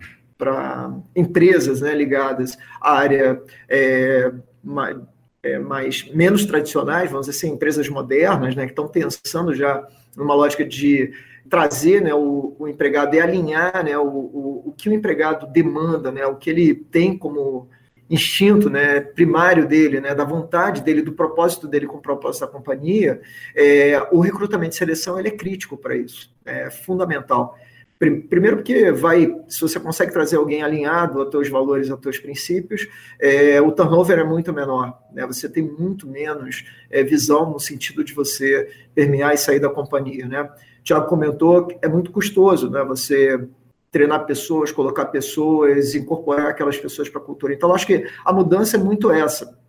empresas 1.16 1.82
né, 1.82 1.94
ligadas 1.94 2.58
à 2.80 2.94
área 2.94 3.42
é, 3.68 4.32
mais, 4.64 4.98
é, 5.44 5.60
mais, 5.60 6.10
menos 6.14 6.46
tradicionais, 6.46 7.12
vamos 7.12 7.28
dizer 7.28 7.38
assim, 7.38 7.54
empresas 7.54 7.90
modernas, 7.90 8.56
né, 8.56 8.66
que 8.66 8.72
estão 8.72 8.88
pensando 8.88 9.54
já 9.54 9.86
numa 10.16 10.34
lógica 10.34 10.64
de 10.64 11.12
trazer 11.50 12.02
né, 12.02 12.14
o, 12.14 12.56
o 12.58 12.68
empregado 12.68 13.16
e 13.16 13.20
alinhar 13.20 13.84
né, 13.84 13.98
o, 13.98 14.08
o, 14.08 14.64
o 14.68 14.74
que 14.78 14.88
o 14.90 14.94
empregado 14.94 15.48
demanda, 15.48 16.12
né, 16.12 16.26
o 16.26 16.36
que 16.36 16.50
ele 16.50 16.74
tem 16.74 17.18
como 17.18 17.68
instinto 18.12 18.70
né, 18.70 19.00
primário 19.00 19.66
dele, 19.66 20.02
né, 20.02 20.14
da 20.14 20.26
vontade 20.26 20.82
dele, 20.82 21.02
do 21.02 21.14
propósito 21.14 21.66
dele 21.66 21.88
com 21.88 21.98
o 21.98 22.02
propósito 22.02 22.42
da 22.42 22.48
companhia, 22.48 23.22
é, 23.56 24.06
o 24.12 24.20
recrutamento 24.20 24.76
e 24.76 24.78
seleção 24.78 25.18
ele 25.18 25.30
é 25.30 25.32
crítico 25.32 25.78
para 25.78 25.96
isso, 25.96 26.30
é 26.46 26.70
fundamental. 26.70 27.58
Primeiro 27.98 28.58
porque 28.58 28.92
vai, 28.92 29.32
se 29.48 29.62
você 29.62 29.80
consegue 29.80 30.12
trazer 30.12 30.36
alguém 30.36 30.64
alinhado 30.64 31.20
aos 31.20 31.30
teus 31.30 31.48
valores, 31.50 31.92
aos 31.92 32.02
teus 32.02 32.18
princípios, 32.18 32.88
é, 33.20 33.62
o 33.62 33.72
turnover 33.72 34.18
é 34.18 34.24
muito 34.24 34.52
menor. 34.52 34.98
Né? 35.14 35.24
Você 35.28 35.48
tem 35.48 35.62
muito 35.62 36.08
menos 36.08 36.66
é, 36.90 37.04
visão 37.04 37.52
no 37.52 37.60
sentido 37.60 38.04
de 38.04 38.12
você 38.12 38.68
permear 38.96 39.36
e 39.36 39.38
sair 39.38 39.60
da 39.60 39.70
companhia. 39.70 40.26
Né? 40.26 40.50
Tiago 40.84 41.06
comentou 41.06 41.68
que 41.68 41.78
é 41.80 41.88
muito 41.88 42.12
custoso 42.12 42.72
né? 42.72 42.84
você 42.84 43.48
treinar 43.92 44.26
pessoas, 44.26 44.72
colocar 44.72 45.06
pessoas, 45.08 45.94
incorporar 45.94 46.48
aquelas 46.48 46.78
pessoas 46.78 47.10
para 47.10 47.22
a 47.22 47.24
cultura. 47.24 47.54
Então, 47.54 47.76
acho 47.76 47.86
que 47.86 48.08
a 48.24 48.32
mudança 48.32 48.78
é 48.78 48.80
muito 48.80 49.12
essa. 49.12 49.60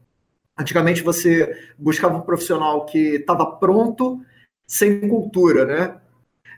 Antigamente 0.59 1.03
você 1.03 1.55
buscava 1.77 2.16
um 2.16 2.20
profissional 2.20 2.87
que 2.87 3.16
estava 3.16 3.45
pronto 3.45 4.20
sem 4.66 5.09
cultura, 5.09 5.64
né? 5.64 5.97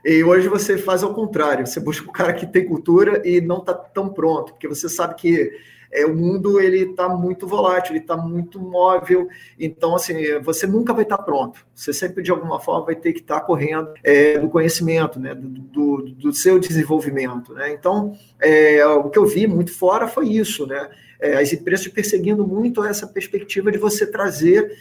E 0.05 0.23
hoje 0.23 0.49
você 0.49 0.77
faz 0.77 1.03
ao 1.03 1.15
contrário, 1.15 1.67
você 1.67 1.81
busca 1.81 2.07
o 2.07 2.13
cara 2.13 2.35
que 2.35 2.47
tem 2.47 2.67
cultura 2.67 3.27
e 3.27 3.41
não 3.41 3.59
está 3.59 3.73
tão 3.73 4.11
pronto, 4.11 4.53
porque 4.53 4.69
você 4.69 4.87
sabe 4.87 5.15
que 5.15 5.51
é, 5.93 6.05
o 6.05 6.15
mundo 6.15 6.61
ele 6.61 6.91
está 6.91 7.09
muito 7.09 7.47
volátil, 7.47 7.93
ele 7.93 8.01
está 8.01 8.17
muito 8.17 8.59
móvel, 8.61 9.29
então 9.59 9.95
assim 9.95 10.39
você 10.41 10.67
nunca 10.67 10.93
vai 10.93 11.05
estar 11.05 11.19
tá 11.19 11.23
pronto. 11.23 11.67
Você 11.75 11.93
sempre 11.93 12.23
de 12.23 12.31
alguma 12.31 12.61
forma 12.61 12.87
vai 12.87 12.97
ter 12.97 13.13
que 13.13 13.21
estar 13.21 13.41
tá 13.41 13.47
correndo 13.47 13.93
é, 14.03 14.39
do 14.39 14.49
conhecimento, 14.49 15.19
né, 15.21 15.35
do, 15.35 15.49
do, 15.49 16.03
do, 16.11 16.33
seu 16.33 16.59
desenvolvimento, 16.59 17.53
né. 17.55 17.73
Então 17.73 18.15
é, 18.41 18.85
o 18.87 19.11
que 19.11 19.19
eu 19.19 19.27
vi 19.27 19.47
muito 19.47 19.73
fora 19.73 20.07
foi 20.07 20.29
isso, 20.29 20.67
né. 20.67 20.89
É, 21.21 21.37
as 21.37 21.53
empresas 21.53 21.87
perseguindo 21.89 22.47
muito 22.47 22.85
essa 22.85 23.07
perspectiva 23.07 23.71
de 23.71 23.79
você 23.79 24.07
trazer 24.07 24.77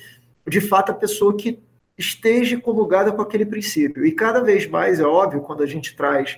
de 0.47 0.59
fato 0.59 0.91
a 0.91 0.95
pessoa 0.95 1.35
que 1.37 1.59
esteja 1.97 2.59
comulgada 2.59 3.11
com 3.11 3.21
aquele 3.21 3.45
princípio. 3.45 4.05
E 4.05 4.11
cada 4.11 4.41
vez 4.41 4.67
mais, 4.67 4.99
é 4.99 5.05
óbvio, 5.05 5.41
quando 5.41 5.63
a 5.63 5.65
gente 5.65 5.95
traz 5.95 6.37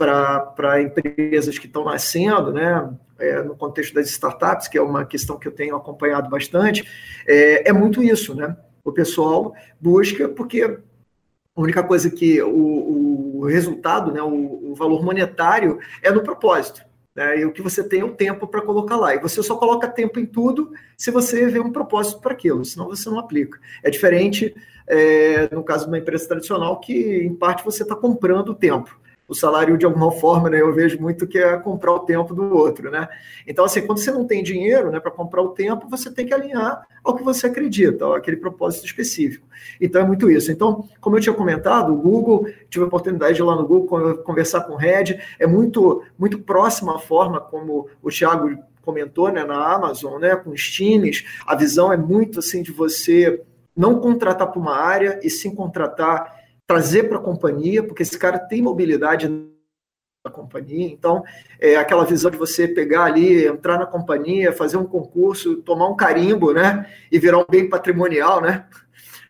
para 0.00 0.80
empresas 0.80 1.58
que 1.58 1.66
estão 1.66 1.84
nascendo, 1.84 2.52
né, 2.52 2.90
é, 3.18 3.42
no 3.42 3.54
contexto 3.54 3.92
das 3.92 4.08
startups, 4.08 4.66
que 4.66 4.78
é 4.78 4.82
uma 4.82 5.04
questão 5.04 5.38
que 5.38 5.46
eu 5.46 5.52
tenho 5.52 5.76
acompanhado 5.76 6.30
bastante, 6.30 6.88
é, 7.26 7.68
é 7.68 7.72
muito 7.72 8.02
isso, 8.02 8.34
né? 8.34 8.56
O 8.82 8.92
pessoal 8.92 9.52
busca, 9.78 10.26
porque 10.26 10.62
a 10.62 11.60
única 11.60 11.82
coisa 11.82 12.10
que 12.10 12.40
o, 12.40 13.40
o 13.40 13.44
resultado, 13.44 14.10
né, 14.10 14.22
o, 14.22 14.70
o, 14.70 14.74
valor 14.74 15.04
monetário 15.04 15.78
é 16.02 16.10
no 16.10 16.22
propósito. 16.22 16.82
Né, 17.14 17.40
e 17.40 17.44
o 17.44 17.52
que 17.52 17.60
você 17.60 17.84
tem 17.86 18.00
é 18.00 18.04
o 18.04 18.14
tempo 18.14 18.46
para 18.46 18.62
colocar 18.62 18.96
lá. 18.96 19.14
E 19.14 19.18
você 19.18 19.42
só 19.42 19.56
coloca 19.56 19.86
tempo 19.86 20.18
em 20.18 20.24
tudo 20.24 20.72
se 20.96 21.10
você 21.10 21.46
vê 21.46 21.60
um 21.60 21.72
propósito 21.72 22.22
para 22.22 22.32
aquilo, 22.32 22.64
senão 22.64 22.88
você 22.88 23.10
não 23.10 23.18
aplica. 23.18 23.60
É 23.82 23.90
diferente, 23.90 24.54
é, 24.86 25.54
no 25.54 25.62
caso 25.62 25.84
de 25.84 25.90
uma 25.90 25.98
empresa 25.98 26.26
tradicional, 26.26 26.80
que 26.80 27.18
em 27.22 27.34
parte 27.34 27.62
você 27.62 27.82
está 27.82 27.94
comprando 27.94 28.50
o 28.50 28.54
tempo 28.54 28.98
o 29.30 29.34
salário 29.34 29.78
de 29.78 29.86
alguma 29.86 30.10
forma, 30.10 30.50
né? 30.50 30.60
Eu 30.60 30.74
vejo 30.74 31.00
muito 31.00 31.24
que 31.24 31.38
é 31.38 31.56
comprar 31.56 31.92
o 31.92 32.00
tempo 32.00 32.34
do 32.34 32.52
outro, 32.52 32.90
né? 32.90 33.08
Então, 33.46 33.64
assim, 33.64 33.80
quando 33.86 33.98
você 33.98 34.10
não 34.10 34.26
tem 34.26 34.42
dinheiro, 34.42 34.90
né, 34.90 34.98
para 34.98 35.12
comprar 35.12 35.40
o 35.40 35.50
tempo, 35.50 35.88
você 35.88 36.10
tem 36.10 36.26
que 36.26 36.34
alinhar 36.34 36.84
ao 37.04 37.14
que 37.14 37.22
você 37.22 37.46
acredita, 37.46 38.04
ao 38.04 38.14
aquele 38.14 38.36
propósito 38.36 38.86
específico. 38.86 39.46
Então, 39.80 40.02
é 40.02 40.04
muito 40.04 40.28
isso. 40.28 40.50
Então, 40.50 40.88
como 41.00 41.16
eu 41.16 41.20
tinha 41.20 41.32
comentado, 41.32 41.92
o 41.92 41.96
Google, 41.96 42.48
tive 42.68 42.84
a 42.84 42.88
oportunidade 42.88 43.34
de 43.34 43.40
ir 43.40 43.44
lá 43.44 43.54
no 43.54 43.64
Google 43.64 44.16
conversar 44.24 44.62
com 44.62 44.72
o 44.72 44.76
Red, 44.76 45.20
é 45.38 45.46
muito, 45.46 46.02
muito 46.18 46.40
próxima 46.40 46.96
a 46.96 46.98
forma 46.98 47.40
como 47.40 47.86
o 48.02 48.10
Thiago 48.10 48.58
comentou, 48.82 49.30
né, 49.30 49.44
na 49.44 49.72
Amazon, 49.72 50.20
né, 50.20 50.34
com 50.34 50.50
os 50.50 50.68
times, 50.68 51.24
a 51.46 51.54
visão 51.54 51.92
é 51.92 51.96
muito 51.96 52.40
assim 52.40 52.64
de 52.64 52.72
você 52.72 53.40
não 53.76 54.00
contratar 54.00 54.50
para 54.50 54.60
uma 54.60 54.76
área 54.76 55.20
e 55.22 55.30
sim 55.30 55.54
contratar 55.54 56.39
trazer 56.70 57.08
para 57.08 57.18
a 57.18 57.20
companhia, 57.20 57.82
porque 57.82 58.04
esse 58.04 58.16
cara 58.16 58.38
tem 58.38 58.62
mobilidade 58.62 59.26
na 60.24 60.30
companhia. 60.30 60.86
Então, 60.86 61.24
é 61.58 61.74
aquela 61.74 62.04
visão 62.04 62.30
de 62.30 62.36
você 62.36 62.68
pegar 62.68 63.06
ali, 63.06 63.44
entrar 63.44 63.76
na 63.76 63.86
companhia, 63.86 64.52
fazer 64.52 64.76
um 64.76 64.84
concurso, 64.84 65.56
tomar 65.62 65.88
um 65.88 65.96
carimbo, 65.96 66.52
né? 66.52 66.88
E 67.10 67.18
virar 67.18 67.38
um 67.38 67.44
bem 67.50 67.68
patrimonial, 67.68 68.40
né? 68.40 68.68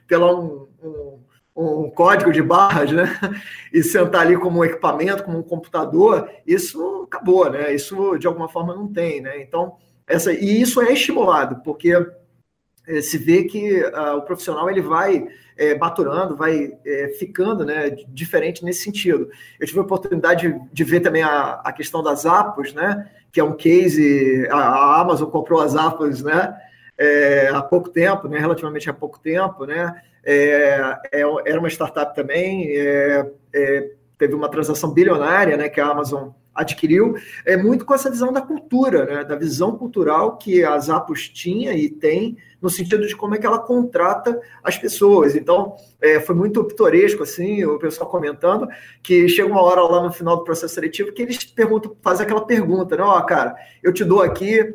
Pela 0.06 0.38
um, 0.38 0.68
um, 0.82 1.18
um 1.56 1.90
código 1.90 2.30
de 2.30 2.42
barras, 2.42 2.92
né? 2.92 3.06
E 3.72 3.82
sentar 3.82 4.20
ali 4.20 4.36
como 4.36 4.60
um 4.60 4.64
equipamento, 4.64 5.24
como 5.24 5.38
um 5.38 5.42
computador, 5.42 6.28
isso 6.46 7.04
acabou, 7.06 7.50
né? 7.50 7.74
Isso 7.74 8.18
de 8.18 8.26
alguma 8.26 8.50
forma 8.50 8.74
não 8.74 8.86
tem, 8.86 9.22
né? 9.22 9.40
Então, 9.40 9.78
essa, 10.06 10.30
e 10.30 10.60
isso 10.60 10.78
é 10.82 10.92
estimulado, 10.92 11.62
porque 11.64 11.94
é, 12.86 13.00
se 13.00 13.16
vê 13.16 13.44
que 13.44 13.82
uh, 13.82 14.18
o 14.18 14.22
profissional 14.22 14.68
ele 14.68 14.82
vai 14.82 15.26
é, 15.60 15.76
maturando, 15.76 16.34
vai 16.34 16.72
é, 16.86 17.08
ficando 17.18 17.66
né, 17.66 17.90
diferente 18.08 18.64
nesse 18.64 18.82
sentido. 18.82 19.28
Eu 19.60 19.66
tive 19.66 19.78
a 19.78 19.82
oportunidade 19.82 20.48
de, 20.48 20.60
de 20.72 20.84
ver 20.84 21.00
também 21.00 21.22
a, 21.22 21.60
a, 21.62 21.70
questão 21.70 22.02
das 22.02 22.24
APOS, 22.24 22.72
né, 22.72 23.10
que 23.30 23.38
é 23.38 23.44
um 23.44 23.52
case, 23.52 24.48
a, 24.50 24.56
a 24.56 25.00
Amazon 25.02 25.28
comprou 25.28 25.60
as 25.60 25.76
APOS 25.76 26.22
né, 26.22 26.56
é, 26.96 27.50
há 27.52 27.60
pouco 27.60 27.90
tempo, 27.90 28.26
né, 28.26 28.38
relativamente 28.38 28.88
há 28.88 28.94
pouco 28.94 29.20
tempo, 29.20 29.66
né, 29.66 30.00
é, 30.24 30.96
é, 31.12 31.20
era 31.44 31.58
uma 31.58 31.68
startup 31.68 32.14
também, 32.14 32.70
teve 34.16 34.34
uma 34.34 34.48
transação 34.48 34.90
bilionária 34.90 35.58
né, 35.58 35.68
que 35.68 35.80
a 35.80 35.88
Amazon 35.88 36.30
adquiriu, 36.60 37.14
é 37.44 37.56
muito 37.56 37.84
com 37.84 37.94
essa 37.94 38.10
visão 38.10 38.32
da 38.32 38.40
cultura, 38.40 39.04
né, 39.04 39.24
da 39.24 39.36
visão 39.36 39.76
cultural 39.76 40.36
que 40.36 40.64
a 40.64 40.78
Zappos 40.78 41.28
tinha 41.28 41.72
e 41.72 41.88
tem, 41.88 42.36
no 42.60 42.68
sentido 42.68 43.06
de 43.06 43.16
como 43.16 43.34
é 43.34 43.38
que 43.38 43.46
ela 43.46 43.58
contrata 43.58 44.38
as 44.62 44.76
pessoas. 44.76 45.34
Então, 45.34 45.76
é, 46.00 46.20
foi 46.20 46.34
muito 46.34 46.62
pitoresco, 46.64 47.22
assim, 47.22 47.64
o 47.64 47.78
pessoal 47.78 48.08
comentando, 48.08 48.68
que 49.02 49.28
chega 49.28 49.48
uma 49.48 49.62
hora 49.62 49.80
lá 49.82 50.02
no 50.02 50.12
final 50.12 50.36
do 50.36 50.44
processo 50.44 50.74
seletivo 50.74 51.12
que 51.12 51.22
eles 51.22 51.44
perguntam, 51.44 51.96
fazem 52.02 52.24
aquela 52.24 52.44
pergunta, 52.46 52.96
né, 52.96 53.02
ó, 53.02 53.18
oh, 53.18 53.22
cara, 53.24 53.54
eu 53.82 53.92
te 53.92 54.04
dou 54.04 54.22
aqui 54.22 54.74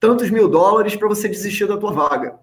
tantos 0.00 0.30
mil 0.30 0.48
dólares 0.48 0.96
para 0.96 1.06
você 1.06 1.28
desistir 1.28 1.66
da 1.68 1.76
tua 1.76 1.92
vaga. 1.92 2.40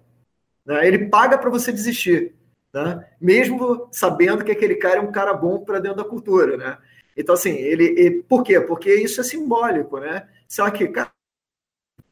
Né? 0.64 0.86
Ele 0.86 1.06
paga 1.08 1.36
para 1.36 1.50
você 1.50 1.72
desistir, 1.72 2.34
né? 2.72 3.04
mesmo 3.20 3.88
sabendo 3.90 4.44
que 4.44 4.52
aquele 4.52 4.76
cara 4.76 4.98
é 4.98 5.02
um 5.02 5.10
cara 5.10 5.34
bom 5.34 5.58
para 5.64 5.80
dentro 5.80 5.98
da 5.98 6.08
cultura, 6.08 6.56
né? 6.56 6.78
Então, 7.18 7.34
assim, 7.34 7.50
ele, 7.50 7.84
ele, 7.84 8.22
por 8.22 8.44
quê? 8.44 8.60
Porque 8.60 8.94
isso 8.94 9.20
é 9.20 9.24
simbólico, 9.24 9.98
né? 9.98 10.28
Só 10.46 10.70
que, 10.70 10.86
cara, 10.86 11.10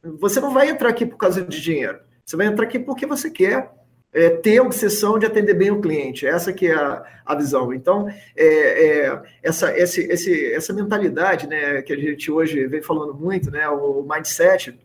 você 0.03 0.41
não 0.41 0.53
vai 0.53 0.69
entrar 0.69 0.89
aqui 0.89 1.05
por 1.05 1.15
causa 1.15 1.41
de 1.41 1.61
dinheiro. 1.61 1.99
Você 2.25 2.35
vai 2.35 2.47
entrar 2.47 2.65
aqui 2.65 2.77
porque 2.77 3.05
você 3.05 3.31
quer 3.31 3.71
é, 4.11 4.29
ter 4.29 4.57
a 4.57 4.63
obsessão 4.63 5.17
de 5.17 5.25
atender 5.25 5.53
bem 5.53 5.71
o 5.71 5.79
cliente. 5.79 6.27
Essa 6.27 6.51
que 6.51 6.67
é 6.67 6.75
a, 6.75 7.05
a 7.25 7.35
visão. 7.35 7.73
Então, 7.73 8.09
é, 8.35 9.05
é, 9.05 9.21
essa, 9.41 9.77
esse, 9.79 10.01
esse, 10.11 10.53
essa 10.53 10.73
mentalidade 10.73 11.47
né, 11.47 11.81
que 11.81 11.93
a 11.93 11.97
gente 11.97 12.29
hoje 12.29 12.67
vem 12.67 12.81
falando 12.81 13.13
muito, 13.13 13.49
né, 13.49 13.67
o 13.69 14.03
mindset, 14.03 14.77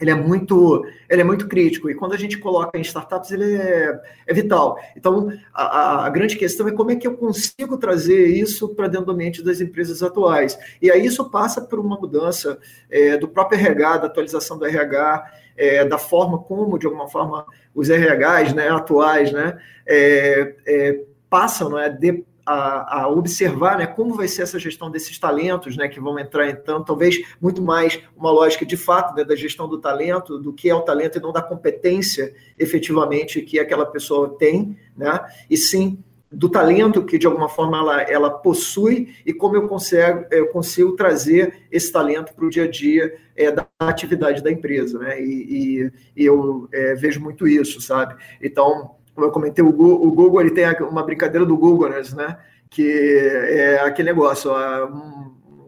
ele 0.00 0.10
é 0.10 0.14
muito 0.14 0.84
ele 1.08 1.20
é 1.20 1.24
muito 1.24 1.46
crítico. 1.46 1.88
E 1.88 1.94
quando 1.94 2.12
a 2.12 2.18
gente 2.18 2.38
coloca 2.38 2.76
em 2.76 2.82
startups 2.82 3.30
ele 3.30 3.54
é, 3.54 4.00
é 4.26 4.34
vital. 4.34 4.78
Então 4.96 5.32
a, 5.52 6.06
a, 6.06 6.10
grande 6.10 6.36
questão 6.36 6.66
é 6.66 6.72
como 6.72 6.90
é 6.90 6.96
que 6.96 7.06
eu 7.06 7.16
consigo 7.16 7.78
trazer 7.78 8.26
isso 8.26 8.74
para 8.74 8.88
dentro 8.88 9.06
do 9.06 9.12
ambiente 9.12 9.42
das 9.42 9.60
empresas 9.60 10.02
atuais. 10.02 10.58
E 10.82 10.90
aí 10.90 11.04
isso 11.06 11.30
passa 11.30 11.60
por 11.60 11.78
uma 11.78 11.98
mudança 11.98 12.58
é, 12.90 13.16
do 13.16 13.28
próprio 13.28 13.58
RH 13.60 13.98
da 13.98 14.06
atualização 14.06 14.58
do 14.58 14.66
RH 14.66 15.32
é, 15.56 15.84
da 15.84 15.98
forma 15.98 16.38
como 16.38 16.78
de 16.78 16.86
alguma 16.86 17.08
forma 17.08 17.46
os 17.74 17.88
RHs 17.88 18.52
né, 18.54 18.68
atuais 18.68 19.32
né, 19.32 19.58
é, 19.86 20.54
é, 20.66 21.00
passam 21.30 21.70
não 21.70 21.78
é, 21.78 21.88
de, 21.88 22.24
a, 22.44 23.02
a, 23.02 23.08
observar 23.08 23.78
né, 23.78 23.86
como 23.86 24.14
vai 24.14 24.28
ser 24.28 24.42
essa 24.42 24.58
gestão 24.58 24.90
desses 24.90 25.18
talentos 25.18 25.76
né, 25.76 25.88
que 25.88 26.00
vão 26.00 26.18
entrar, 26.18 26.48
então, 26.48 26.82
talvez 26.82 27.22
muito 27.40 27.62
mais 27.62 28.00
uma 28.16 28.30
lógica 28.30 28.66
de 28.66 28.76
fato 28.76 29.14
né, 29.14 29.24
da 29.24 29.34
gestão 29.34 29.68
do 29.68 29.78
talento, 29.78 30.38
do 30.38 30.52
que 30.52 30.68
é 30.68 30.74
o 30.74 30.82
talento 30.82 31.18
e 31.18 31.22
não 31.22 31.32
da 31.32 31.42
competência 31.42 32.34
efetivamente 32.58 33.40
que 33.42 33.58
aquela 33.58 33.86
pessoa 33.86 34.36
tem, 34.38 34.76
né, 34.96 35.20
e 35.48 35.56
sim 35.56 36.02
do 36.34 36.48
talento 36.48 37.04
que 37.04 37.16
de 37.16 37.26
alguma 37.26 37.48
forma 37.48 37.78
ela, 37.78 38.02
ela 38.02 38.30
possui 38.30 39.14
e 39.24 39.32
como 39.32 39.56
eu 39.56 39.68
consigo, 39.68 40.26
eu 40.30 40.48
consigo 40.48 40.92
trazer 40.96 41.62
esse 41.70 41.92
talento 41.92 42.34
para 42.34 42.44
o 42.44 42.50
dia 42.50 42.64
a 42.64 42.70
dia 42.70 43.14
é, 43.36 43.50
da 43.50 43.66
atividade 43.78 44.42
da 44.42 44.50
empresa, 44.50 44.98
né? 44.98 45.20
E, 45.20 45.26
e, 45.26 45.92
e 46.16 46.24
eu 46.24 46.68
é, 46.72 46.94
vejo 46.94 47.20
muito 47.20 47.46
isso, 47.46 47.80
sabe? 47.80 48.16
Então, 48.42 48.96
como 49.14 49.26
eu 49.26 49.30
comentei, 49.30 49.64
o 49.64 49.72
Google, 49.72 50.06
o 50.06 50.10
Google 50.10 50.40
ele 50.40 50.50
tem 50.50 50.64
uma 50.82 51.02
brincadeira 51.02 51.46
do 51.46 51.56
Google, 51.56 51.88
né? 51.88 52.38
Que 52.68 53.18
é 53.48 53.80
aquele 53.80 54.08
negócio, 54.08 54.50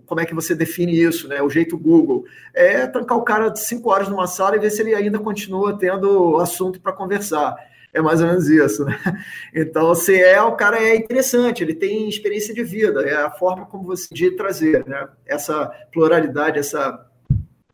como 0.06 0.20
é 0.20 0.26
que 0.26 0.34
você 0.34 0.54
define 0.54 1.00
isso, 1.00 1.28
né? 1.28 1.40
O 1.42 1.50
jeito 1.50 1.78
Google. 1.78 2.24
É 2.52 2.86
trancar 2.86 3.18
o 3.18 3.22
cara 3.22 3.54
cinco 3.54 3.90
horas 3.90 4.08
numa 4.08 4.26
sala 4.26 4.56
e 4.56 4.58
ver 4.58 4.70
se 4.70 4.82
ele 4.82 4.94
ainda 4.94 5.18
continua 5.18 5.78
tendo 5.78 6.36
assunto 6.38 6.80
para 6.80 6.92
conversar. 6.92 7.54
É 7.92 8.02
mais 8.02 8.20
ou 8.20 8.26
menos 8.26 8.48
isso, 8.48 8.84
né? 8.84 8.98
Então, 9.54 9.94
se 9.94 10.20
é, 10.20 10.40
o 10.42 10.52
cara 10.52 10.78
é 10.78 10.96
interessante, 10.96 11.62
ele 11.62 11.74
tem 11.74 12.08
experiência 12.08 12.52
de 12.52 12.62
vida, 12.62 13.02
é 13.02 13.14
a 13.14 13.30
forma 13.30 13.64
como 13.64 13.84
você 13.84 14.12
de 14.14 14.32
trazer, 14.32 14.86
né? 14.86 15.08
Essa 15.24 15.70
pluralidade, 15.92 16.58
essa 16.58 17.06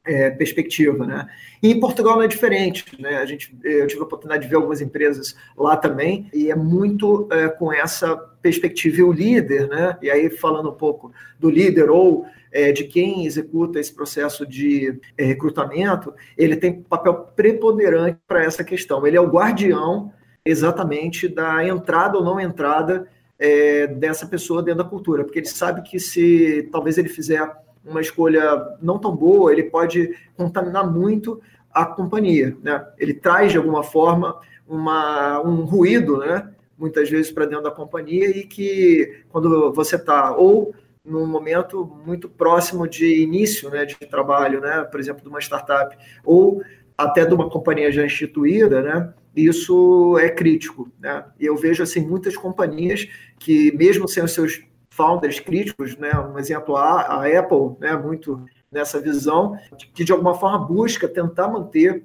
é, 0.05 0.30
perspectiva, 0.30 1.07
né? 1.07 1.28
E 1.62 1.70
em 1.70 1.78
Portugal 1.78 2.16
não 2.16 2.22
é 2.22 2.28
diferente, 2.28 2.84
né? 2.98 3.16
A 3.18 3.26
gente, 3.26 3.57
eu 3.62 3.86
tive 3.86 4.00
a 4.00 4.05
oportunidade 4.05 4.42
de 4.42 4.48
ver 4.48 4.57
algumas 4.57 4.80
empresas 4.80 5.36
lá 5.57 5.76
também 5.76 6.28
e 6.34 6.50
é 6.50 6.57
muito 6.57 7.28
é, 7.30 7.48
com 7.48 7.72
essa 7.72 8.16
perspectiva 8.16 8.98
e 8.98 9.03
o 9.03 9.12
líder, 9.12 9.68
né? 9.68 9.96
E 10.03 10.11
aí 10.11 10.28
falando 10.28 10.70
um 10.70 10.74
pouco 10.74 11.12
do 11.38 11.48
líder 11.48 11.88
ou 11.88 12.26
é, 12.50 12.72
de 12.72 12.84
quem 12.84 13.24
executa 13.24 13.78
esse 13.78 13.94
processo 13.94 14.46
de 14.46 14.98
é, 15.16 15.24
recrutamento, 15.24 16.12
ele 16.36 16.57
tem 16.57 16.82
papel 16.82 17.14
preponderante 17.36 18.18
para 18.26 18.44
essa 18.44 18.64
questão. 18.64 19.07
Ele 19.07 19.16
é 19.16 19.20
o 19.20 19.30
guardião 19.30 20.12
exatamente 20.44 21.28
da 21.28 21.64
entrada 21.66 22.18
ou 22.18 22.24
não 22.24 22.40
entrada 22.40 23.09
é, 23.38 23.86
dessa 23.86 24.26
pessoa 24.26 24.62
dentro 24.62 24.82
da 24.82 24.88
cultura, 24.88 25.24
porque 25.24 25.38
ele 25.38 25.46
sabe 25.46 25.82
que 25.82 25.98
se 25.98 26.68
talvez 26.70 26.98
ele 26.98 27.09
fizer 27.09 27.40
uma 27.85 28.01
escolha 28.01 28.76
não 28.80 28.99
tão 28.99 29.14
boa, 29.14 29.53
ele 29.53 29.64
pode 29.64 30.14
contaminar 30.37 30.91
muito 30.91 31.41
a 31.72 31.85
companhia. 31.85 32.57
Né? 32.62 32.87
Ele 32.99 33.14
traz, 33.14 33.53
de 33.53 33.59
alguma 33.59 33.83
forma, 33.83 34.41
uma, 34.66 35.41
um 35.41 35.64
ruído, 35.64 36.18
né? 36.18 36.53
muitas 36.78 37.09
vezes, 37.09 37.30
para 37.30 37.47
dentro 37.47 37.64
da 37.64 37.70
companhia 37.70 38.28
e 38.28 38.45
que, 38.45 39.22
quando 39.30 39.72
você 39.72 39.97
está 39.97 40.35
ou 40.35 40.74
num 41.05 41.26
momento 41.26 41.85
muito 42.07 42.28
próximo 42.28 42.87
de 42.87 43.22
início 43.22 43.68
né, 43.70 43.85
de 43.85 43.97
trabalho, 43.97 44.61
né, 44.61 44.85
por 44.85 45.01
exemplo, 45.01 45.22
de 45.22 45.28
uma 45.28 45.41
startup, 45.41 45.97
ou 46.24 46.62
até 46.97 47.24
de 47.24 47.35
uma 47.35 47.51
companhia 47.51 47.91
já 47.91 48.05
instituída, 48.05 48.83
né, 48.83 49.12
isso 49.35 50.16
é 50.18 50.28
crítico. 50.28 50.91
Né? 51.01 51.24
E 51.41 51.47
eu 51.47 51.57
vejo 51.57 51.83
assim 51.83 52.07
muitas 52.07 52.37
companhias 52.37 53.07
que, 53.39 53.72
mesmo 53.76 54.07
sem 54.07 54.22
os 54.22 54.33
seus 54.33 54.62
founders 54.93 55.40
críticos, 55.40 55.97
né? 55.97 56.12
Um 56.18 56.38
exemplo, 56.38 56.76
a, 56.76 57.01
a 57.01 57.38
Apple, 57.38 57.76
né? 57.80 57.97
Muito 57.97 58.45
nessa 58.70 59.01
visão, 59.01 59.59
que 59.95 60.05
de 60.05 60.12
alguma 60.12 60.34
forma 60.34 60.59
busca 60.59 61.09
tentar 61.09 61.49
manter 61.49 62.05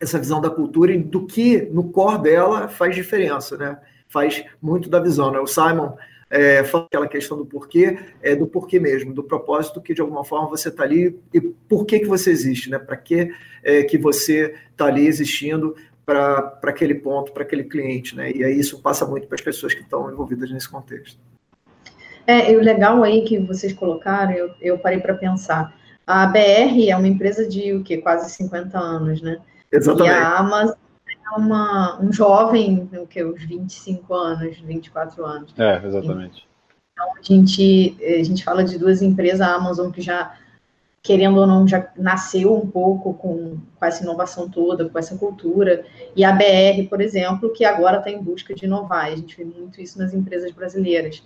essa 0.00 0.18
visão 0.18 0.40
da 0.40 0.50
cultura 0.50 0.92
e 0.92 0.98
do 0.98 1.26
que 1.26 1.62
no 1.72 1.90
core 1.90 2.22
dela 2.22 2.68
faz 2.68 2.94
diferença, 2.94 3.56
né? 3.56 3.78
Faz 4.08 4.44
muito 4.60 4.88
da 4.88 4.98
visão, 4.98 5.30
né? 5.30 5.38
O 5.38 5.46
Simon 5.46 5.94
é, 6.28 6.64
fala 6.64 6.84
aquela 6.84 7.08
questão 7.08 7.36
do 7.36 7.46
porquê, 7.46 7.98
é 8.22 8.34
do 8.34 8.46
porquê 8.46 8.80
mesmo, 8.80 9.12
do 9.12 9.22
propósito 9.22 9.80
que 9.80 9.94
de 9.94 10.00
alguma 10.00 10.24
forma 10.24 10.48
você 10.48 10.68
está 10.68 10.84
ali 10.84 11.18
e 11.32 11.40
por 11.40 11.84
que 11.84 12.00
que 12.00 12.06
você 12.06 12.30
existe, 12.30 12.70
né? 12.70 12.78
Para 12.78 12.96
que 12.96 13.32
é, 13.62 13.82
que 13.84 13.98
você 13.98 14.54
está 14.70 14.86
ali 14.86 15.06
existindo 15.06 15.76
para 16.04 16.58
aquele 16.64 16.94
ponto, 16.94 17.32
para 17.32 17.44
aquele 17.44 17.64
cliente, 17.64 18.16
né? 18.16 18.32
E 18.32 18.42
aí 18.42 18.58
isso 18.58 18.80
passa 18.80 19.06
muito 19.06 19.28
para 19.28 19.36
as 19.36 19.42
pessoas 19.42 19.74
que 19.74 19.82
estão 19.82 20.10
envolvidas 20.10 20.50
nesse 20.50 20.68
contexto. 20.68 21.29
É, 22.30 22.52
e 22.52 22.56
o 22.56 22.60
legal 22.60 23.02
aí 23.02 23.22
que 23.22 23.38
vocês 23.38 23.72
colocaram, 23.72 24.30
eu, 24.30 24.54
eu 24.60 24.78
parei 24.78 25.00
para 25.00 25.14
pensar. 25.14 25.74
A 26.06 26.26
BR 26.26 26.88
é 26.88 26.96
uma 26.96 27.08
empresa 27.08 27.44
de 27.44 27.72
o 27.74 27.82
quê? 27.82 27.96
Quase 27.96 28.30
50 28.30 28.78
anos, 28.78 29.20
né? 29.20 29.38
Exatamente. 29.72 30.14
E 30.14 30.16
a 30.16 30.38
Amazon 30.38 30.76
é 31.08 31.36
uma, 31.36 32.00
um 32.00 32.12
jovem, 32.12 32.88
o 32.92 33.04
quê? 33.04 33.24
Uns 33.24 33.42
25 33.42 34.14
anos, 34.14 34.60
24 34.60 35.24
anos. 35.24 35.52
É, 35.58 35.84
exatamente. 35.84 36.46
Então, 36.92 37.08
a 37.18 37.20
gente, 37.20 37.96
a 38.00 38.22
gente 38.22 38.44
fala 38.44 38.62
de 38.62 38.78
duas 38.78 39.02
empresas, 39.02 39.40
a 39.40 39.52
Amazon 39.52 39.90
que 39.90 40.00
já, 40.00 40.36
querendo 41.02 41.40
ou 41.40 41.48
não, 41.48 41.66
já 41.66 41.90
nasceu 41.96 42.54
um 42.54 42.66
pouco 42.68 43.12
com, 43.14 43.58
com 43.74 43.84
essa 43.84 44.04
inovação 44.04 44.48
toda, 44.48 44.88
com 44.88 44.98
essa 45.00 45.16
cultura, 45.16 45.84
e 46.14 46.22
a 46.22 46.30
BR, 46.30 46.88
por 46.88 47.00
exemplo, 47.00 47.52
que 47.52 47.64
agora 47.64 47.98
está 47.98 48.08
em 48.08 48.22
busca 48.22 48.54
de 48.54 48.66
inovar. 48.66 49.06
A 49.06 49.16
gente 49.16 49.36
vê 49.36 49.44
muito 49.44 49.80
isso 49.80 49.98
nas 49.98 50.14
empresas 50.14 50.52
brasileiras. 50.52 51.24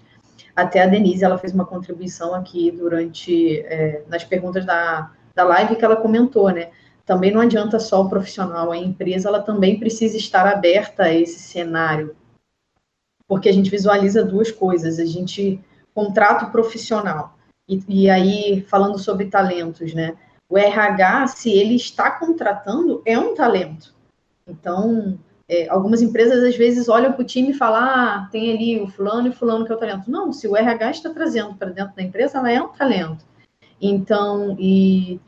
Até 0.55 0.83
a 0.83 0.87
Denise, 0.87 1.25
ela 1.25 1.39
fez 1.39 1.53
uma 1.53 1.65
contribuição 1.65 2.35
aqui 2.35 2.71
durante, 2.71 3.61
é, 3.61 4.03
nas 4.09 4.25
perguntas 4.25 4.65
da, 4.65 5.11
da 5.35 5.45
live 5.45 5.77
que 5.77 5.85
ela 5.85 5.97
comentou, 5.97 6.51
né? 6.51 6.71
Também 7.05 7.31
não 7.31 7.41
adianta 7.41 7.79
só 7.79 8.03
o 8.03 8.09
profissional, 8.09 8.71
a 8.71 8.77
empresa, 8.77 9.29
ela 9.29 9.43
também 9.43 9.79
precisa 9.79 10.17
estar 10.17 10.47
aberta 10.47 11.05
a 11.05 11.13
esse 11.13 11.39
cenário, 11.39 12.17
porque 13.27 13.49
a 13.49 13.53
gente 13.53 13.71
visualiza 13.71 14.25
duas 14.25 14.51
coisas, 14.51 14.99
a 14.99 15.05
gente 15.05 15.61
contrata 15.93 16.47
o 16.47 16.51
profissional, 16.51 17.37
e, 17.69 17.83
e 17.89 18.11
aí, 18.11 18.63
falando 18.69 18.99
sobre 18.99 19.27
talentos, 19.27 19.93
né? 19.93 20.17
O 20.49 20.57
RH, 20.57 21.29
se 21.29 21.51
ele 21.51 21.75
está 21.75 22.11
contratando, 22.11 23.03
é 23.05 23.19
um 23.19 23.35
talento. 23.35 23.95
Então, 24.47 25.19
é, 25.49 25.69
algumas 25.69 26.01
empresas 26.01 26.43
às 26.43 26.57
vezes 26.57 26.89
olham 26.89 27.13
para 27.13 27.23
o 27.23 27.27
time 27.27 27.51
e 27.51 27.55
falam, 27.55 27.83
ah, 27.83 28.29
tem 28.33 28.53
ali 28.53 28.81
o 28.81 28.89
fulano 28.89 29.29
e 29.29 29.33
fulano 29.33 29.65
que 29.65 29.73
é 29.73 29.75
o 29.75 29.79
talento. 29.79 30.11
Não, 30.11 30.33
se 30.33 30.49
o 30.49 30.57
RH 30.57 30.91
está 30.91 31.11
trazendo 31.11 31.55
para 31.55 31.71
dentro 31.71 31.95
da 31.95 32.03
empresa, 32.03 32.39
ela 32.39 32.51
é 32.51 32.63
um 32.63 32.69
talento. 32.69 33.25
Então, 33.81 34.57
e, 34.59 35.21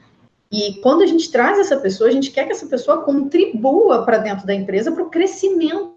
e 0.50 0.80
quando 0.80 1.02
a 1.02 1.06
gente 1.06 1.30
traz 1.30 1.58
essa 1.58 1.76
pessoa, 1.76 2.08
a 2.08 2.12
gente 2.12 2.30
quer 2.30 2.46
que 2.46 2.52
essa 2.52 2.66
pessoa 2.66 3.02
contribua 3.02 4.04
para 4.04 4.18
dentro 4.18 4.46
da 4.46 4.54
empresa 4.54 4.90
para 4.90 5.02
o 5.02 5.10
crescimento. 5.10 5.94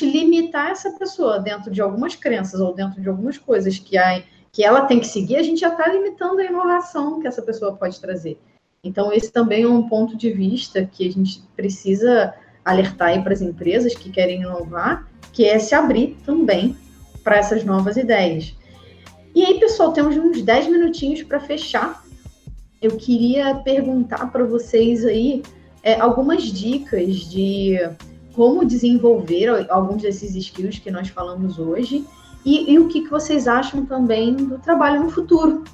Limitar 0.00 0.70
essa 0.70 0.92
pessoa 0.92 1.40
dentro 1.40 1.70
de 1.70 1.80
algumas 1.80 2.14
crenças 2.14 2.60
ou 2.60 2.74
dentro 2.74 3.00
de 3.00 3.08
algumas 3.08 3.36
coisas 3.36 3.78
que, 3.78 3.98
há, 3.98 4.22
que 4.52 4.62
ela 4.62 4.82
tem 4.82 5.00
que 5.00 5.06
seguir, 5.06 5.36
a 5.36 5.42
gente 5.42 5.60
já 5.60 5.70
está 5.70 5.88
limitando 5.88 6.40
a 6.40 6.44
inovação 6.44 7.20
que 7.20 7.26
essa 7.26 7.42
pessoa 7.42 7.74
pode 7.74 7.98
trazer. 8.00 8.38
Então, 8.84 9.12
esse 9.12 9.32
também 9.32 9.64
é 9.64 9.68
um 9.68 9.88
ponto 9.88 10.16
de 10.16 10.30
vista 10.30 10.84
que 10.84 11.08
a 11.08 11.10
gente 11.10 11.42
precisa 11.56 12.32
alertar 12.70 13.22
para 13.22 13.32
as 13.32 13.40
empresas 13.40 13.94
que 13.94 14.10
querem 14.10 14.42
inovar, 14.42 15.08
que 15.32 15.44
é 15.44 15.58
se 15.58 15.74
abrir 15.74 16.16
também 16.24 16.76
para 17.24 17.36
essas 17.36 17.64
novas 17.64 17.96
ideias. 17.96 18.54
E 19.34 19.44
aí, 19.44 19.58
pessoal, 19.58 19.92
temos 19.92 20.16
uns 20.16 20.42
10 20.42 20.68
minutinhos 20.68 21.22
para 21.22 21.40
fechar. 21.40 22.04
Eu 22.80 22.96
queria 22.96 23.54
perguntar 23.56 24.30
para 24.30 24.44
vocês 24.44 25.04
aí 25.04 25.42
é, 25.82 26.00
algumas 26.00 26.44
dicas 26.44 27.16
de 27.16 27.78
como 28.34 28.64
desenvolver 28.64 29.48
alguns 29.68 30.02
desses 30.02 30.34
skills 30.36 30.78
que 30.78 30.90
nós 30.90 31.08
falamos 31.08 31.58
hoje 31.58 32.04
e, 32.44 32.72
e 32.72 32.78
o 32.78 32.88
que, 32.88 33.02
que 33.02 33.10
vocês 33.10 33.48
acham 33.48 33.84
também 33.84 34.34
do 34.34 34.58
trabalho 34.58 35.02
no 35.02 35.10
futuro. 35.10 35.64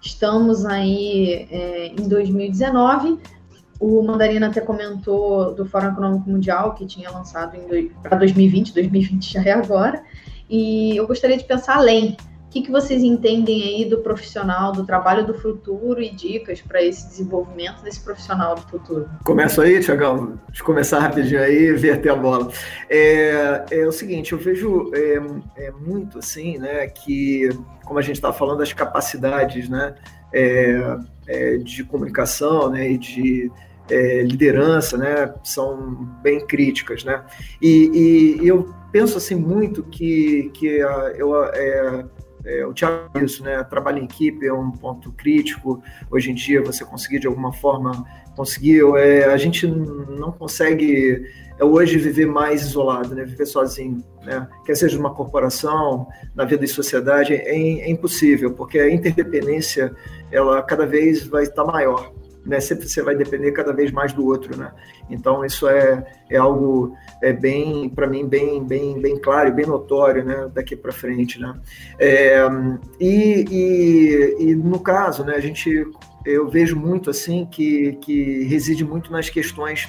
Estamos 0.00 0.64
aí 0.64 1.48
é, 1.50 1.86
em 1.88 2.08
2019, 2.08 3.18
o 3.84 4.02
Mandarina 4.02 4.46
até 4.46 4.62
comentou 4.62 5.54
do 5.54 5.66
Fórum 5.66 5.88
Econômico 5.88 6.30
Mundial, 6.30 6.74
que 6.74 6.86
tinha 6.86 7.10
lançado 7.10 7.58
para 8.02 8.16
2020, 8.16 8.72
2020 8.72 9.32
já 9.32 9.42
é 9.42 9.52
agora, 9.52 10.02
e 10.48 10.96
eu 10.96 11.06
gostaria 11.06 11.36
de 11.36 11.44
pensar 11.44 11.76
além. 11.76 12.16
O 12.46 12.48
que, 12.54 12.62
que 12.62 12.70
vocês 12.70 13.02
entendem 13.02 13.62
aí 13.62 13.84
do 13.84 13.98
profissional, 13.98 14.72
do 14.72 14.86
trabalho 14.86 15.26
do 15.26 15.34
futuro 15.34 16.00
e 16.00 16.08
dicas 16.14 16.62
para 16.62 16.82
esse 16.82 17.08
desenvolvimento 17.08 17.82
desse 17.82 18.00
profissional 18.02 18.54
do 18.54 18.62
futuro? 18.62 19.10
Começo 19.24 19.60
aí, 19.60 19.80
Tiagão. 19.80 20.38
Deixa 20.46 20.62
eu 20.62 20.64
começar 20.64 21.00
rapidinho 21.00 21.42
aí 21.42 21.64
e 21.64 21.72
verter 21.74 22.10
a 22.10 22.16
bola. 22.16 22.48
É, 22.88 23.64
é 23.70 23.86
o 23.86 23.92
seguinte, 23.92 24.32
eu 24.32 24.38
vejo 24.38 24.92
é, 24.94 25.66
é 25.66 25.70
muito 25.72 26.20
assim, 26.20 26.56
né, 26.56 26.86
que, 26.86 27.50
como 27.84 27.98
a 27.98 28.02
gente 28.02 28.16
está 28.16 28.32
falando, 28.32 28.60
das 28.60 28.72
capacidades, 28.72 29.68
né, 29.68 29.96
é, 30.32 30.96
é, 31.26 31.56
de 31.58 31.82
comunicação, 31.82 32.70
né, 32.70 32.92
e 32.92 32.96
de 32.96 33.50
é, 33.90 34.22
liderança, 34.22 34.96
né, 34.96 35.34
são 35.42 36.08
bem 36.22 36.46
críticas, 36.46 37.04
né, 37.04 37.22
e, 37.60 38.38
e, 38.40 38.48
eu 38.48 38.74
penso 38.90 39.18
assim 39.18 39.34
muito 39.34 39.82
que, 39.82 40.50
que 40.54 40.80
a, 40.80 41.12
eu, 41.16 41.44
é, 41.44 42.04
é, 42.44 42.66
o 42.66 42.72
Thiago 42.72 43.18
isso, 43.22 43.42
né, 43.42 43.62
trabalho 43.64 43.98
em 43.98 44.04
equipe 44.04 44.46
é 44.46 44.52
um 44.52 44.70
ponto 44.70 45.12
crítico, 45.12 45.82
hoje 46.10 46.30
em 46.30 46.34
dia 46.34 46.62
você 46.62 46.84
conseguir 46.84 47.18
de 47.18 47.26
alguma 47.26 47.52
forma, 47.52 48.04
conseguir, 48.36 48.82
é, 48.96 49.26
a 49.26 49.36
gente 49.36 49.66
não 49.66 50.32
consegue 50.32 51.22
é 51.56 51.64
hoje 51.64 51.98
viver 51.98 52.26
mais 52.26 52.62
isolado, 52.62 53.14
né, 53.14 53.24
viver 53.24 53.46
sozinho, 53.46 54.02
né, 54.24 54.48
quer 54.64 54.74
seja 54.74 54.96
numa 54.96 55.14
corporação, 55.14 56.08
na 56.34 56.44
vida 56.44 56.64
em 56.64 56.68
sociedade, 56.68 57.32
é, 57.32 57.50
é 57.50 57.90
impossível, 57.90 58.52
porque 58.54 58.78
a 58.78 58.90
interdependência, 58.90 59.94
ela 60.32 60.60
cada 60.62 60.84
vez 60.84 61.24
vai 61.24 61.44
estar 61.44 61.64
maior, 61.64 62.12
né? 62.44 62.60
Sempre 62.60 62.88
você 62.88 63.02
vai 63.02 63.14
depender 63.14 63.52
cada 63.52 63.72
vez 63.72 63.90
mais 63.90 64.12
do 64.12 64.24
outro, 64.26 64.56
né? 64.56 64.72
Então 65.08 65.44
isso 65.44 65.66
é, 65.68 66.04
é 66.30 66.36
algo 66.36 66.96
é 67.22 67.32
bem, 67.32 67.88
para 67.88 68.06
mim, 68.06 68.26
bem, 68.26 68.62
bem, 68.62 69.00
bem 69.00 69.18
claro 69.18 69.48
e 69.48 69.52
bem 69.52 69.66
notório, 69.66 70.24
né? 70.24 70.50
Daqui 70.52 70.76
para 70.76 70.92
frente, 70.92 71.40
né? 71.40 71.54
É, 71.98 72.40
e, 73.00 73.44
e, 73.50 74.36
e, 74.50 74.54
no 74.54 74.80
caso, 74.80 75.24
né? 75.24 75.34
A 75.34 75.40
gente, 75.40 75.86
eu 76.24 76.48
vejo 76.48 76.76
muito 76.76 77.10
assim 77.10 77.46
que, 77.46 77.94
que 78.02 78.44
reside 78.44 78.84
muito 78.84 79.10
nas 79.10 79.30
questões 79.30 79.88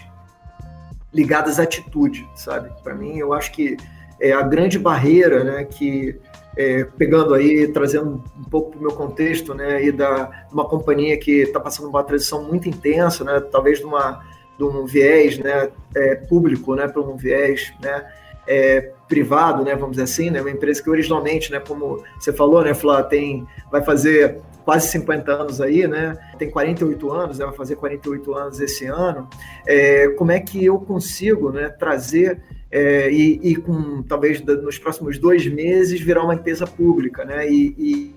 ligadas 1.14 1.60
à 1.60 1.64
atitude, 1.64 2.28
sabe? 2.36 2.70
Para 2.84 2.93
mim, 2.93 3.18
eu 3.18 3.34
acho 3.34 3.51
que 3.51 3.78
é 4.20 4.32
a 4.32 4.41
grande 4.41 4.80
barreira, 4.80 5.43
né? 5.43 5.63
Que 5.66 6.20
é, 6.57 6.86
pegando 6.97 7.34
aí, 7.34 7.68
trazendo 7.68 8.24
um 8.38 8.43
pouco 8.43 8.72
para 8.72 8.80
o 8.80 8.82
meu 8.82 8.91
contexto, 8.91 9.53
né, 9.53 9.84
e 9.84 9.91
da 9.91 10.45
uma 10.51 10.66
companhia 10.66 11.18
que 11.18 11.41
está 11.41 11.59
passando 11.59 11.89
uma 11.89 12.03
transição 12.03 12.43
muito 12.43 12.70
intensa, 12.70 13.24
né, 13.24 13.41
talvez 13.51 13.80
de, 13.80 13.86
uma, 13.86 14.24
de 14.57 14.63
um 14.63 14.86
viés, 14.86 15.38
né, 15.38 15.70
é, 15.95 16.16
público, 16.16 16.74
né, 16.76 16.88
para 16.88 17.01
um 17.01 17.18
viés, 17.18 17.74
né, 17.82 18.05
é, 18.47 18.91
privado, 19.07 19.63
né, 19.63 19.76
vamos 19.76 19.91
dizer 19.91 20.03
assim, 20.03 20.30
né, 20.30 20.39
uma 20.39 20.49
empresa 20.49 20.82
que 20.82 20.89
originalmente, 20.89 21.51
né, 21.51 21.59
como 21.59 22.01
você 22.18 22.32
falou, 22.32 22.63
né, 22.63 22.74
Flá, 22.74 23.03
tem, 23.03 23.45
vai 23.70 23.84
fazer 23.84 24.39
quase 24.63 24.88
50 24.88 25.32
anos 25.32 25.61
aí, 25.61 25.86
né, 25.88 26.18
tem 26.39 26.49
48 26.49 27.11
anos, 27.11 27.38
né, 27.38 27.45
vai 27.45 27.55
fazer 27.55 27.76
48 27.76 28.34
anos 28.34 28.59
esse 28.61 28.86
ano, 28.86 29.28
é, 29.68 30.07
como 30.09 30.32
é 30.32 30.39
que 30.39 30.63
eu 30.63 30.80
consigo, 30.80 31.51
né, 31.51 31.68
trazer 31.68 32.41
é, 32.76 33.10
e, 33.10 33.40
e, 33.42 33.56
com 33.56 34.04
talvez 34.04 34.42
nos 34.42 34.78
próximos 34.78 35.18
dois 35.18 35.48
meses 35.48 36.02
virar 36.02 36.24
uma 36.24 36.36
empresa 36.36 36.68
pública, 36.68 37.24
né, 37.24 37.50
e, 37.50 37.74
e 37.80 38.16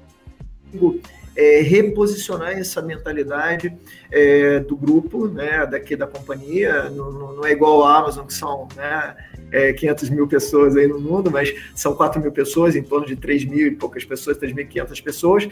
é, 1.37 1.61
reposicionar 1.61 2.59
essa 2.59 2.83
mentalidade 2.83 3.73
é, 4.11 4.59
do 4.59 4.77
grupo, 4.77 5.29
né, 5.29 5.65
daqui 5.65 5.95
da 5.95 6.09
companhia, 6.09 6.91
não, 6.91 7.37
não, 7.37 7.47
é 7.47 7.53
igual 7.53 7.85
a 7.85 7.99
Amazon, 7.99 8.27
que 8.27 8.35
são 8.35 8.67
né, 8.75 9.15
é, 9.53 9.73
500 9.75 10.11
mil 10.11 10.27
pessoas 10.27 10.77
aí 10.77 10.89
no 10.89 10.99
mundo, 10.99 11.31
mas 11.31 11.55
são 11.73 11.95
4 11.95 12.21
mil 12.21 12.33
pessoas, 12.33 12.75
em 12.75 12.83
torno 12.83 13.07
de 13.07 13.15
3 13.15 13.45
mil 13.45 13.69
e 13.69 13.71
poucas 13.71 14.05
pessoas, 14.05 14.39
3.500 14.39 15.05
pessoas. 15.05 15.49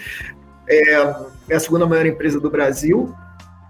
É, 0.68 0.94
é 1.48 1.54
a 1.54 1.60
segunda 1.60 1.86
maior 1.86 2.06
empresa 2.06 2.40
do 2.40 2.50
Brasil, 2.50 3.14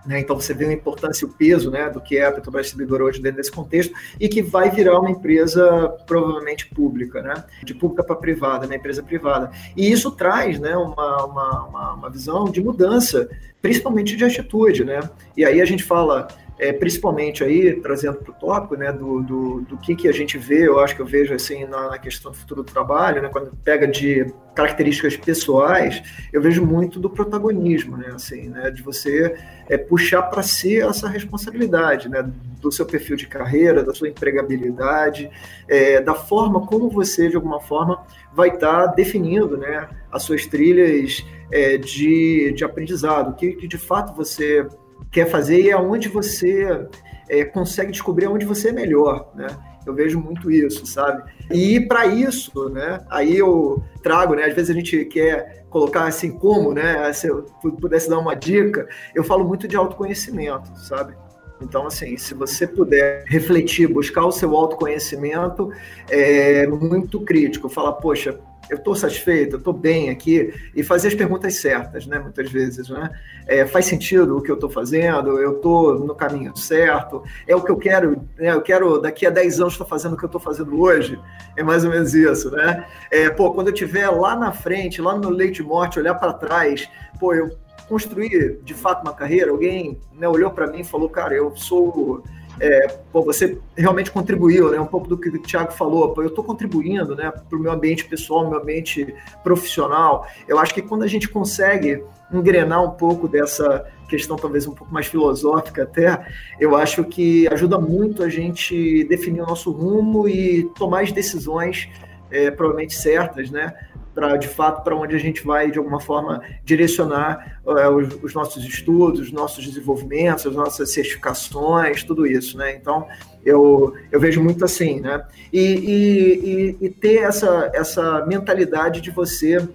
né? 0.06 0.20
Então 0.20 0.38
você 0.38 0.54
vê 0.54 0.66
a 0.66 0.72
importância 0.72 1.24
e 1.24 1.28
o 1.28 1.32
peso 1.32 1.70
né, 1.70 1.90
do 1.90 2.00
que 2.00 2.16
é 2.16 2.26
a 2.26 2.32
Petrobras 2.32 2.66
Distribuidora 2.66 3.04
hoje 3.04 3.20
dentro 3.20 3.38
desse 3.38 3.50
contexto 3.50 3.92
e 4.20 4.28
que 4.28 4.42
vai 4.42 4.70
virar 4.70 5.00
uma 5.00 5.10
empresa 5.10 5.88
provavelmente 6.06 6.66
pública, 6.66 7.22
né? 7.22 7.44
de 7.64 7.74
pública 7.74 8.04
para 8.04 8.16
privada, 8.16 8.66
né? 8.66 8.76
empresa 8.76 9.02
privada. 9.02 9.50
E 9.76 9.90
isso 9.90 10.10
traz 10.10 10.58
né, 10.58 10.76
uma, 10.76 11.24
uma, 11.24 11.94
uma, 11.94 12.10
visão 12.10 12.44
de 12.44 12.62
mudança, 12.62 13.28
principalmente 13.60 14.16
de 14.16 14.24
atitude. 14.24 14.84
Né? 14.84 15.00
E 15.36 15.44
aí 15.44 15.60
a 15.60 15.64
gente 15.64 15.82
fala 15.82 16.28
é, 16.58 16.72
principalmente 16.72 17.44
aí, 17.44 17.74
trazendo 17.80 18.18
para 18.18 18.30
o 18.30 18.34
tópico, 18.34 18.76
né, 18.76 18.90
do, 18.92 19.22
do, 19.22 19.60
do, 19.62 19.76
que, 19.76 19.94
que 19.94 20.08
a 20.08 20.12
gente 20.12 20.38
vê, 20.38 20.66
eu 20.66 20.78
acho 20.80 20.96
que 20.96 21.02
eu 21.02 21.06
vejo 21.06 21.34
assim 21.34 21.64
na, 21.66 21.90
na, 21.90 21.98
questão 21.98 22.32
do 22.32 22.38
futuro 22.38 22.62
do 22.62 22.72
trabalho, 22.72 23.20
né, 23.20 23.28
quando 23.28 23.52
pega 23.62 23.86
de 23.86 24.32
características 24.54 25.16
pessoais, 25.16 26.02
eu 26.32 26.40
vejo 26.40 26.64
muito 26.64 26.98
do 26.98 27.10
protagonismo, 27.10 27.98
né, 27.98 28.10
assim, 28.14 28.48
né, 28.48 28.70
de 28.70 28.82
você 28.82 29.36
é, 29.68 29.76
puxar 29.76 30.22
para 30.22 30.42
si 30.42 30.80
essa 30.80 31.08
responsabilidade, 31.08 32.08
né, 32.08 32.26
do 32.60 32.72
seu 32.72 32.86
perfil 32.86 33.16
de 33.16 33.26
carreira, 33.26 33.84
da 33.84 33.92
sua 33.92 34.08
empregabilidade, 34.08 35.30
é, 35.68 36.00
da 36.00 36.14
forma 36.14 36.66
como 36.66 36.88
você, 36.88 37.28
de 37.28 37.36
alguma 37.36 37.60
forma, 37.60 38.02
vai 38.32 38.48
estar 38.48 38.86
tá 38.88 38.94
definindo, 38.94 39.58
né, 39.58 39.90
as 40.10 40.22
suas 40.22 40.46
trilhas 40.46 41.22
é, 41.52 41.76
de, 41.76 42.52
de 42.56 42.64
aprendizado, 42.64 43.36
que, 43.36 43.52
que 43.52 43.68
de 43.68 43.76
fato 43.76 44.14
você 44.14 44.66
quer 45.10 45.28
fazer 45.28 45.60
e 45.60 45.72
aonde 45.72 46.08
você 46.08 46.86
é, 47.28 47.44
consegue 47.44 47.92
descobrir 47.92 48.26
aonde 48.26 48.44
você 48.44 48.68
é 48.68 48.72
melhor, 48.72 49.30
né? 49.34 49.46
Eu 49.86 49.94
vejo 49.94 50.18
muito 50.18 50.50
isso, 50.50 50.84
sabe? 50.84 51.22
E 51.50 51.80
para 51.80 52.06
isso, 52.06 52.68
né? 52.70 53.00
Aí 53.08 53.36
eu 53.38 53.82
trago, 54.02 54.34
né? 54.34 54.44
Às 54.44 54.54
vezes 54.54 54.70
a 54.70 54.74
gente 54.74 55.04
quer 55.04 55.64
colocar 55.70 56.06
assim 56.06 56.32
como, 56.32 56.72
né? 56.72 57.12
Se 57.12 57.28
eu 57.28 57.46
pudesse 57.80 58.10
dar 58.10 58.18
uma 58.18 58.34
dica, 58.34 58.88
eu 59.14 59.22
falo 59.22 59.44
muito 59.44 59.68
de 59.68 59.76
autoconhecimento, 59.76 60.76
sabe? 60.76 61.14
Então, 61.62 61.86
assim, 61.86 62.16
se 62.16 62.34
você 62.34 62.66
puder 62.66 63.24
refletir, 63.26 63.86
buscar 63.86 64.26
o 64.26 64.32
seu 64.32 64.54
autoconhecimento, 64.54 65.70
é 66.10 66.66
muito 66.66 67.20
crítico. 67.20 67.68
Falar, 67.68 67.92
poxa, 67.92 68.38
eu 68.68 68.76
estou 68.76 68.94
satisfeito, 68.94 69.54
eu 69.54 69.58
estou 69.58 69.72
bem 69.72 70.10
aqui, 70.10 70.52
e 70.74 70.82
fazer 70.82 71.08
as 71.08 71.14
perguntas 71.14 71.56
certas, 71.56 72.06
né? 72.06 72.18
Muitas 72.18 72.50
vezes, 72.50 72.88
né? 72.88 73.10
É, 73.46 73.66
faz 73.66 73.86
sentido 73.86 74.36
o 74.36 74.42
que 74.42 74.50
eu 74.50 74.56
estou 74.56 74.70
fazendo? 74.70 75.38
Eu 75.38 75.56
estou 75.56 75.98
no 75.98 76.14
caminho 76.14 76.56
certo? 76.56 77.22
É 77.46 77.54
o 77.54 77.62
que 77.62 77.70
eu 77.70 77.76
quero, 77.76 78.22
né? 78.36 78.52
Eu 78.52 78.62
quero, 78.62 79.00
daqui 79.00 79.26
a 79.26 79.30
10 79.30 79.60
anos, 79.60 79.72
estar 79.74 79.84
fazendo 79.84 80.14
o 80.14 80.16
que 80.16 80.24
eu 80.24 80.28
estou 80.28 80.40
fazendo 80.40 80.80
hoje? 80.80 81.18
É 81.56 81.62
mais 81.62 81.84
ou 81.84 81.90
menos 81.90 82.14
isso, 82.14 82.50
né? 82.50 82.86
É, 83.10 83.30
pô, 83.30 83.52
quando 83.52 83.68
eu 83.68 83.74
estiver 83.74 84.08
lá 84.08 84.36
na 84.36 84.52
frente, 84.52 85.00
lá 85.00 85.16
no 85.16 85.30
leite 85.30 85.62
morte, 85.62 85.98
olhar 85.98 86.14
para 86.14 86.32
trás, 86.32 86.88
pô, 87.18 87.34
eu 87.34 87.50
construir 87.88 88.58
de 88.64 88.74
fato 88.74 89.02
uma 89.02 89.14
carreira, 89.14 89.50
alguém 89.50 90.00
né, 90.12 90.28
olhou 90.28 90.50
para 90.50 90.66
mim 90.66 90.80
e 90.80 90.84
falou, 90.84 91.08
cara, 91.08 91.34
eu 91.34 91.54
sou 91.56 92.22
é, 92.60 92.88
pô, 93.12 93.22
você 93.22 93.58
realmente 93.76 94.10
contribuiu, 94.10 94.70
né? 94.70 94.80
Um 94.80 94.86
pouco 94.86 95.08
do 95.08 95.18
que 95.18 95.28
o 95.28 95.42
Thiago 95.42 95.72
falou, 95.72 96.14
pô, 96.14 96.22
eu 96.22 96.28
estou 96.28 96.44
contribuindo, 96.44 97.14
né, 97.14 97.30
para 97.30 97.58
o 97.58 97.60
meu 97.60 97.72
ambiente 97.72 98.04
pessoal, 98.04 98.48
meu 98.48 98.60
ambiente 98.60 99.14
profissional. 99.42 100.26
Eu 100.48 100.58
acho 100.58 100.72
que 100.72 100.82
quando 100.82 101.02
a 101.02 101.06
gente 101.06 101.28
consegue 101.28 102.02
engrenar 102.32 102.82
um 102.82 102.90
pouco 102.90 103.28
dessa 103.28 103.86
questão, 104.08 104.36
talvez 104.36 104.66
um 104.66 104.74
pouco 104.74 104.92
mais 104.92 105.06
filosófica 105.06 105.82
até, 105.82 106.26
eu 106.58 106.76
acho 106.76 107.04
que 107.04 107.46
ajuda 107.48 107.78
muito 107.78 108.22
a 108.22 108.28
gente 108.28 109.04
definir 109.04 109.42
o 109.42 109.46
nosso 109.46 109.70
rumo 109.70 110.28
e 110.28 110.64
tomar 110.76 111.02
as 111.02 111.12
decisões 111.12 111.88
é, 112.30 112.50
provavelmente 112.50 112.94
certas, 112.94 113.50
né? 113.50 113.74
Para 114.16 114.38
de 114.38 114.48
fato 114.48 114.82
para 114.82 114.96
onde 114.96 115.14
a 115.14 115.18
gente 115.18 115.44
vai 115.44 115.70
de 115.70 115.76
alguma 115.76 116.00
forma 116.00 116.42
direcionar 116.64 117.60
uh, 117.66 117.90
os, 117.90 118.24
os, 118.24 118.34
nossos 118.34 118.64
estudos, 118.64 119.20
os 119.20 119.30
nossos 119.30 119.62
desenvolvimentos, 119.66 120.46
as 120.46 120.54
nossas 120.54 120.90
certificações, 120.90 122.02
tudo 122.02 122.26
isso, 122.26 122.56
né? 122.56 122.74
Então 122.74 123.06
eu, 123.44 123.94
eu 124.10 124.18
vejo 124.18 124.42
muito 124.42 124.64
assim, 124.64 125.00
né? 125.00 125.22
E, 125.52 125.60
e, 125.60 126.50
e, 126.80 126.86
e 126.86 126.88
ter 126.88 127.18
essa, 127.18 127.70
essa 127.74 128.24
mentalidade 128.26 129.02
de 129.02 129.10
você 129.10 129.68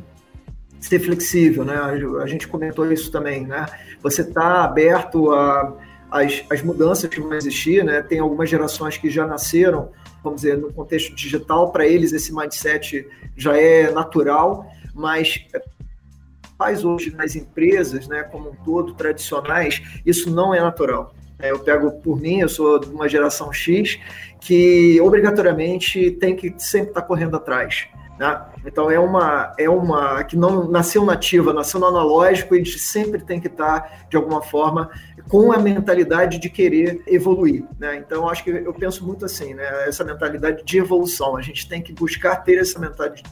ser 0.80 0.98
flexível, 0.98 1.64
né? 1.64 1.76
A 2.24 2.26
gente 2.26 2.48
comentou 2.48 2.92
isso 2.92 3.12
também, 3.12 3.46
né? 3.46 3.68
Você 4.02 4.24
está 4.24 4.64
aberto 4.64 5.32
a 5.32 5.78
as, 6.12 6.44
as 6.50 6.62
mudanças 6.62 7.10
que 7.10 7.22
vão 7.22 7.34
existir, 7.34 7.86
né? 7.86 8.02
Tem 8.02 8.20
algumas 8.20 8.50
gerações 8.50 8.98
que 8.98 9.10
já 9.10 9.26
nasceram 9.26 9.90
vamos 10.24 10.42
dizer, 10.42 10.58
no 10.58 10.72
contexto 10.72 11.16
digital, 11.16 11.72
para 11.72 11.88
eles 11.88 12.14
esse 12.14 12.34
mindset 12.34 13.08
já 13.36 13.58
é 13.58 13.92
natural, 13.92 14.68
mas 14.94 15.46
faz 16.58 16.86
hoje 16.86 17.12
nas 17.16 17.36
empresas, 17.36 18.08
né, 18.08 18.24
como 18.24 18.52
um 18.52 18.56
todo, 18.64 18.94
tradicionais, 18.94 19.82
isso 20.06 20.30
não 20.30 20.54
é 20.54 20.60
natural. 20.60 21.14
É, 21.40 21.50
eu 21.50 21.60
pego 21.60 21.92
por 22.02 22.22
mim, 22.22 22.40
eu 22.40 22.50
sou 22.50 22.78
de 22.78 22.88
uma 22.88 23.10
geração 23.10 23.52
X 23.52 24.00
que 24.40 25.02
obrigatoriamente 25.02 26.12
tem 26.12 26.36
que 26.36 26.54
sempre 26.58 26.90
estar 26.90 27.02
tá 27.02 27.08
correndo 27.08 27.36
atrás. 27.36 27.88
Né? 28.20 28.40
Então 28.64 28.92
é 28.92 29.00
uma 29.00 29.56
é 29.58 29.68
uma 29.68 30.24
que 30.24 30.38
não 30.38 30.70
nasceu 30.70 31.04
nativa, 31.04 31.52
nasceu 31.52 31.80
no 31.80 31.88
analógico 31.88 32.56
e 32.56 32.64
sempre 32.64 33.24
tem 33.24 33.40
que 33.40 33.48
estar 33.48 34.06
de 34.08 34.16
alguma 34.16 34.44
forma 34.44 34.92
com 35.32 35.50
a 35.54 35.58
mentalidade 35.58 36.38
de 36.38 36.50
querer 36.50 37.02
evoluir, 37.08 37.64
né? 37.80 37.96
Então 37.96 38.28
acho 38.28 38.44
que 38.44 38.50
eu 38.50 38.74
penso 38.74 39.08
muito 39.08 39.24
assim, 39.24 39.54
né? 39.54 39.88
Essa 39.88 40.04
mentalidade 40.04 40.62
de 40.62 40.78
evolução, 40.78 41.38
a 41.38 41.42
gente 41.42 41.70
tem 41.70 41.82
que 41.82 41.94
buscar 41.94 42.36
ter 42.44 42.58
essa 42.58 42.78
mentalidade, 42.78 43.24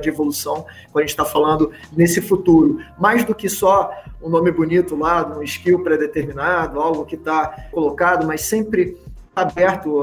de 0.00 0.08
evolução 0.08 0.64
quando 0.92 0.98
a 0.98 1.00
gente 1.00 1.10
está 1.10 1.24
falando 1.24 1.72
nesse 1.92 2.20
futuro, 2.20 2.78
mais 2.96 3.24
do 3.24 3.34
que 3.34 3.48
só 3.48 3.90
um 4.22 4.28
nome 4.28 4.52
bonito 4.52 4.94
lá, 4.94 5.26
um 5.36 5.42
skill 5.42 5.82
pré-determinado, 5.82 6.80
algo 6.80 7.04
que 7.04 7.16
está 7.16 7.66
colocado, 7.72 8.24
mas 8.24 8.42
sempre 8.42 8.96
aberto 9.34 10.02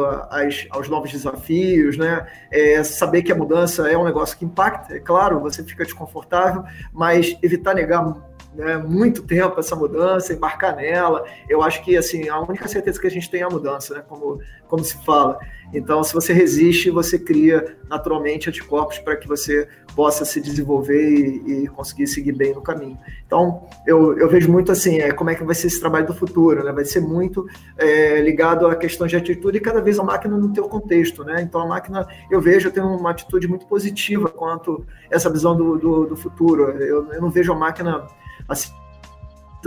aos 0.70 0.90
novos 0.90 1.12
desafios, 1.12 1.98
né? 1.98 2.28
É, 2.52 2.84
saber 2.84 3.22
que 3.22 3.32
a 3.32 3.36
mudança 3.36 3.90
é 3.90 3.98
um 3.98 4.04
negócio 4.04 4.38
que 4.38 4.44
impacta, 4.44 4.96
é 4.96 5.00
claro, 5.00 5.40
você 5.40 5.64
fica 5.64 5.86
desconfortável, 5.86 6.64
mas 6.92 7.38
evitar 7.42 7.74
negar 7.74 8.04
né, 8.54 8.78
muito 8.78 9.24
tempo 9.24 9.60
essa 9.60 9.76
mudança, 9.76 10.34
embarcar 10.34 10.76
nela. 10.76 11.26
Eu 11.50 11.62
acho 11.62 11.84
que 11.84 11.96
assim 11.96 12.28
a 12.30 12.40
única 12.40 12.68
certeza 12.68 13.00
que 13.00 13.08
a 13.08 13.12
gente 13.12 13.30
tem 13.30 13.42
é 13.42 13.44
a 13.44 13.50
mudança, 13.50 13.94
né? 13.94 14.04
Como, 14.08 14.40
como 14.68 14.84
se 14.84 15.04
fala. 15.06 15.40
Então, 15.74 16.04
se 16.04 16.14
você 16.14 16.34
resiste, 16.34 16.90
você 16.90 17.18
cria 17.18 17.78
naturalmente 17.90 18.50
anticorpos 18.50 19.00
para 19.00 19.16
que 19.16 19.26
você 19.26 19.68
possa 19.96 20.26
se 20.26 20.42
desenvolver 20.42 21.10
e, 21.10 21.64
e, 21.64 21.68
conseguir 21.68 22.08
seguir 22.08 22.34
bem 22.34 22.54
no 22.54 22.62
caminho. 22.62 22.98
Então, 23.26 23.68
eu, 23.88 24.18
eu 24.18 24.30
vejo 24.30 24.52
muito 24.52 24.72
assim, 24.72 25.00
é, 25.00 25.12
como 25.12 25.30
é 25.30 25.36
que 25.36 25.44
vai 25.44 25.56
ser 25.56 25.68
esse 25.68 25.80
trabalho 25.80 26.08
do 26.08 26.14
futuro, 26.14 26.64
né? 26.64 26.72
Vai 26.74 26.84
ser 26.84 27.00
muito 27.00 27.46
é, 27.78 28.22
ligado 28.22 28.68
à 28.68 28.76
questão 28.76 29.08
de 29.08 29.16
atitude 29.16 29.58
e 29.58 29.62
cada 29.62 29.82
vez 29.82 29.98
a 29.98 30.04
máquina 30.04 30.38
no 30.38 30.52
teu 30.52 30.68
contexto, 30.68 31.24
né? 31.24 31.42
Então, 31.42 31.62
a 31.62 31.68
máquina, 31.68 32.06
eu 32.30 32.42
vejo, 32.42 32.72
tenho 32.72 32.88
uma 32.88 33.12
atitude 33.12 33.48
muito 33.48 33.66
positiva 33.66 34.28
quanto 34.30 34.86
essa 35.10 35.30
visão 35.30 35.56
do, 35.56 35.78
do, 35.78 36.06
do 36.06 36.18
futuro. 36.18 36.64
Eu, 36.72 37.14
eu 37.14 37.22
não 37.22 37.30
vejo 37.30 37.54
a 37.54 37.56
máquina 37.56 38.08
assim, 38.52 38.72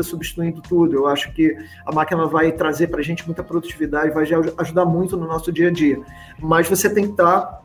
substituindo 0.02 0.60
tudo. 0.60 0.96
Eu 0.96 1.06
acho 1.06 1.32
que 1.32 1.56
a 1.86 1.92
máquina 1.92 2.26
vai 2.26 2.52
trazer 2.52 2.88
para 2.88 3.00
a 3.00 3.02
gente 3.02 3.24
muita 3.26 3.42
produtividade, 3.44 4.10
vai 4.10 4.24
ajudar 4.58 4.84
muito 4.84 5.16
no 5.16 5.26
nosso 5.26 5.52
dia 5.52 5.68
a 5.68 5.72
dia. 5.72 6.00
Mas 6.38 6.68
você 6.68 6.92
tem 6.92 7.04
que 7.04 7.10
estar 7.12 7.62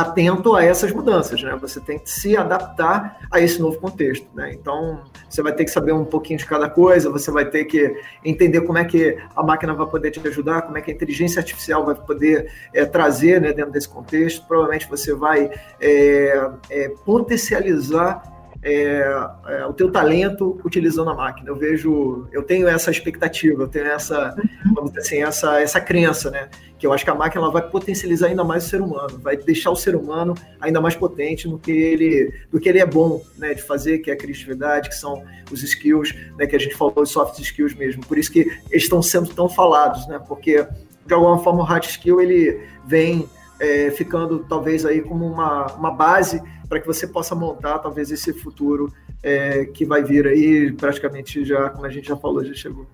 atento 0.00 0.54
a 0.54 0.64
essas 0.64 0.92
mudanças, 0.92 1.42
né? 1.42 1.56
Você 1.60 1.80
tem 1.80 1.98
que 1.98 2.08
se 2.08 2.36
adaptar 2.36 3.18
a 3.30 3.40
esse 3.40 3.60
novo 3.60 3.78
contexto, 3.78 4.28
né? 4.34 4.52
Então, 4.52 5.02
você 5.28 5.42
vai 5.42 5.52
ter 5.52 5.64
que 5.64 5.70
saber 5.70 5.92
um 5.92 6.04
pouquinho 6.04 6.38
de 6.38 6.46
cada 6.46 6.68
coisa, 6.68 7.10
você 7.10 7.30
vai 7.30 7.44
ter 7.44 7.64
que 7.64 7.96
entender 8.24 8.60
como 8.60 8.78
é 8.78 8.84
que 8.84 9.18
a 9.34 9.42
máquina 9.42 9.74
vai 9.74 9.86
poder 9.86 10.10
te 10.10 10.26
ajudar, 10.28 10.62
como 10.62 10.78
é 10.78 10.82
que 10.82 10.90
a 10.90 10.94
inteligência 10.94 11.40
artificial 11.40 11.84
vai 11.84 11.94
poder 11.94 12.52
é, 12.72 12.84
trazer 12.84 13.40
né, 13.40 13.52
dentro 13.52 13.72
desse 13.72 13.88
contexto. 13.88 14.46
Provavelmente 14.46 14.88
você 14.88 15.14
vai 15.14 15.50
é, 15.80 16.50
é, 16.70 16.88
potencializar 17.04 18.37
é, 18.62 19.02
é, 19.46 19.66
o 19.66 19.72
teu 19.72 19.90
talento 19.90 20.60
utilizando 20.64 21.10
a 21.10 21.14
máquina. 21.14 21.48
Eu 21.48 21.56
vejo, 21.56 22.26
eu 22.32 22.42
tenho 22.42 22.66
essa 22.66 22.90
expectativa, 22.90 23.62
eu 23.62 23.68
tenho 23.68 23.86
essa, 23.86 24.34
vamos 24.74 24.90
dizer 24.90 25.00
assim, 25.00 25.22
essa, 25.22 25.60
essa 25.60 25.80
crença, 25.80 26.30
né? 26.30 26.48
Que 26.78 26.86
eu 26.86 26.92
acho 26.92 27.04
que 27.04 27.10
a 27.10 27.14
máquina 27.14 27.42
ela 27.42 27.52
vai 27.52 27.62
potencializar 27.68 28.28
ainda 28.28 28.44
mais 28.44 28.66
o 28.66 28.68
ser 28.68 28.80
humano, 28.80 29.18
vai 29.18 29.36
deixar 29.36 29.70
o 29.70 29.76
ser 29.76 29.94
humano 29.94 30.34
ainda 30.60 30.80
mais 30.80 30.94
potente 30.94 31.48
no 31.48 31.58
que 31.58 31.70
ele, 31.70 32.32
do 32.50 32.60
que 32.60 32.68
ele 32.68 32.80
é 32.80 32.86
bom, 32.86 33.22
né? 33.36 33.54
De 33.54 33.62
fazer, 33.62 33.98
que 33.98 34.10
é 34.10 34.14
a 34.14 34.16
criatividade, 34.16 34.88
que 34.88 34.96
são 34.96 35.22
os 35.50 35.62
skills, 35.62 36.14
né? 36.36 36.46
Que 36.46 36.56
a 36.56 36.60
gente 36.60 36.74
falou, 36.74 36.94
os 36.96 37.10
soft 37.10 37.38
skills 37.38 37.74
mesmo. 37.74 38.04
Por 38.06 38.18
isso 38.18 38.32
que 38.32 38.40
eles 38.70 38.84
estão 38.84 39.00
sendo 39.00 39.28
tão 39.28 39.48
falados, 39.48 40.06
né? 40.08 40.20
Porque 40.26 40.66
de 41.06 41.14
alguma 41.14 41.38
forma 41.38 41.60
o 41.60 41.64
hard 41.64 41.84
skill 41.84 42.20
ele 42.20 42.60
vem 42.86 43.28
é, 43.60 43.90
ficando 43.90 44.40
talvez 44.48 44.84
aí 44.84 45.00
como 45.02 45.26
uma, 45.26 45.66
uma 45.72 45.90
base 45.90 46.42
para 46.68 46.80
que 46.80 46.86
você 46.86 47.06
possa 47.06 47.34
montar 47.34 47.78
talvez 47.78 48.10
esse 48.10 48.32
futuro 48.32 48.92
é, 49.22 49.64
que 49.66 49.84
vai 49.84 50.02
vir 50.02 50.26
aí 50.26 50.72
praticamente 50.72 51.44
já, 51.44 51.70
como 51.70 51.86
a 51.86 51.90
gente 51.90 52.08
já 52.08 52.16
falou, 52.16 52.44
já 52.44 52.54
chegou. 52.54 52.86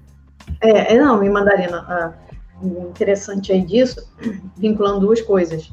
É, 0.61 0.95
é 0.95 0.99
não, 0.99 1.23
e 1.23 1.29
Mandarina, 1.29 1.79
ah, 1.89 2.13
interessante 2.63 3.53
aí 3.53 3.63
disso, 3.63 4.09
vinculando 4.57 5.01
duas 5.01 5.21
coisas, 5.21 5.73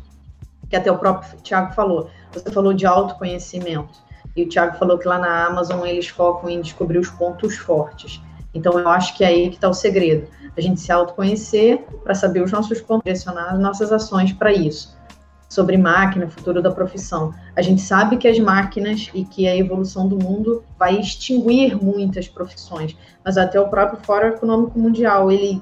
que 0.69 0.75
até 0.75 0.91
o 0.91 0.97
próprio 0.97 1.39
Tiago 1.41 1.73
falou. 1.73 2.09
Você 2.33 2.49
falou 2.51 2.73
de 2.73 2.85
autoconhecimento, 2.85 3.99
e 4.35 4.43
o 4.43 4.49
Tiago 4.49 4.77
falou 4.77 4.97
que 4.97 5.07
lá 5.07 5.19
na 5.19 5.45
Amazon 5.45 5.85
eles 5.85 6.07
focam 6.07 6.49
em 6.49 6.61
descobrir 6.61 6.97
os 6.97 7.09
pontos 7.09 7.57
fortes. 7.57 8.21
Então 8.53 8.77
eu 8.77 8.87
acho 8.89 9.15
que 9.15 9.23
é 9.23 9.27
aí 9.27 9.49
que 9.49 9.55
está 9.55 9.69
o 9.69 9.73
segredo. 9.73 10.27
A 10.55 10.61
gente 10.61 10.79
se 10.81 10.91
autoconhecer 10.91 11.85
para 12.03 12.13
saber 12.13 12.41
os 12.41 12.51
nossos 12.51 12.81
pontos, 12.81 13.03
direcionar 13.05 13.53
as 13.53 13.59
nossas 13.59 13.91
ações 13.91 14.33
para 14.33 14.51
isso 14.51 14.99
sobre 15.51 15.77
máquina, 15.77 16.29
futuro 16.29 16.61
da 16.61 16.71
profissão. 16.71 17.33
A 17.57 17.61
gente 17.61 17.81
sabe 17.81 18.15
que 18.15 18.25
as 18.25 18.39
máquinas 18.39 19.11
e 19.13 19.25
que 19.25 19.45
a 19.49 19.55
evolução 19.55 20.07
do 20.07 20.17
mundo 20.17 20.63
vai 20.79 20.97
extinguir 20.97 21.75
muitas 21.75 22.29
profissões, 22.29 22.95
mas 23.23 23.37
até 23.37 23.59
o 23.59 23.67
próprio 23.67 23.99
Fórum 24.01 24.29
Econômico 24.29 24.79
Mundial, 24.79 25.29
ele, 25.29 25.61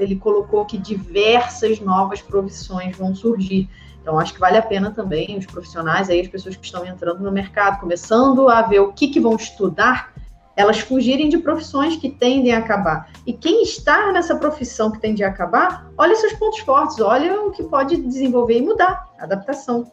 ele 0.00 0.16
colocou 0.16 0.64
que 0.64 0.76
diversas 0.76 1.78
novas 1.78 2.20
profissões 2.20 2.96
vão 2.96 3.14
surgir. 3.14 3.70
Então, 4.02 4.18
acho 4.18 4.34
que 4.34 4.40
vale 4.40 4.58
a 4.58 4.62
pena 4.62 4.90
também 4.90 5.38
os 5.38 5.46
profissionais, 5.46 6.10
aí, 6.10 6.20
as 6.20 6.28
pessoas 6.28 6.56
que 6.56 6.66
estão 6.66 6.84
entrando 6.84 7.22
no 7.22 7.30
mercado, 7.30 7.78
começando 7.78 8.48
a 8.48 8.62
ver 8.62 8.80
o 8.80 8.92
que, 8.92 9.06
que 9.06 9.20
vão 9.20 9.36
estudar, 9.36 10.12
elas 10.60 10.80
fugirem 10.80 11.28
de 11.28 11.38
profissões 11.38 11.96
que 11.96 12.10
tendem 12.10 12.52
a 12.52 12.58
acabar. 12.58 13.10
E 13.26 13.32
quem 13.32 13.62
está 13.62 14.12
nessa 14.12 14.36
profissão 14.36 14.90
que 14.90 15.00
tende 15.00 15.24
a 15.24 15.28
acabar, 15.28 15.90
olha 15.96 16.14
seus 16.16 16.34
pontos 16.34 16.60
fortes, 16.60 17.00
olha 17.00 17.42
o 17.42 17.50
que 17.50 17.62
pode 17.62 17.96
desenvolver 17.96 18.58
e 18.58 18.62
mudar, 18.62 19.08
adaptação. 19.18 19.90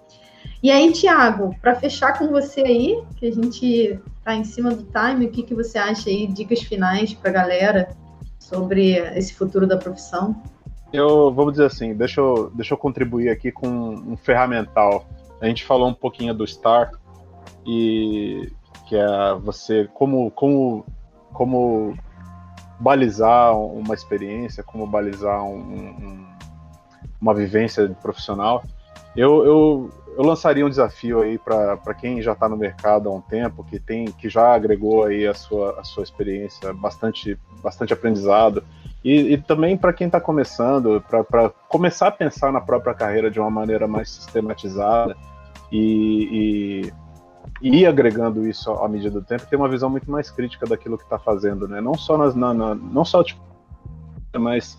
E 0.61 0.69
aí, 0.69 0.91
Tiago, 0.91 1.55
para 1.61 1.75
fechar 1.75 2.17
com 2.17 2.27
você 2.27 2.61
aí, 2.61 3.01
que 3.17 3.27
a 3.27 3.31
gente 3.31 3.99
está 4.17 4.35
em 4.35 4.43
cima 4.43 4.71
do 4.71 4.83
time, 4.83 5.25
o 5.25 5.31
que, 5.31 5.43
que 5.43 5.53
você 5.53 5.77
acha 5.77 6.09
aí, 6.09 6.27
dicas 6.27 6.61
finais 6.61 7.13
para 7.13 7.29
a 7.29 7.33
galera 7.33 7.89
sobre 8.39 8.97
esse 9.15 9.33
futuro 9.33 9.65
da 9.65 9.77
profissão? 9.77 10.41
Eu, 10.91 11.31
vamos 11.31 11.53
dizer 11.53 11.65
assim, 11.65 11.93
deixa 11.93 12.21
eu, 12.21 12.51
deixa 12.53 12.73
eu 12.73 12.77
contribuir 12.77 13.29
aqui 13.29 13.51
com 13.51 13.67
um 13.67 14.17
ferramental. 14.17 15.05
A 15.39 15.45
gente 15.45 15.63
falou 15.63 15.87
um 15.87 15.93
pouquinho 15.93 16.33
do 16.33 16.45
STAR, 16.47 16.91
e 17.67 18.49
que 18.87 18.95
é 18.95 19.35
você 19.43 19.89
como 19.93 20.31
como 20.31 20.85
como 21.33 21.95
balizar 22.79 23.55
uma 23.57 23.93
experiência, 23.93 24.63
como 24.63 24.87
balizar 24.87 25.43
um, 25.43 25.57
um, 25.57 26.27
uma 27.19 27.33
vivência 27.33 27.87
profissional. 28.01 28.63
Eu, 29.15 29.43
eu, 29.45 29.91
eu 30.15 30.23
lançaria 30.23 30.65
um 30.65 30.69
desafio 30.69 31.21
aí 31.21 31.37
para 31.39 31.93
quem 31.99 32.21
já 32.21 32.33
está 32.33 32.47
no 32.47 32.55
mercado 32.55 33.09
há 33.09 33.13
um 33.13 33.21
tempo, 33.21 33.63
que 33.63 33.79
tem 33.79 34.05
que 34.05 34.29
já 34.29 34.53
agregou 34.53 35.05
aí 35.05 35.27
a 35.27 35.33
sua, 35.33 35.79
a 35.79 35.83
sua 35.83 36.03
experiência, 36.03 36.71
bastante, 36.73 37.37
bastante 37.63 37.93
aprendizado, 37.93 38.63
e, 39.03 39.33
e 39.33 39.37
também 39.37 39.75
para 39.75 39.93
quem 39.93 40.07
está 40.07 40.21
começando, 40.21 41.03
para 41.07 41.49
começar 41.67 42.07
a 42.07 42.11
pensar 42.11 42.51
na 42.51 42.61
própria 42.61 42.93
carreira 42.93 43.31
de 43.31 43.39
uma 43.39 43.49
maneira 43.49 43.87
mais 43.87 44.09
sistematizada 44.09 45.17
e, 45.71 46.83
e 46.83 46.93
e 47.61 47.85
agregando 47.85 48.47
isso 48.47 48.71
à 48.71 48.87
medida 48.87 49.19
do 49.19 49.25
tempo, 49.25 49.47
ter 49.47 49.55
uma 49.55 49.69
visão 49.69 49.89
muito 49.89 50.09
mais 50.09 50.29
crítica 50.29 50.65
daquilo 50.65 50.97
que 50.97 51.03
está 51.03 51.17
fazendo, 51.17 51.67
né? 51.67 51.81
Não 51.81 51.95
só 51.95 52.17
nas, 52.17 52.35
na, 52.35 52.53
na, 52.53 52.75
não 52.75 53.03
só 53.03 53.23
tipo, 53.23 53.41
mas 54.37 54.77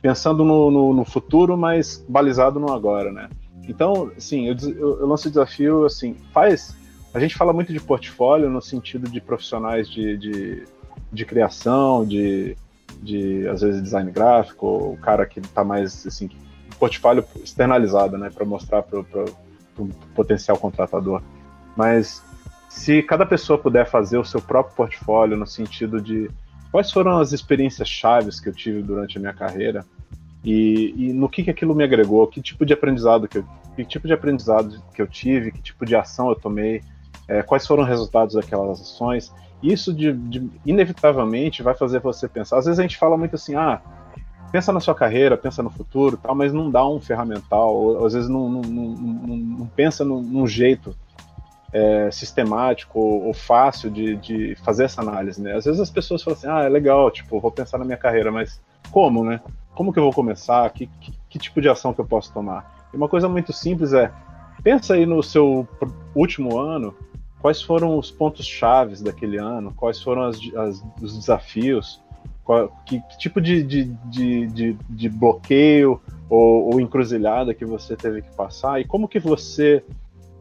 pensando 0.00 0.44
no, 0.44 0.70
no, 0.70 0.94
no, 0.94 1.04
futuro, 1.04 1.56
mas 1.56 2.04
balizado 2.08 2.58
no 2.58 2.72
agora, 2.72 3.12
né? 3.12 3.28
Então, 3.68 4.10
sim, 4.18 4.46
eu, 4.48 4.56
eu 4.98 5.06
lanço 5.06 5.28
o 5.28 5.30
desafio 5.30 5.84
assim, 5.84 6.14
faz. 6.32 6.76
A 7.12 7.18
gente 7.18 7.34
fala 7.34 7.52
muito 7.52 7.72
de 7.72 7.80
portfólio 7.80 8.50
no 8.50 8.60
sentido 8.60 9.10
de 9.10 9.20
profissionais 9.20 9.88
de, 9.88 10.16
de, 10.18 10.64
de 11.12 11.24
criação, 11.24 12.04
de, 12.04 12.56
de 13.02 13.46
às 13.48 13.62
vezes 13.62 13.82
design 13.82 14.10
gráfico, 14.10 14.66
o 14.66 14.98
cara 14.98 15.24
que 15.24 15.40
está 15.40 15.64
mais 15.64 16.06
assim, 16.06 16.28
portfólio 16.78 17.24
externalizado, 17.42 18.18
né, 18.18 18.30
para 18.30 18.44
mostrar 18.44 18.82
para 18.82 19.00
o 19.00 19.88
potencial 20.14 20.58
contratador. 20.58 21.22
Mas 21.76 22.22
se 22.68 23.02
cada 23.02 23.24
pessoa 23.24 23.58
puder 23.58 23.86
fazer 23.86 24.18
o 24.18 24.24
seu 24.24 24.40
próprio 24.40 24.74
portfólio 24.76 25.36
no 25.36 25.46
sentido 25.46 26.00
de 26.00 26.30
quais 26.70 26.90
foram 26.90 27.18
as 27.18 27.32
experiências 27.32 27.88
chaves 27.88 28.40
que 28.40 28.48
eu 28.48 28.52
tive 28.52 28.82
durante 28.82 29.16
a 29.16 29.20
minha 29.20 29.32
carreira 29.32 29.84
e, 30.44 30.92
e 30.96 31.12
no 31.12 31.28
que, 31.28 31.42
que 31.42 31.50
aquilo 31.50 31.74
me 31.74 31.84
agregou, 31.84 32.26
que 32.26 32.42
tipo 32.42 32.66
de 32.66 32.72
aprendizado 32.72 33.26
que 33.26 33.38
eu, 33.38 33.44
que 33.74 33.84
tipo 33.84 34.06
de 34.06 34.12
aprendizado 34.12 34.82
que 34.92 35.00
eu 35.00 35.06
tive, 35.06 35.50
que 35.50 35.62
tipo 35.62 35.86
de 35.86 35.96
ação 35.96 36.28
eu 36.28 36.34
tomei, 36.34 36.82
é, 37.26 37.42
quais 37.42 37.66
foram 37.66 37.84
os 37.84 37.88
resultados 37.88 38.34
daquelas 38.34 38.80
ações. 38.80 39.32
Isso 39.62 39.94
de, 39.94 40.12
de, 40.12 40.50
inevitavelmente 40.66 41.62
vai 41.62 41.74
fazer 41.74 42.00
você 42.00 42.28
pensar. 42.28 42.58
Às 42.58 42.66
vezes 42.66 42.78
a 42.78 42.82
gente 42.82 42.98
fala 42.98 43.16
muito 43.16 43.36
assim, 43.36 43.54
ah, 43.54 43.80
pensa 44.52 44.72
na 44.72 44.80
sua 44.80 44.94
carreira, 44.94 45.36
pensa 45.36 45.62
no 45.62 45.70
futuro, 45.70 46.18
tal, 46.18 46.34
mas 46.34 46.52
não 46.52 46.70
dá 46.70 46.86
um 46.86 47.00
ferramental, 47.00 47.74
ou 47.74 48.04
às 48.04 48.12
vezes 48.12 48.28
não, 48.28 48.48
não, 48.48 48.60
não, 48.60 49.36
não 49.36 49.66
pensa 49.66 50.04
num, 50.04 50.20
num 50.20 50.46
jeito 50.46 50.94
é, 51.74 52.08
sistemático 52.12 53.00
ou, 53.00 53.34
fácil 53.34 53.90
de, 53.90 54.14
de, 54.16 54.54
fazer 54.64 54.84
essa 54.84 55.02
análise, 55.02 55.42
né? 55.42 55.56
Às 55.56 55.64
vezes 55.64 55.80
as 55.80 55.90
pessoas 55.90 56.22
falam 56.22 56.38
assim, 56.38 56.46
ah, 56.48 56.62
é 56.62 56.68
legal, 56.68 57.10
tipo, 57.10 57.40
vou 57.40 57.50
pensar 57.50 57.78
na 57.78 57.84
minha 57.84 57.96
carreira, 57.96 58.30
mas 58.30 58.62
como, 58.92 59.24
né? 59.24 59.40
Como 59.74 59.92
que 59.92 59.98
eu 59.98 60.04
vou 60.04 60.12
começar? 60.12 60.70
Que, 60.70 60.86
que, 60.86 61.12
que 61.28 61.38
tipo 61.38 61.60
de 61.60 61.68
ação 61.68 61.92
que 61.92 62.00
eu 62.00 62.04
posso 62.04 62.32
tomar? 62.32 62.86
E 62.94 62.96
uma 62.96 63.08
coisa 63.08 63.28
muito 63.28 63.52
simples 63.52 63.92
é, 63.92 64.08
pensa 64.62 64.94
aí 64.94 65.04
no 65.04 65.20
seu 65.20 65.66
último 66.14 66.60
ano, 66.60 66.94
quais 67.40 67.60
foram 67.60 67.98
os 67.98 68.08
pontos 68.08 68.46
chaves 68.46 69.02
daquele 69.02 69.36
ano, 69.36 69.74
quais 69.74 70.00
foram 70.00 70.22
as, 70.22 70.38
as, 70.54 70.80
os 71.02 71.18
desafios, 71.18 72.00
qual, 72.44 72.68
que, 72.86 73.00
que, 73.00 73.18
tipo 73.18 73.40
de, 73.40 73.64
de, 73.64 73.84
de, 74.04 74.46
de, 74.46 74.72
de 74.88 75.08
bloqueio 75.08 76.00
ou, 76.30 76.72
ou 76.72 76.80
encruzilhada 76.80 77.52
que 77.52 77.64
você 77.64 77.96
teve 77.96 78.22
que 78.22 78.32
passar 78.36 78.80
e 78.80 78.84
como 78.84 79.08
que 79.08 79.18
você 79.18 79.84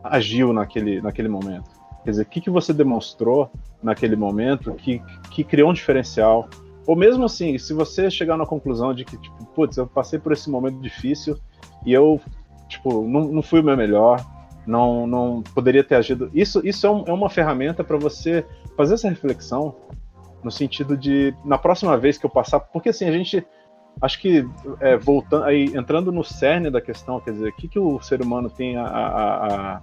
agiu 0.04 0.54
naquele, 0.54 1.02
naquele 1.02 1.28
momento? 1.28 1.70
Quer 2.04 2.12
dizer, 2.12 2.24
o 2.24 2.26
que, 2.26 2.42
que 2.42 2.50
você 2.50 2.74
demonstrou 2.74 3.50
naquele 3.82 4.16
momento 4.16 4.74
que, 4.74 5.02
que 5.32 5.44
criou 5.44 5.70
um 5.70 5.74
diferencial? 5.74 6.50
Ou 6.86 6.96
mesmo 6.96 7.24
assim, 7.24 7.58
se 7.58 7.74
você 7.74 8.12
chegar 8.12 8.38
na 8.38 8.46
conclusão 8.46 8.94
de 8.94 9.06
que, 9.06 9.18
tipo, 9.18 9.46
putz, 9.56 9.78
eu 9.78 9.88
passei 9.88 10.20
por 10.20 10.34
esse 10.34 10.50
momento 10.50 10.82
difícil 10.82 11.38
e 11.86 11.94
eu, 11.94 12.20
tipo, 12.68 13.08
não, 13.08 13.22
não 13.30 13.42
fui 13.42 13.62
o 13.62 13.64
meu 13.64 13.78
melhor, 13.78 14.24
não, 14.68 15.08
não 15.08 15.42
poderia 15.56 15.84
ter 15.84 15.96
agido. 15.96 16.30
Isso, 16.34 16.62
isso 16.66 16.86
é, 16.86 16.92
um, 16.92 17.04
é 17.08 17.14
uma 17.14 17.30
ferramenta 17.30 17.84
para 17.86 17.98
você 17.98 18.46
fazer 18.76 18.96
essa 18.96 19.08
reflexão 19.08 19.76
no 20.44 20.52
sentido 20.52 20.98
de, 20.98 21.34
na 21.46 21.58
próxima 21.58 21.98
vez 21.98 22.18
que 22.18 22.26
eu 22.26 22.30
passar, 22.30 22.60
porque 22.60 22.90
assim, 22.90 23.06
a 23.06 23.12
gente, 23.14 23.46
acho 24.02 24.20
que 24.20 24.46
é, 24.82 24.98
voltando, 24.98 25.46
aí, 25.46 25.72
entrando 25.74 26.12
no 26.12 26.22
cerne 26.22 26.70
da 26.70 26.82
questão, 26.82 27.22
quer 27.22 27.32
dizer, 27.32 27.50
o 27.50 27.56
que, 27.56 27.70
que 27.70 27.80
o 27.80 28.02
ser 28.02 28.22
humano 28.22 28.50
tem 28.50 28.76
a, 28.76 28.84
a, 28.84 29.76
a 29.76 29.82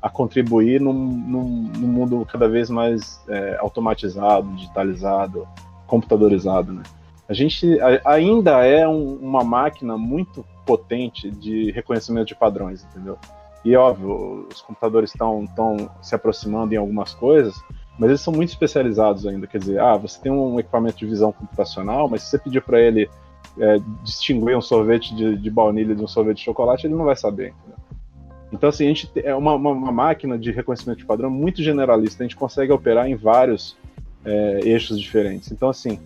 a 0.00 0.08
contribuir 0.08 0.80
num, 0.80 0.92
num, 0.92 1.70
num 1.78 1.88
mundo 1.88 2.26
cada 2.30 2.48
vez 2.48 2.68
mais 2.68 3.20
é, 3.28 3.56
automatizado, 3.60 4.48
digitalizado, 4.56 5.46
computadorizado. 5.86 6.72
Né? 6.72 6.82
A 7.28 7.32
gente 7.32 7.78
ainda 8.04 8.64
é 8.66 8.86
um, 8.86 9.14
uma 9.14 9.44
máquina 9.44 9.96
muito 9.96 10.44
potente 10.66 11.30
de 11.30 11.70
reconhecimento 11.70 12.28
de 12.28 12.34
padrões, 12.34 12.84
entendeu? 12.84 13.18
E 13.64 13.76
óbvio, 13.76 14.48
os 14.52 14.60
computadores 14.60 15.10
estão 15.10 15.46
se 16.00 16.14
aproximando 16.14 16.74
em 16.74 16.76
algumas 16.76 17.14
coisas, 17.14 17.54
mas 17.98 18.08
eles 18.10 18.20
são 18.20 18.32
muito 18.32 18.48
especializados 18.48 19.24
ainda. 19.26 19.46
Quer 19.46 19.58
dizer, 19.58 19.80
ah, 19.80 19.96
você 19.96 20.20
tem 20.20 20.32
um 20.32 20.58
equipamento 20.58 20.98
de 20.98 21.06
visão 21.06 21.32
computacional, 21.32 22.08
mas 22.08 22.22
se 22.22 22.30
você 22.30 22.38
pedir 22.38 22.62
para 22.62 22.80
ele 22.80 23.08
é, 23.58 23.78
distinguir 24.02 24.56
um 24.56 24.60
sorvete 24.60 25.14
de, 25.14 25.36
de 25.36 25.50
baunilha 25.50 25.94
de 25.94 26.02
um 26.02 26.08
sorvete 26.08 26.38
de 26.38 26.44
chocolate, 26.44 26.86
ele 26.86 26.94
não 26.94 27.04
vai 27.04 27.14
saber. 27.14 27.54
Entendeu? 27.60 27.81
Então, 28.52 28.68
assim, 28.68 28.84
a 28.84 28.88
gente 28.88 29.10
é 29.16 29.34
uma, 29.34 29.54
uma, 29.54 29.70
uma, 29.70 29.92
máquina 29.92 30.38
de 30.38 30.50
reconhecimento 30.50 30.98
de 30.98 31.06
padrão 31.06 31.30
muito 31.30 31.62
generalista, 31.62 32.22
a 32.22 32.26
gente 32.26 32.36
consegue 32.36 32.70
operar 32.70 33.08
em 33.08 33.14
vários 33.14 33.76
é, 34.24 34.60
eixos 34.62 35.00
diferentes. 35.00 35.50
Então, 35.50 35.70
assim, 35.70 35.98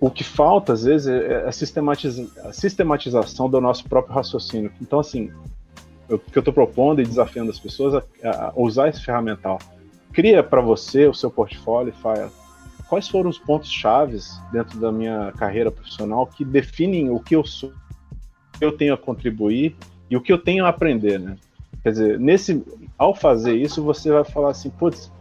o 0.00 0.10
que 0.10 0.24
falta, 0.24 0.72
às 0.72 0.82
vezes, 0.82 1.06
é 1.06 1.46
a, 1.46 1.52
sistematiza 1.52 2.28
a 2.44 2.52
sistematização 2.52 3.48
do 3.48 3.60
nosso 3.60 3.88
próprio 3.88 4.14
raciocínio. 4.14 4.72
Então, 4.82 4.98
assim, 4.98 5.30
o 6.10 6.18
que 6.18 6.36
eu 6.36 6.40
estou 6.40 6.52
propondo 6.52 7.00
e 7.00 7.06
desafiando 7.06 7.50
as 7.50 7.58
pessoas 7.58 7.94
a, 8.22 8.28
a, 8.28 8.52
usar 8.56 8.88
esse 8.88 9.02
ferramental. 9.02 9.58
cria 10.12 10.42
para 10.42 10.60
você 10.60 11.06
o 11.06 11.14
seu 11.14 11.30
portfólio 11.30 11.94
e 11.94 12.84
quais 12.88 13.08
foram 13.08 13.30
os 13.30 13.38
pontos 13.38 13.70
chaves 13.70 14.38
dentro 14.52 14.78
da 14.80 14.90
minha 14.90 15.32
carreira 15.32 15.70
profissional 15.70 16.26
que 16.26 16.44
definem 16.44 17.10
o 17.10 17.20
que 17.20 17.36
eu 17.36 17.44
sou, 17.44 17.70
o 17.70 18.58
que 18.58 18.64
eu 18.64 18.72
tenho 18.72 18.92
a 18.92 18.98
contribuir 18.98 19.76
e 20.10 20.16
o 20.16 20.20
que 20.20 20.32
eu 20.32 20.38
tenho 20.38 20.64
a 20.64 20.68
aprender, 20.68 21.18
né? 21.18 21.36
Quer 21.82 21.90
dizer, 21.90 22.18
nesse, 22.18 22.64
ao 22.96 23.14
fazer 23.14 23.56
isso, 23.56 23.82
você 23.82 24.10
vai 24.10 24.24
falar 24.24 24.50
assim, 24.50 24.70
putz, 24.70 25.12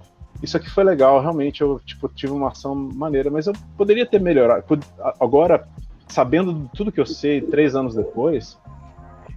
isso 0.42 0.58
aqui 0.58 0.70
foi 0.70 0.84
legal, 0.84 1.22
realmente 1.22 1.62
eu 1.62 1.80
tipo, 1.86 2.08
tive 2.10 2.34
uma 2.34 2.50
ação 2.50 2.76
maneira, 2.76 3.30
mas 3.30 3.48
eu 3.48 3.54
poderia 3.78 4.06
ter 4.06 4.20
melhorado. 4.20 4.64
Agora, 5.20 5.68
sabendo 6.08 6.70
tudo 6.74 6.92
que 6.92 7.00
eu 7.00 7.06
sei, 7.06 7.42
três 7.42 7.76
anos 7.76 7.96
depois, 7.96 8.58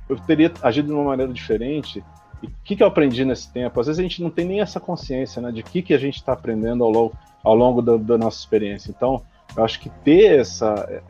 eu 0.08 0.16
teria 0.16 0.52
agido 0.62 0.86
de 0.86 0.92
uma 0.92 1.04
maneira 1.04 1.32
diferente. 1.32 2.02
E 2.42 2.46
o 2.46 2.52
que, 2.64 2.76
que 2.76 2.82
eu 2.82 2.86
aprendi 2.86 3.24
nesse 3.24 3.52
tempo? 3.52 3.80
Às 3.80 3.86
vezes 3.86 3.98
a 3.98 4.02
gente 4.02 4.22
não 4.22 4.30
tem 4.30 4.44
nem 4.44 4.60
essa 4.60 4.78
consciência 4.78 5.40
né, 5.40 5.50
de 5.50 5.62
que, 5.62 5.82
que 5.82 5.94
a 5.94 5.98
gente 5.98 6.16
está 6.16 6.32
aprendendo 6.32 6.84
ao 6.84 6.90
longo, 6.90 7.12
ao 7.42 7.54
longo 7.54 7.82
da, 7.82 7.96
da 7.96 8.18
nossa 8.18 8.38
experiência. 8.38 8.90
Então, 8.90 9.22
eu 9.56 9.64
acho 9.64 9.80
que 9.80 9.88
ter 9.88 10.40
essa. 10.40 11.02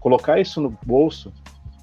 colocar 0.00 0.40
isso 0.40 0.60
no 0.60 0.76
bolso 0.84 1.32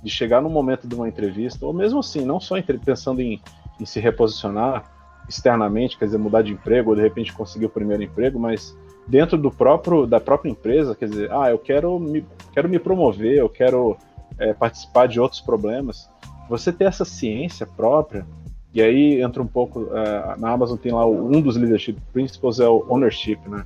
de 0.04 0.10
chegar 0.10 0.42
no 0.42 0.50
momento 0.50 0.88
de 0.88 0.96
uma 0.96 1.08
entrevista, 1.08 1.66
ou 1.66 1.74
mesmo 1.74 2.00
assim, 2.00 2.24
não 2.26 2.40
só 2.40 2.56
pensando 2.84 3.22
em, 3.22 3.42
em 3.80 3.86
se 3.86 4.00
reposicionar 4.00 4.84
externamente, 5.28 5.98
quer 5.98 6.06
dizer, 6.06 6.18
mudar 6.18 6.42
de 6.42 6.54
emprego, 6.54 6.92
ou 6.92 6.96
de 6.96 7.02
repente 7.02 7.34
conseguir 7.34 7.66
o 7.66 7.70
primeiro 7.70 8.04
emprego, 8.04 8.40
mas 8.40 8.76
dentro 9.08 9.38
do 9.38 9.52
próprio 9.52 10.06
da 10.06 10.20
própria 10.20 10.50
empresa, 10.50 10.96
quer 10.96 11.10
dizer, 11.10 11.32
ah, 11.32 11.50
eu 11.50 11.58
quero 11.58 12.00
me, 12.00 12.26
quero 12.54 12.70
me 12.70 12.80
promover, 12.80 13.38
eu 13.38 13.50
quero 13.50 13.98
é, 14.38 14.54
participar 14.54 15.08
de 15.08 15.20
outros 15.20 15.42
problemas. 15.42 16.10
Você 16.50 16.72
ter 16.72 16.86
essa 16.86 17.04
ciência 17.04 17.66
própria, 17.66 18.26
e 18.74 18.82
aí 18.82 19.22
entra 19.22 19.42
um 19.42 19.48
pouco, 19.48 19.90
é, 19.94 20.38
na 20.38 20.52
Amazon 20.52 20.78
tem 20.78 20.92
lá 20.92 21.06
um 21.06 21.42
dos 21.42 21.58
leadership 21.58 21.98
principles 22.14 22.60
é 22.60 22.68
o 22.68 22.86
ownership, 22.90 23.40
né? 23.48 23.66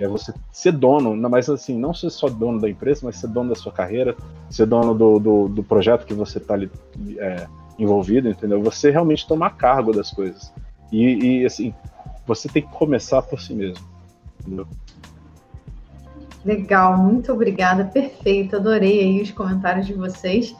É 0.00 0.08
você 0.08 0.32
ser 0.50 0.72
dono, 0.72 1.14
mas 1.28 1.50
assim, 1.50 1.78
não 1.78 1.92
ser 1.92 2.08
só 2.08 2.26
dono 2.26 2.58
da 2.58 2.70
empresa, 2.70 3.02
mas 3.04 3.16
ser 3.16 3.28
dono 3.28 3.50
da 3.50 3.54
sua 3.54 3.70
carreira, 3.70 4.16
ser 4.48 4.64
dono 4.64 4.94
do, 4.94 5.18
do, 5.18 5.48
do 5.48 5.62
projeto 5.62 6.06
que 6.06 6.14
você 6.14 6.38
está 6.38 6.56
é, 7.18 7.46
envolvido, 7.78 8.26
entendeu? 8.26 8.62
Você 8.62 8.90
realmente 8.90 9.28
tomar 9.28 9.50
cargo 9.50 9.92
das 9.92 10.10
coisas. 10.10 10.50
E, 10.90 11.42
e, 11.42 11.46
assim, 11.46 11.74
você 12.26 12.48
tem 12.48 12.62
que 12.62 12.72
começar 12.72 13.20
por 13.20 13.38
si 13.38 13.52
mesmo. 13.52 13.84
Entendeu? 14.40 14.66
Legal, 16.46 16.96
muito 16.96 17.30
obrigada, 17.30 17.84
perfeito, 17.84 18.56
adorei 18.56 19.00
aí 19.00 19.20
os 19.20 19.30
comentários 19.30 19.86
de 19.86 19.92
vocês. 19.92 20.56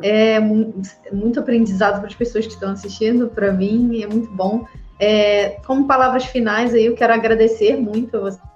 É 0.00 0.38
muito 0.40 1.40
aprendizado 1.40 1.98
para 1.98 2.06
as 2.06 2.14
pessoas 2.14 2.46
que 2.46 2.52
estão 2.52 2.70
assistindo, 2.70 3.26
para 3.26 3.52
mim 3.52 4.00
é 4.00 4.06
muito 4.06 4.30
bom. 4.30 4.64
É, 5.00 5.60
como 5.66 5.88
palavras 5.88 6.24
finais 6.24 6.72
aí, 6.72 6.86
eu 6.86 6.94
quero 6.94 7.12
agradecer 7.12 7.76
muito 7.76 8.16
a 8.16 8.20
vocês 8.20 8.55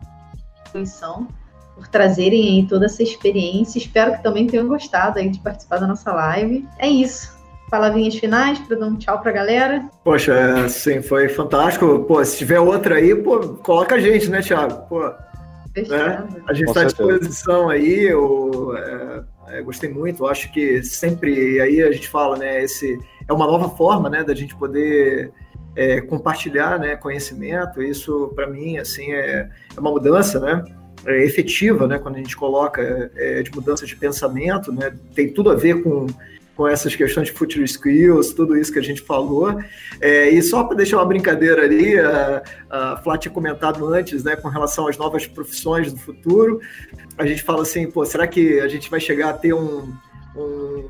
por 1.75 1.89
trazerem 1.89 2.49
aí 2.49 2.67
toda 2.67 2.87
essa 2.87 3.03
experiência. 3.03 3.79
Espero 3.79 4.13
que 4.13 4.23
também 4.23 4.47
tenham 4.47 4.69
gostado 4.69 5.19
aí 5.19 5.29
de 5.29 5.41
participar 5.41 5.79
da 5.79 5.87
nossa 5.87 6.13
live. 6.13 6.67
É 6.79 6.89
isso. 6.89 7.39
Palavrinhas 7.71 8.17
finais 8.17 8.59
para 8.59 8.77
dar 8.77 8.87
um 8.87 8.97
tchau 8.97 9.21
para 9.21 9.31
a 9.31 9.35
galera. 9.35 9.89
Poxa, 10.05 10.35
é, 10.35 10.69
sim, 10.69 11.01
foi 11.01 11.29
fantástico. 11.29 12.01
Pô, 12.01 12.23
se 12.25 12.37
tiver 12.37 12.59
outra 12.59 12.97
aí, 12.97 13.15
pô, 13.15 13.39
coloca 13.63 13.95
a 13.95 14.01
gente, 14.01 14.29
né, 14.29 14.43
Thiago? 14.43 14.89
Pô, 14.89 15.01
né? 15.89 16.29
A 16.49 16.53
gente 16.53 16.69
está 16.69 16.83
à 16.83 16.85
disposição 16.85 17.71
aí. 17.71 18.09
Eu, 18.09 18.77
é, 18.77 19.23
é, 19.59 19.63
gostei 19.63 19.89
muito. 19.89 20.25
Eu 20.25 20.29
acho 20.29 20.53
que 20.53 20.83
sempre 20.83 21.61
aí 21.61 21.81
a 21.83 21.93
gente 21.93 22.09
fala, 22.09 22.37
né? 22.37 22.63
Esse 22.63 22.99
é 23.29 23.33
uma 23.33 23.47
nova 23.47 23.69
forma, 23.71 24.11
né, 24.11 24.25
da 24.25 24.35
gente 24.35 24.57
poder 24.57 25.33
é, 25.77 26.01
compartilhar 26.01 26.79
né, 26.79 26.97
conhecimento. 26.97 27.83
Isso, 27.83 28.33
para 28.35 28.47
mim, 28.47 28.79
assim, 28.79 29.13
é, 29.13 29.49
é, 29.77 29.81
uma 29.81 29.91
mudança 29.91 30.41
né, 30.41 30.65
é 31.07 31.25
efetiva, 31.25 31.87
né, 31.87 31.99
quando 31.99 32.17
a 32.17 32.19
gente 32.19 32.37
coloca 32.37 33.11
é, 33.17 33.43
de 33.43 33.51
mudança 33.53 33.87
de 33.87 33.97
pensamento. 33.97 34.73
Né, 34.73 34.93
tem 35.15 35.33
tudo 35.33 35.51
a 35.51 35.55
ver 35.55 35.83
com, 35.83 36.07
com 36.57 36.67
essas 36.67 36.95
questões 36.95 37.29
de 37.29 37.33
future 37.33 37.65
skills, 37.65 38.33
tudo 38.35 38.57
isso 38.57 38.73
que 38.73 38.79
a 38.79 38.83
gente 38.83 39.01
falou. 39.01 39.59
É, 40.01 40.29
e 40.29 40.43
só 40.43 40.65
para 40.65 40.77
deixar 40.77 40.99
uma 40.99 41.07
brincadeira 41.07 41.63
ali, 41.63 41.99
a, 41.99 42.43
a 42.69 42.97
Flá 42.99 43.17
tinha 43.17 43.33
comentado 43.33 43.87
antes, 43.87 44.25
né, 44.25 44.37
com 44.37 44.49
relação 44.49 44.89
às 44.89 44.99
novas 44.99 45.27
profissões 45.27 45.93
do 45.93 45.99
futuro. 45.99 46.61
A 47.17 47.27
gente 47.27 47.43
fala 47.43 47.63
assim, 47.63 47.91
pô, 47.91 48.05
será 48.05 48.27
que 48.27 48.61
a 48.61 48.69
gente 48.69 48.91
vai 48.91 49.01
chegar 49.01 49.31
a 49.31 49.33
ter 49.33 49.55
um, 49.55 49.93
um 50.37 50.89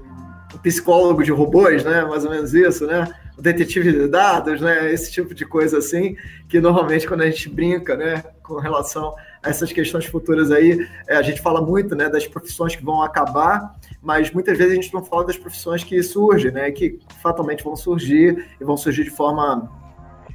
psicólogo 0.59 1.23
de 1.23 1.31
robôs, 1.31 1.85
né? 1.85 2.05
Mais 2.05 2.25
ou 2.25 2.31
menos 2.31 2.53
isso, 2.55 2.87
né? 2.87 3.09
O 3.37 3.43
detetive 3.43 3.93
de 3.93 4.09
dados, 4.09 4.61
né? 4.61 4.93
Esse 4.93 5.11
tipo 5.11 5.35
de 5.35 5.45
coisa 5.45 5.79
assim, 5.79 6.17
que 6.49 6.61
normalmente 6.61 7.07
quando 7.07 7.23
a 7.23 7.31
gente 7.31 7.49
brinca, 7.49 7.97
né, 7.97 8.23
com 8.43 8.59
relação 8.59 9.15
a 9.43 9.49
essas 9.49 9.73
questões 9.73 10.05
futuras 10.05 10.51
aí, 10.51 10.87
é, 11.07 11.17
a 11.17 11.23
gente 11.23 11.41
fala 11.41 11.61
muito, 11.61 11.95
né, 11.95 12.09
das 12.09 12.27
profissões 12.27 12.77
que 12.77 12.85
vão 12.85 13.03
acabar, 13.03 13.75
mas 14.03 14.31
muitas 14.31 14.59
vezes 14.59 14.73
a 14.73 14.77
gente 14.77 14.93
não 14.93 15.05
fala 15.05 15.25
das 15.25 15.37
profissões 15.37 15.85
que 15.85 16.03
surgem, 16.03 16.51
né, 16.51 16.71
que 16.71 16.99
fatalmente 17.23 17.65
vão 17.65 17.77
surgir 17.77 18.47
e 18.61 18.65
vão 18.65 18.77
surgir 18.77 19.05
de 19.05 19.11
forma 19.11 19.71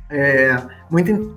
é, 0.10 0.58
muito 0.90 1.36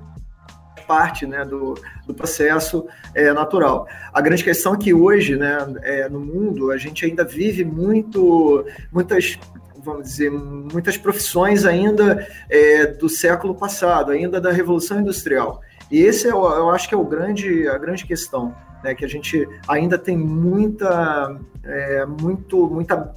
parte 0.89 1.26
né, 1.26 1.45
do, 1.45 1.78
do 2.07 2.14
processo 2.14 2.86
é, 3.14 3.30
natural. 3.32 3.86
A 4.12 4.20
grande 4.22 4.43
questão 4.43 4.74
é 4.74 4.78
que 4.78 4.95
hoje, 4.95 5.36
né, 5.36 5.59
é, 5.82 6.09
no 6.09 6.18
mundo, 6.18 6.72
a 6.72 6.78
gente 6.78 7.05
ainda 7.05 7.24
vive 7.24 7.64
muito, 7.64 8.64
muitas 8.91 9.39
vamos 9.80 10.09
dizer, 10.09 10.30
muitas 10.30 10.97
profissões 10.97 11.64
ainda 11.64 12.26
é, 12.51 12.86
do 12.86 13.09
século 13.09 13.55
passado, 13.55 14.11
ainda 14.11 14.41
da 14.41 14.51
Revolução 14.51 15.01
Industrial. 15.01 15.61
E 15.91 16.01
esse 16.01 16.26
é, 16.26 16.30
eu 16.30 16.70
acho 16.70 16.89
que 16.89 16.95
é 16.95 16.99
o 16.99 17.05
grande, 17.05 17.68
a 17.68 17.78
grande 17.78 18.05
questão, 18.05 18.55
né, 18.82 18.95
que 18.95 19.05
a 19.05 19.09
gente 19.09 19.49
ainda 19.66 19.97
tem 19.97 20.16
muita, 20.16 21.39
é, 21.64 22.05
muito, 22.05 22.66
muita, 22.66 23.14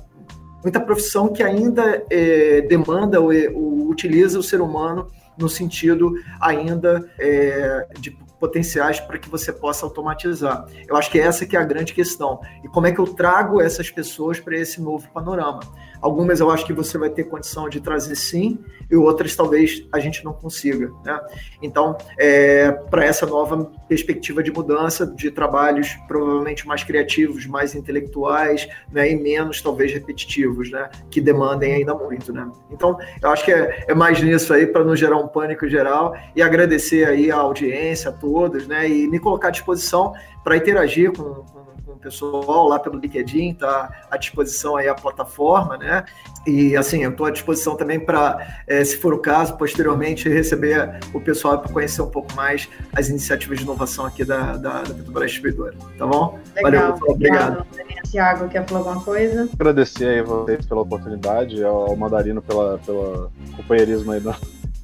muita 0.64 0.80
profissão 0.80 1.30
que 1.30 1.44
ainda 1.44 2.04
é, 2.10 2.62
demanda 2.62 3.20
ou, 3.20 3.32
ou 3.54 3.90
utiliza 3.90 4.40
o 4.40 4.44
ser 4.44 4.62
humano 4.62 5.08
no 5.38 5.50
sentido 5.50 6.14
ainda 6.40 7.10
é, 7.20 7.88
de 8.00 8.12
potenciais 8.40 9.00
para 9.00 9.20
que 9.20 9.30
você 9.30 9.54
possa 9.54 9.86
automatizar. 9.86 10.66
Eu 10.88 10.98
acho 10.98 11.12
que 11.12 11.20
essa 11.20 11.46
que 11.46 11.56
é 11.56 11.60
a 11.60 11.64
grande 11.64 11.94
questão. 11.94 12.42
E 12.64 12.68
como 12.68 12.88
é 12.88 12.92
que 12.92 13.00
eu 13.00 13.06
trago 13.06 13.62
essas 13.62 13.92
pessoas 13.92 14.40
para 14.40 14.58
esse 14.58 14.82
novo 14.82 15.08
panorama? 15.12 15.60
Algumas 16.02 16.40
eu 16.40 16.50
acho 16.50 16.66
que 16.66 16.74
você 16.74 16.98
vai 16.98 17.10
ter 17.10 17.26
condição 17.26 17.70
de 17.70 17.80
trazer 17.80 18.16
sim, 18.16 18.60
e 18.90 18.96
outras 18.96 19.36
talvez 19.36 19.88
a 19.92 20.00
gente 20.00 20.24
não 20.26 20.34
consiga. 20.34 20.92
Né? 21.06 21.20
Então, 21.62 21.98
é, 22.18 22.72
para 22.72 23.06
essa 23.06 23.26
nova 23.26 23.72
perspectiva 23.88 24.42
de 24.42 24.52
mudança 24.52 25.06
de 25.06 25.30
trabalhos 25.32 25.98
provavelmente 26.08 26.68
mais 26.68 26.84
criativos, 26.84 27.46
mais 27.46 27.76
intelectuais, 27.76 28.68
né, 28.92 29.12
e 29.12 29.16
menos 29.16 29.62
talvez 29.62 29.94
repetitivos, 29.94 30.72
né, 30.72 30.90
que 31.10 31.22
demandem 31.22 31.74
ainda 31.74 31.94
muito. 31.94 32.34
Né? 32.34 32.50
Então, 32.72 32.98
eu 33.22 33.30
acho 33.30 33.46
que 33.46 33.52
é, 33.52 33.86
é 33.88 33.94
mais 33.94 34.22
nisso 34.22 34.54
aí 34.54 34.66
para 34.66 34.84
não 34.84 34.96
gerar 34.96 35.18
um 35.18 35.28
pânico 35.28 35.68
geral 35.68 36.16
e 36.36 36.42
agradecer 36.42 37.08
aí 37.08 37.32
a 37.32 37.38
audiência, 37.38 38.10
a 38.10 38.14
todos, 38.14 38.68
né, 38.68 38.90
e 38.90 39.08
me 39.08 39.20
colocar 39.20 39.50
à 39.50 39.52
disposição 39.52 40.14
para 40.44 40.58
interagir 40.58 41.12
com, 41.12 41.24
com 41.24 41.61
pessoal 41.98 42.68
lá 42.68 42.80
pelo 42.80 43.00
LinkedIn, 43.00 43.52
está 43.52 44.06
à 44.10 44.18
disposição 44.18 44.76
aí 44.76 44.88
a 44.88 44.96
plataforma, 44.96 45.78
né? 45.78 46.06
E 46.46 46.76
assim, 46.76 47.04
eu 47.04 47.12
estou 47.12 47.26
à 47.26 47.32
disposição 47.32 47.76
também 47.76 48.00
para, 48.00 48.64
é, 48.68 48.84
se 48.84 48.98
for 48.98 49.14
o 49.14 49.20
caso, 49.20 49.56
posteriormente 49.58 50.28
receber 50.28 51.00
o 51.14 51.22
pessoal 51.22 51.60
para 51.60 51.72
conhecer 51.72 52.02
um 52.02 52.10
pouco 52.10 52.34
mais 52.34 52.68
as 52.94 53.10
iniciativas 53.10 53.60
de 53.60 53.64
inovação 53.64 54.06
aqui 54.06 54.26
da, 54.26 54.58
da, 54.58 54.82
da 54.82 54.94
Petrobras 54.94 55.32
Distribuidora. 55.32 55.76
Tá 55.98 56.06
bom? 56.06 56.40
Legal, 56.56 56.98
Valeu, 56.98 57.14
obrigado. 57.14 57.66
Tiago, 58.10 58.50
quer 58.50 58.68
falar 58.68 58.80
alguma 58.80 59.04
coisa? 59.04 59.48
Agradecer 59.54 60.08
aí 60.08 60.20
a 60.20 60.24
vocês 60.24 60.66
pela 60.66 60.82
oportunidade, 60.82 61.64
ao 61.64 61.96
Mandarino 61.96 62.42
pela, 62.42 62.78
pela 62.80 63.32
companheirismo 63.56 64.12
aí 64.12 64.22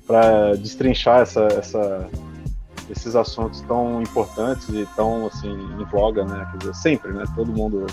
para 0.08 0.56
destrinchar 0.56 1.22
essa, 1.22 1.44
essa 1.48 2.10
esses 2.90 3.16
assuntos 3.16 3.62
tão 3.62 4.02
importantes 4.02 4.70
e 4.70 4.88
tão 4.96 5.28
assim 5.28 5.52
em 5.52 5.84
voga, 5.86 6.26
né? 6.26 6.48
Quer 6.52 6.58
dizer, 6.58 6.76
sempre, 6.76 7.12
né? 7.12 7.24
Todo 7.36 7.52
mundo 7.52 7.86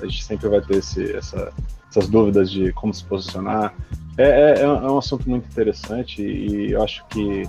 a 0.00 0.06
gente 0.06 0.24
sempre 0.24 0.48
vai 0.48 0.60
ter 0.60 0.78
esse, 0.78 1.14
essa, 1.14 1.52
essas 1.90 2.08
dúvidas 2.08 2.50
de 2.50 2.72
como 2.72 2.92
se 2.92 3.04
posicionar. 3.04 3.74
É, 4.16 4.60
é, 4.60 4.62
é 4.62 4.68
um 4.68 4.98
assunto 4.98 5.28
muito 5.28 5.46
interessante 5.46 6.22
e 6.22 6.72
eu 6.72 6.82
acho 6.82 7.04
que 7.08 7.48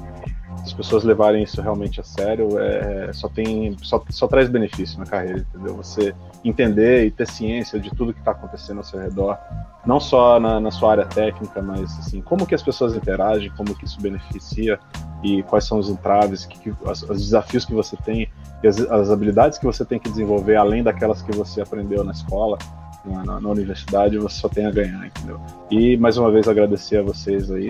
as 0.61 0.73
pessoas 0.73 1.03
levarem 1.03 1.43
isso 1.43 1.61
realmente 1.61 1.99
a 1.99 2.03
sério 2.03 2.59
é, 2.59 3.11
só 3.13 3.29
tem 3.29 3.75
só, 3.81 4.03
só 4.09 4.27
traz 4.27 4.49
benefício 4.49 4.97
na 4.99 5.05
carreira, 5.05 5.39
entendeu? 5.39 5.75
Você 5.75 6.13
entender 6.43 7.05
e 7.05 7.11
ter 7.11 7.27
ciência 7.27 7.79
de 7.79 7.89
tudo 7.91 8.13
que 8.13 8.19
está 8.19 8.31
acontecendo 8.31 8.77
ao 8.77 8.83
seu 8.83 8.99
redor, 8.99 9.37
não 9.85 9.99
só 9.99 10.39
na, 10.39 10.59
na, 10.59 10.71
sua 10.71 10.91
área 10.91 11.05
técnica, 11.05 11.61
mas 11.61 11.97
assim 11.99 12.21
como 12.21 12.45
que 12.45 12.55
as 12.55 12.63
pessoas 12.63 12.95
interagem, 12.95 13.51
como 13.55 13.75
que 13.75 13.85
isso 13.85 13.99
beneficia 14.01 14.79
e 15.23 15.43
quais 15.43 15.65
são 15.65 15.77
os 15.77 15.89
entraves, 15.89 16.45
que, 16.45 16.57
que 16.59 16.69
os, 16.69 17.03
os, 17.03 17.19
desafios 17.19 17.65
que 17.65 17.73
você 17.73 17.95
tem 17.97 18.29
e 18.63 18.67
as, 18.67 18.79
as, 18.79 19.11
habilidades 19.11 19.57
que 19.57 19.65
você 19.65 19.85
tem 19.85 19.99
que 19.99 20.09
desenvolver 20.09 20.55
além 20.55 20.83
daquelas 20.83 21.21
que 21.21 21.31
você 21.31 21.61
aprendeu 21.61 22.03
na 22.03 22.11
escola, 22.11 22.57
na, 23.05 23.39
na 23.39 23.49
universidade, 23.49 24.17
você 24.17 24.39
só 24.39 24.49
tem 24.49 24.65
a 24.65 24.71
ganhar, 24.71 25.05
entendeu? 25.05 25.39
E 25.69 25.95
mais 25.97 26.17
uma 26.17 26.31
vez 26.31 26.47
agradecer 26.47 26.97
a 26.97 27.03
vocês 27.03 27.51
aí 27.51 27.69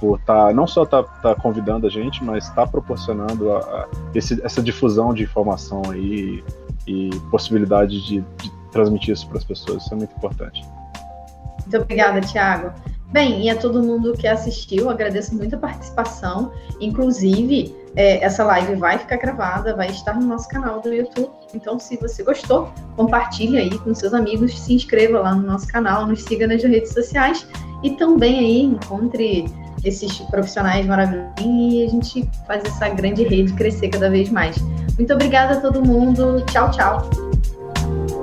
por 0.00 0.18
tá, 0.20 0.52
não 0.52 0.66
só 0.66 0.84
tá, 0.84 1.02
tá 1.02 1.34
convidando 1.34 1.86
a 1.86 1.90
gente, 1.90 2.24
mas 2.24 2.48
está 2.48 2.66
proporcionando 2.66 3.52
a, 3.52 3.58
a 3.58 3.88
esse, 4.14 4.40
essa 4.44 4.62
difusão 4.62 5.12
de 5.12 5.24
informação 5.24 5.82
aí 5.90 6.42
e, 6.86 7.08
e 7.08 7.20
possibilidade 7.30 8.04
de, 8.06 8.20
de 8.38 8.52
transmitir 8.72 9.12
isso 9.12 9.28
para 9.28 9.38
as 9.38 9.44
pessoas. 9.44 9.84
Isso 9.84 9.94
é 9.94 9.96
muito 9.96 10.16
importante. 10.16 10.64
Muito 11.60 11.76
obrigada, 11.76 12.20
Tiago. 12.20 12.72
Bem, 13.12 13.42
e 13.42 13.50
a 13.50 13.56
todo 13.56 13.82
mundo 13.82 14.12
que 14.12 14.26
assistiu, 14.26 14.88
agradeço 14.88 15.34
muito 15.34 15.56
a 15.56 15.58
participação. 15.58 16.52
Inclusive, 16.80 17.74
é, 17.96 18.24
essa 18.24 18.44
live 18.44 18.76
vai 18.76 18.98
ficar 18.98 19.16
gravada, 19.16 19.74
vai 19.74 19.88
estar 19.88 20.14
no 20.14 20.26
nosso 20.26 20.48
canal 20.48 20.80
do 20.80 20.94
YouTube. 20.94 21.28
Então, 21.52 21.76
se 21.78 21.96
você 21.96 22.22
gostou, 22.22 22.72
compartilhe 22.96 23.58
aí 23.58 23.78
com 23.80 23.92
seus 23.94 24.14
amigos, 24.14 24.56
se 24.56 24.74
inscreva 24.74 25.18
lá 25.18 25.34
no 25.34 25.42
nosso 25.42 25.66
canal, 25.66 26.06
nos 26.06 26.22
siga 26.22 26.46
nas 26.46 26.62
redes 26.62 26.92
sociais 26.92 27.46
e 27.82 27.90
também 27.90 28.38
aí 28.38 28.62
encontre 28.62 29.46
esses 29.84 30.18
profissionais 30.30 30.86
maravilhosos 30.86 31.34
e 31.40 31.84
a 31.84 31.88
gente 31.88 32.30
faz 32.46 32.64
essa 32.64 32.88
grande 32.90 33.24
rede 33.24 33.52
crescer 33.54 33.88
cada 33.88 34.10
vez 34.10 34.30
mais. 34.30 34.56
Muito 34.96 35.12
obrigada 35.12 35.54
a 35.54 35.60
todo 35.60 35.84
mundo. 35.84 36.44
Tchau, 36.46 36.70
tchau. 36.70 38.19